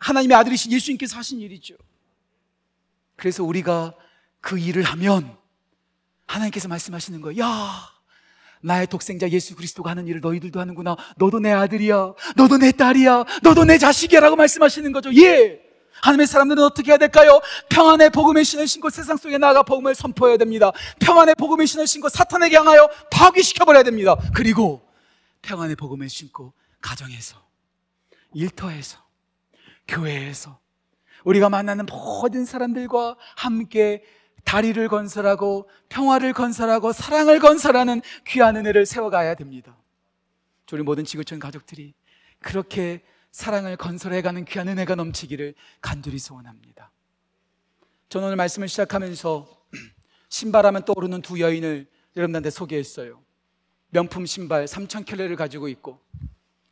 하나님의 0.00 0.36
아들이신 0.36 0.72
예수님께서 0.72 1.16
하신 1.16 1.40
일이죠. 1.40 1.74
그래서 3.16 3.44
우리가 3.44 3.94
그 4.40 4.58
일을 4.58 4.82
하면 4.82 5.36
하나님께서 6.26 6.68
말씀하시는 6.68 7.20
거예요. 7.20 7.42
야, 7.42 7.92
나의 8.62 8.86
독생자 8.86 9.28
예수 9.28 9.54
그리스도가 9.54 9.90
하는 9.90 10.06
일을 10.06 10.20
너희들도 10.20 10.58
하는구나. 10.58 10.96
너도 11.16 11.40
내 11.40 11.50
아들이야. 11.50 12.14
너도 12.36 12.58
내 12.58 12.72
딸이야. 12.72 13.24
너도 13.42 13.64
내 13.64 13.78
자식이야라고 13.78 14.36
말씀하시는 14.36 14.92
거죠. 14.92 15.14
예. 15.14 15.61
하나님의 16.00 16.26
사람들은 16.26 16.62
어떻게 16.62 16.92
해야 16.92 16.98
될까요? 16.98 17.40
평안의 17.68 18.10
복음의 18.10 18.44
신을 18.44 18.66
신고 18.66 18.90
세상 18.90 19.16
속에 19.16 19.38
나가 19.38 19.62
복음을 19.62 19.94
선포해야 19.94 20.36
됩니다. 20.36 20.72
평안의 21.00 21.34
복음의 21.36 21.66
신을 21.66 21.86
신고 21.86 22.08
사탄에게 22.08 22.56
향하여 22.56 22.88
파괴시켜버려야 23.10 23.82
됩니다. 23.82 24.16
그리고 24.34 24.88
평안의 25.42 25.76
복음을 25.76 26.08
신고 26.08 26.52
가정에서, 26.80 27.36
일터에서, 28.34 28.98
교회에서 29.86 30.58
우리가 31.24 31.48
만나는 31.48 31.86
모든 31.86 32.44
사람들과 32.44 33.16
함께 33.36 34.02
다리를 34.44 34.88
건설하고 34.88 35.68
평화를 35.88 36.32
건설하고 36.32 36.92
사랑을 36.92 37.38
건설하는 37.38 38.02
귀한 38.26 38.56
은혜를 38.56 38.86
세워가야 38.86 39.34
됩니다. 39.34 39.76
우리 40.72 40.82
모든 40.82 41.04
지구촌 41.04 41.38
가족들이 41.38 41.92
그렇게 42.40 43.02
사랑을 43.32 43.76
건설해가는 43.76 44.44
귀한 44.44 44.68
은혜가 44.68 44.94
넘치기를 44.94 45.54
간절히 45.80 46.18
소원합니다. 46.18 46.92
저는 48.10 48.26
오늘 48.26 48.36
말씀을 48.36 48.68
시작하면서 48.68 49.48
신발하면 50.28 50.84
떠오르는 50.84 51.22
두 51.22 51.40
여인을 51.40 51.90
여러분한테 52.14 52.50
소개했어요. 52.50 53.22
명품 53.88 54.26
신발 54.26 54.66
3천 54.66 55.06
켤레를 55.06 55.36
가지고 55.36 55.68
있고 55.68 55.98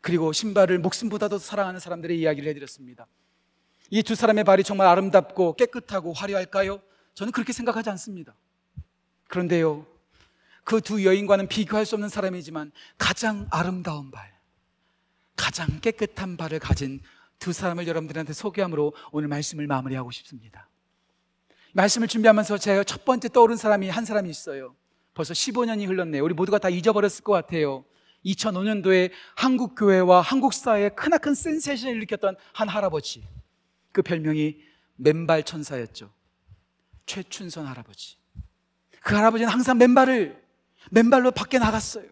그리고 0.03 0.33
신발을 0.33 0.79
목숨보다도 0.79 1.39
사랑하는 1.39 1.81
사람들의 1.81 2.19
이야기를 2.19 2.49
해드렸습니다. 2.51 3.07
이 3.91 4.03
두 4.03 4.15
사람의 4.15 4.45
발이 4.45 4.63
정말 4.63 4.87
아름답고 4.87 5.57
깨끗하고 5.57 6.13
화려할까요? 6.13 6.81
저는 7.15 7.33
그렇게 7.33 7.53
생각하지 7.53 7.91
않습니다. 7.91 8.35
그런데요, 9.29 9.87
그 10.65 10.81
두 10.81 11.05
여인과는 11.05 11.49
비교할 11.49 11.85
수 11.87 11.97
없는 11.97 12.09
사람이지만 12.09 12.71
가장 12.99 13.49
아름다운 13.51 14.11
발, 14.11 14.33
가장 15.41 15.81
깨끗한 15.81 16.37
발을 16.37 16.59
가진 16.59 17.01
두 17.39 17.55
사람을 17.55 17.89
여러분들한테 17.89 18.35
소개함으로 18.35 18.93
오늘 19.11 19.29
말씀을 19.29 19.67
마무리하고 19.67 20.11
싶습니다. 20.11 20.69
말씀을 21.73 22.09
준비하면서 22.09 22.59
제가 22.59 22.85
첫 22.85 23.07
번째 23.07 23.31
떠오른 23.31 23.57
사람이 23.57 23.89
한 23.89 24.05
사람이 24.05 24.29
있어요. 24.29 24.77
벌써 25.15 25.33
15년이 25.33 25.89
흘렀네요. 25.89 26.23
우리 26.23 26.35
모두가 26.35 26.59
다 26.59 26.69
잊어버렸을 26.69 27.25
것 27.25 27.33
같아요. 27.33 27.87
2005년도에 28.27 29.13
한국 29.35 29.75
교회와 29.77 30.21
한국 30.21 30.53
사회에 30.53 30.91
크나큰 30.91 31.35
센세이션을 31.35 31.97
일으켰던 31.97 32.37
한 32.53 32.69
할아버지. 32.69 33.27
그 33.93 34.03
별명이 34.03 34.59
맨발 34.97 35.45
천사였죠. 35.45 36.13
최춘선 37.07 37.65
할아버지. 37.65 38.19
그 39.01 39.15
할아버지는 39.15 39.51
항상 39.51 39.79
맨발을 39.79 40.39
맨발로 40.91 41.31
밖에 41.31 41.59
나갔어요. 41.59 42.05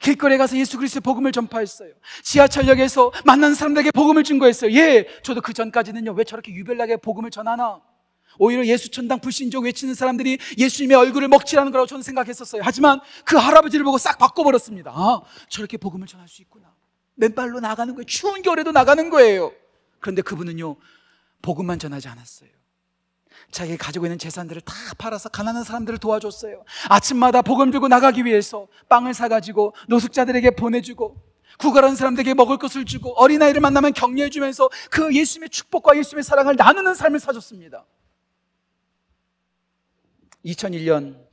길거리에 0.00 0.38
가서 0.38 0.56
예수 0.56 0.76
그리스도의 0.78 1.02
복음을 1.02 1.32
전파했어요. 1.32 1.90
지하철역에서 2.22 3.12
만난 3.24 3.54
사람들에게 3.54 3.90
복음을 3.92 4.24
증거했어요. 4.24 4.72
예, 4.72 5.06
저도 5.22 5.40
그 5.40 5.52
전까지는요, 5.52 6.12
왜 6.12 6.24
저렇게 6.24 6.52
유별나게 6.52 6.98
복음을 6.98 7.30
전하나? 7.30 7.80
오히려 8.38 8.64
예수 8.66 8.90
천당 8.90 9.20
불신족 9.20 9.64
외치는 9.64 9.94
사람들이 9.94 10.38
예수님의 10.58 10.96
얼굴을 10.96 11.28
먹칠하는 11.28 11.70
거라고 11.70 11.86
저는 11.86 12.02
생각했었어요. 12.02 12.62
하지만 12.64 13.00
그 13.24 13.36
할아버지를 13.36 13.84
보고 13.84 13.98
싹 13.98 14.18
바꿔버렸습니다. 14.18 14.90
아, 14.92 15.20
저렇게 15.48 15.76
복음을 15.76 16.06
전할 16.06 16.26
수 16.28 16.42
있구나. 16.42 16.74
맨발로 17.14 17.60
나가는 17.60 17.94
거예요. 17.94 18.04
추운 18.06 18.42
겨울에도 18.42 18.72
나가는 18.72 19.08
거예요. 19.08 19.52
그런데 20.00 20.22
그분은요, 20.22 20.76
복음만 21.42 21.78
전하지 21.78 22.08
않았어요. 22.08 22.50
자기 23.50 23.76
가지고 23.76 24.06
있는 24.06 24.18
재산들을 24.18 24.62
다 24.62 24.74
팔아서 24.98 25.28
가난한 25.28 25.64
사람들을 25.64 25.98
도와줬어요. 25.98 26.64
아침마다 26.88 27.42
복음 27.42 27.70
들고 27.70 27.88
나가기 27.88 28.24
위해서 28.24 28.68
빵을 28.88 29.14
사가지고 29.14 29.74
노숙자들에게 29.88 30.50
보내주고 30.52 31.16
구걸한 31.58 31.94
사람들에게 31.96 32.34
먹을 32.34 32.58
것을 32.58 32.84
주고 32.84 33.12
어린아이를 33.14 33.60
만나면 33.60 33.92
격려해주면서 33.92 34.70
그 34.90 35.14
예수님의 35.14 35.50
축복과 35.50 35.96
예수님의 35.96 36.24
사랑을 36.24 36.56
나누는 36.56 36.94
삶을 36.94 37.20
사줬습니다. 37.20 37.84
2001년 40.44 41.24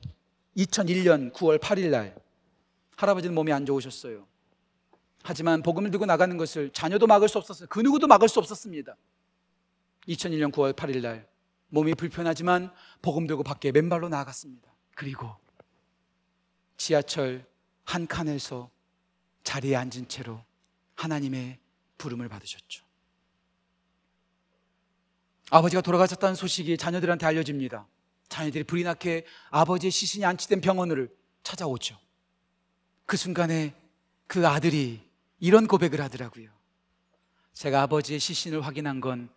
2001년 0.56 1.32
9월 1.32 1.58
8일 1.58 1.90
날 1.90 2.14
할아버지는 2.96 3.34
몸이 3.34 3.52
안 3.52 3.66
좋으셨어요. 3.66 4.26
하지만 5.22 5.62
복음을 5.62 5.90
들고 5.90 6.06
나가는 6.06 6.36
것을 6.36 6.70
자녀도 6.70 7.06
막을 7.06 7.28
수 7.28 7.38
없었어요. 7.38 7.68
그 7.68 7.80
누구도 7.80 8.06
막을 8.06 8.28
수 8.28 8.38
없었습니다. 8.38 8.96
2001년 10.08 10.52
9월 10.52 10.72
8일 10.74 11.02
날 11.02 11.26
몸이 11.72 11.94
불편하지만 11.94 12.70
복음 13.00 13.26
들고 13.26 13.42
밖에 13.42 13.72
맨발로 13.72 14.10
나아갔습니다. 14.10 14.70
그리고 14.94 15.34
지하철 16.76 17.46
한 17.84 18.06
칸에서 18.06 18.70
자리에 19.42 19.74
앉은 19.76 20.08
채로 20.08 20.44
하나님의 20.96 21.58
부름을 21.96 22.28
받으셨죠. 22.28 22.84
아버지가 25.50 25.80
돌아가셨다는 25.80 26.34
소식이 26.34 26.76
자녀들한테 26.76 27.24
알려집니다. 27.24 27.86
자녀들이 28.28 28.64
불이 28.64 28.82
나게 28.84 29.24
아버지의 29.50 29.90
시신이 29.90 30.26
안치된 30.26 30.60
병원을 30.60 31.08
찾아오죠. 31.42 31.98
그 33.06 33.16
순간에 33.16 33.74
그 34.26 34.46
아들이 34.46 35.00
이런 35.40 35.66
고백을 35.66 36.02
하더라고요. 36.02 36.50
제가 37.54 37.82
아버지의 37.82 38.20
시신을 38.20 38.60
확인한 38.60 39.00
건 39.00 39.30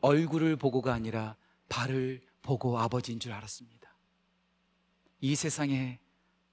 얼굴을 0.00 0.56
보고가 0.56 0.92
아니라 0.92 1.36
발을 1.68 2.26
보고 2.42 2.78
아버지인 2.78 3.20
줄 3.20 3.32
알았습니다. 3.32 3.90
이 5.20 5.34
세상에 5.34 5.98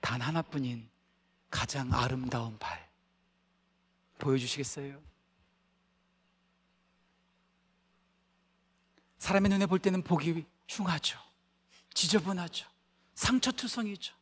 단 0.02 0.22
하나뿐인 0.22 0.90
가장 1.50 1.94
아름다운 1.94 2.58
발. 2.60 2.90
보여주시겠어요? 4.18 5.02
사람의 9.18 9.50
눈에 9.50 9.66
볼 9.66 9.80
때는 9.80 10.04
보기 10.04 10.46
흉하죠. 10.68 11.20
지저분하죠. 11.94 12.68
상처투성이죠. 13.16 14.14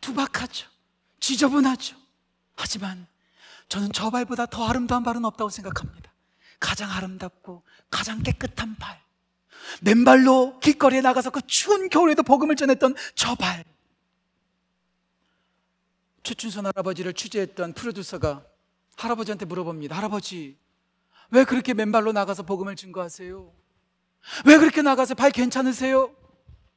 투박하죠. 0.00 0.68
지저분하죠. 1.20 1.96
하지만 2.56 3.06
저는 3.68 3.92
저 3.92 4.10
발보다 4.10 4.46
더 4.46 4.66
아름다운 4.66 5.02
발은 5.02 5.24
없다고 5.24 5.48
생각합니다. 5.48 6.12
가장 6.60 6.90
아름답고 6.90 7.62
가장 7.90 8.22
깨끗한 8.22 8.76
발. 8.76 9.00
맨발로 9.80 10.58
길거리에 10.60 11.00
나가서 11.00 11.30
그 11.30 11.40
추운 11.46 11.88
겨울에도 11.88 12.22
복음을 12.22 12.56
전했던 12.56 12.94
저 13.14 13.34
발. 13.34 13.64
최춘선 16.22 16.66
할아버지를 16.66 17.14
취재했던 17.14 17.72
프로듀서가 17.72 18.44
할아버지한테 18.96 19.44
물어봅니다. 19.44 19.96
할아버지, 19.96 20.56
왜 21.30 21.44
그렇게 21.44 21.74
맨발로 21.74 22.12
나가서 22.12 22.44
복음을 22.44 22.76
증거하세요? 22.76 23.52
왜 24.46 24.58
그렇게 24.58 24.82
나가서 24.82 25.14
발 25.14 25.30
괜찮으세요? 25.30 26.14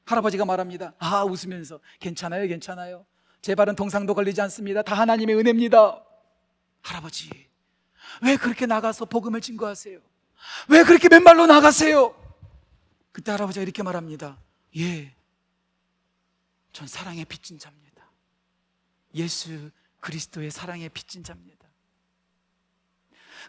할아버지가 0.06 0.46
말합니다. 0.46 0.94
아, 0.98 1.24
웃으면서. 1.24 1.80
괜찮아요, 2.00 2.48
괜찮아요. 2.48 3.06
제 3.42 3.54
발은 3.54 3.76
동상도 3.76 4.16
걸리지 4.16 4.42
않습니다. 4.42 4.82
다 4.82 4.96
하나님의 4.96 5.36
은혜입니다. 5.36 6.04
할아버지, 6.82 7.30
왜 8.24 8.38
그렇게 8.38 8.66
나가서 8.66 9.06
복음을 9.06 9.42
증거하세요? 9.42 10.00
왜 10.70 10.84
그렇게 10.84 11.10
맨발로 11.10 11.46
나가세요? 11.48 12.16
그때 13.16 13.32
할아버지가 13.32 13.64
이렇게 13.64 13.82
말합니다. 13.82 14.38
예, 14.76 15.16
전 16.74 16.86
사랑의 16.86 17.24
빚진 17.24 17.58
자입니다. 17.58 18.12
예수 19.14 19.72
그리스도의 20.02 20.52
사랑의 20.52 20.90
빚진 20.90 21.24
자입니다. 21.24 21.66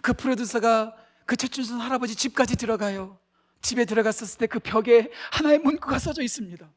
그 0.02 0.12
프로듀서가 0.12 0.94
그 1.24 1.36
최춘선 1.36 1.80
할아버지 1.80 2.14
집까지 2.14 2.54
들어가요. 2.54 3.18
집에 3.60 3.84
들어갔었을 3.86 4.38
때 4.38 4.46
그 4.46 4.60
벽에 4.60 5.10
하나의 5.32 5.58
문구가 5.58 5.98
써져 5.98 6.22
있습니다. 6.22 6.70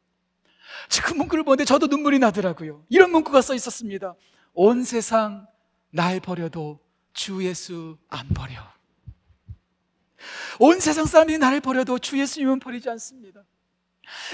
그 1.06 1.14
문구를 1.14 1.44
보는데 1.44 1.66
저도 1.66 1.86
눈물이 1.86 2.18
나더라고요. 2.18 2.84
이런 2.90 3.12
문구가 3.12 3.44
써 3.44 3.54
있었습니다. 3.54 4.16
온 4.54 4.84
세상 4.84 5.46
날 5.92 6.20
버려도 6.20 6.80
주 7.14 7.46
예수 7.46 8.00
안 8.10 8.28
버려. 8.30 8.79
온 10.60 10.80
세상 10.80 11.06
사람이 11.06 11.38
나를 11.38 11.62
버려도 11.62 12.00
주 12.00 12.20
예수님은 12.20 12.60
버리지 12.60 12.90
않습니다. 12.90 13.42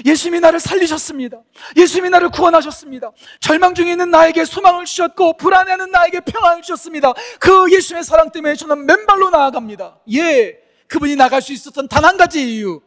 예수님이 0.05 0.39
나를 0.39 0.59
살리셨습니다. 0.61 1.43
예수님이 1.75 2.09
나를 2.09 2.29
구원하셨습니다. 2.29 3.11
절망 3.41 3.75
중에 3.75 3.91
있는 3.91 4.09
나에게 4.09 4.45
소망을 4.45 4.85
주셨고 4.85 5.35
불안해하는 5.37 5.91
나에게 5.91 6.21
평안을 6.21 6.61
주셨습니다. 6.61 7.13
그 7.39 7.71
예수님의 7.73 8.03
사랑 8.05 8.31
때문에 8.31 8.55
저는 8.55 8.85
맨발로 8.85 9.29
나아갑니다. 9.31 9.99
예, 10.13 10.61
그분이 10.87 11.15
나갈 11.17 11.41
수 11.41 11.51
있었던 11.51 11.87
단 11.89 12.05
한 12.05 12.15
가지 12.17 12.55
이유 12.55 12.81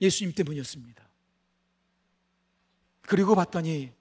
예수님 0.00 0.34
때문이었습니다. 0.34 1.02
그리고 3.02 3.34
봤더니 3.34 3.92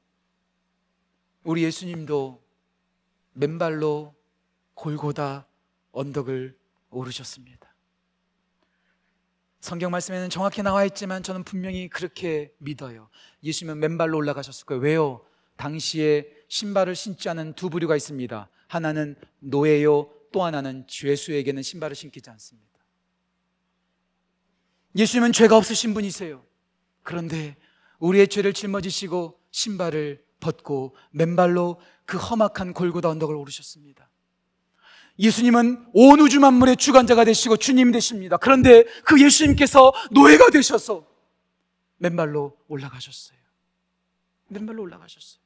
우리 1.43 1.63
예수님도 1.63 2.41
맨발로 3.34 4.13
골고다 4.76 5.47
언덕을 5.91 6.57
오르셨습니다. 6.89 7.72
성경 9.64 9.91
말씀에는 9.91 10.30
정확히 10.30 10.61
나와 10.61 10.84
있지만 10.84 11.24
저는 11.24 11.45
분명히 11.45 11.88
그렇게 11.88 12.53
믿어요. 12.57 13.07
예수님은 13.43 13.80
맨발로 13.80 14.18
올라가셨을 14.18 14.66
거예요. 14.66 14.82
왜요? 14.82 15.26
당시에 15.55 16.28
신발을 16.49 16.95
신지 16.95 17.30
않은 17.30 17.53
두 17.53 17.70
부류가 17.70 17.95
있습니다. 17.95 18.49
하나는 18.68 19.16
노예요, 19.39 20.09
또 20.34 20.43
하나는 20.43 20.86
죄수에게는 20.88 21.64
신발을 21.64 21.95
신기지 21.95 22.30
않습니다. 22.32 22.78
예수님은 24.97 25.32
죄가 25.32 25.55
없으신 25.55 25.93
분이세요. 25.93 26.43
그런데 27.01 27.55
우리의 27.99 28.28
죄를 28.28 28.51
짊어지시고 28.51 29.39
신발을 29.51 30.26
벗고 30.41 30.93
맨발로 31.11 31.80
그 32.05 32.18
험악한 32.18 32.74
골고다 32.74 33.07
언덕을 33.07 33.34
오르셨습니다. 33.34 34.09
예수님은 35.20 35.89
온 35.93 36.20
우주 36.20 36.39
만물의 36.39 36.78
주관자가 36.78 37.24
되시고 37.26 37.57
주님 37.57 37.91
되십니다. 37.91 38.38
그런데 38.38 38.84
그 39.05 39.22
예수님께서 39.22 39.93
노예가 40.11 40.49
되셔서 40.49 41.05
맨발로 41.97 42.57
올라가셨어요. 42.68 43.38
맨발로 44.47 44.82
올라가셨어요. 44.82 45.41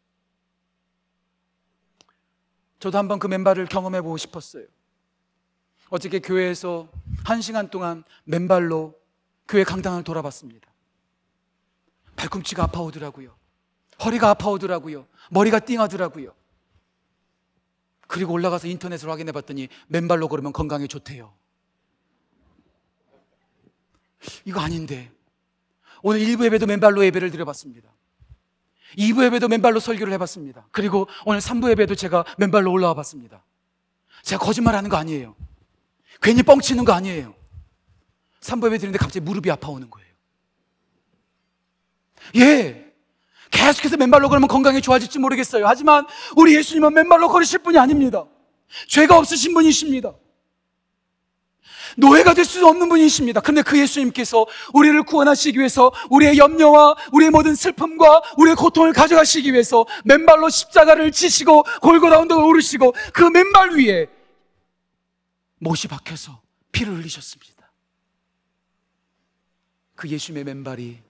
저도 2.80 2.98
한번 2.98 3.20
그 3.20 3.28
맨발을 3.28 3.66
경험해 3.66 4.02
보고 4.02 4.18
싶었어요. 4.18 4.66
어저께 5.90 6.20
교회에서 6.20 6.90
한 7.26 7.42
시간 7.42 7.70
동안 7.70 8.04
맨발로 8.26 8.94
교회 9.48 9.64
강당을 9.64 10.04
돌아봤습니다. 10.04 10.68
발꿈치가 12.16 12.64
아파오더라고요. 12.64 13.36
허리가 14.04 14.30
아파오더라고요. 14.32 15.08
머리가 15.32 15.60
띵하더라고요. 15.60 16.34
그리고 18.08 18.34
올라가서 18.34 18.68
인터넷을 18.68 19.10
확인해 19.10 19.32
봤더니 19.32 19.68
맨발로 19.88 20.28
걸으면 20.28 20.54
건강에 20.54 20.88
좋대요. 20.88 21.34
이거 24.46 24.60
아닌데. 24.62 25.12
오늘 26.02 26.22
1부 26.22 26.46
예배도 26.46 26.66
맨발로 26.66 27.06
예배를 27.06 27.32
드려봤습니다. 27.32 27.90
2부 28.98 29.26
예배도 29.26 29.48
맨발로 29.50 29.80
설교를 29.80 30.14
해봤습니다. 30.14 30.68
그리고 30.72 31.08
오늘 31.26 31.40
3부 31.42 31.70
예배도 31.72 31.96
제가 31.96 32.24
맨발로 32.38 32.72
올라와 32.72 32.94
봤습니다. 32.94 33.44
제가 34.24 34.44
거짓말 34.44 34.76
하는 34.76 34.90
거 34.90 34.98
아니에요. 34.98 35.36
괜히 36.22 36.44
뻥치는 36.44 36.86
거 36.86 36.94
아니에요. 36.94 37.36
3부 38.40 38.68
예배 38.68 38.78
드리는데 38.78 38.98
갑자기 38.98 39.26
무릎이 39.26 39.52
아파오는 39.52 39.90
거예요. 39.90 40.08
예. 42.36 42.87
계속해서 43.52 43.98
맨발로 43.98 44.30
걸으면 44.30 44.48
건강이 44.48 44.82
좋아질지 44.82 45.20
모르겠어요. 45.20 45.68
하지만 45.68 46.06
우리 46.36 46.56
예수님은 46.56 46.94
맨발로 46.94 47.30
걸으실 47.30 47.60
분이 47.60 47.78
아닙니다. 47.78 48.26
죄가 48.88 49.18
없으신 49.18 49.54
분이십니다. 49.54 50.14
노예가 51.98 52.34
될 52.34 52.46
수 52.46 52.66
없는 52.68 52.90
분이십니다. 52.90 53.42
그런데 53.42 53.62
그 53.62 53.80
예수님께서 53.80 54.46
우리를 54.74 55.02
구원하시기 55.04 55.58
위해서 55.58 55.92
우리의 56.10 56.38
염려와 56.38 56.96
우리의 57.12 57.32
모든 57.32 57.56
슬픔과 57.56 58.22
우리의 58.38 58.56
고통을 58.56 58.94
가져가시기 58.94 59.52
위해서 59.52 59.86
맨발로 60.06 60.50
십자가를 60.50 61.12
지시고 61.12 61.64
골고다 61.82 62.20
언덕을 62.20 62.44
오르시고 62.44 62.94
그 63.14 63.24
맨발 63.24 63.72
위에 63.78 64.08
못이 65.60 65.88
박혀서 65.88 66.42
피를 66.72 66.96
흘리셨습니다. 66.98 67.72
그 69.96 70.08
예수님의 70.08 70.44
맨발이 70.44 71.07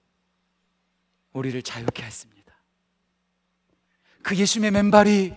우리를 1.32 1.60
자유케 1.62 2.02
했습니다. 2.02 2.54
그 4.22 4.36
예수님의 4.36 4.70
맨발이 4.70 5.34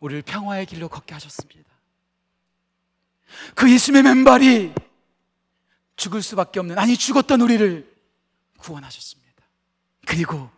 우리를 0.00 0.22
평화의 0.22 0.66
길로 0.66 0.88
걷게 0.88 1.14
하셨습니다. 1.14 1.70
그 3.54 3.70
예수님의 3.70 4.02
맨발이 4.02 4.74
죽을 5.96 6.22
수밖에 6.22 6.60
없는, 6.60 6.78
아니, 6.78 6.96
죽었던 6.96 7.40
우리를 7.40 7.96
구원하셨습니다. 8.58 9.26
그리고 10.06 10.50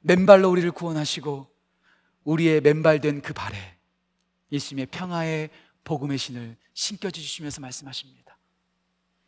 맨발로 0.00 0.48
우리를 0.48 0.70
구원하시고 0.70 1.50
우리의 2.24 2.60
맨발된 2.60 3.22
그 3.22 3.32
발에 3.32 3.76
예수님의 4.52 4.86
평화의 4.86 5.50
복음의 5.84 6.18
신을 6.18 6.56
신겨주시면서 6.74 7.60
말씀하십니다. 7.60 8.38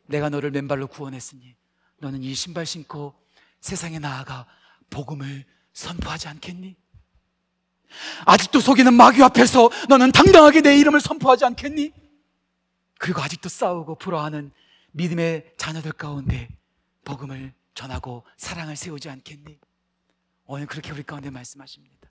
내가 0.07 0.29
너를 0.29 0.51
맨발로 0.51 0.87
구원했으니 0.89 1.57
너는 1.99 2.23
이 2.23 2.35
신발 2.35 2.67
신고 2.67 3.15
세상에 3.63 3.99
나아가 3.99 4.47
복음을 4.91 5.47
선포하지 5.73 6.29
않겠니? 6.29 6.77
아직도 8.27 8.61
속이는 8.61 8.93
마귀 8.93 9.23
앞에서 9.23 9.71
너는 9.89 10.13
당당하게 10.13 10.61
내 10.61 10.77
이름을 10.77 11.01
선포하지 11.01 11.45
않겠니? 11.47 11.93
그리고 12.99 13.23
아직도 13.23 13.49
싸우고 13.49 13.97
불화하는 13.97 14.51
믿음의 14.93 15.55
자녀들 15.57 15.93
가운데 15.93 16.49
복음을 17.05 17.55
전하고 17.75 18.27
사랑을 18.37 18.77
세우지 18.77 19.09
않겠니? 19.09 19.59
오늘 20.45 20.67
그렇게 20.67 20.91
우리 20.93 21.03
가운데 21.03 21.31
말씀하십니다. 21.31 22.11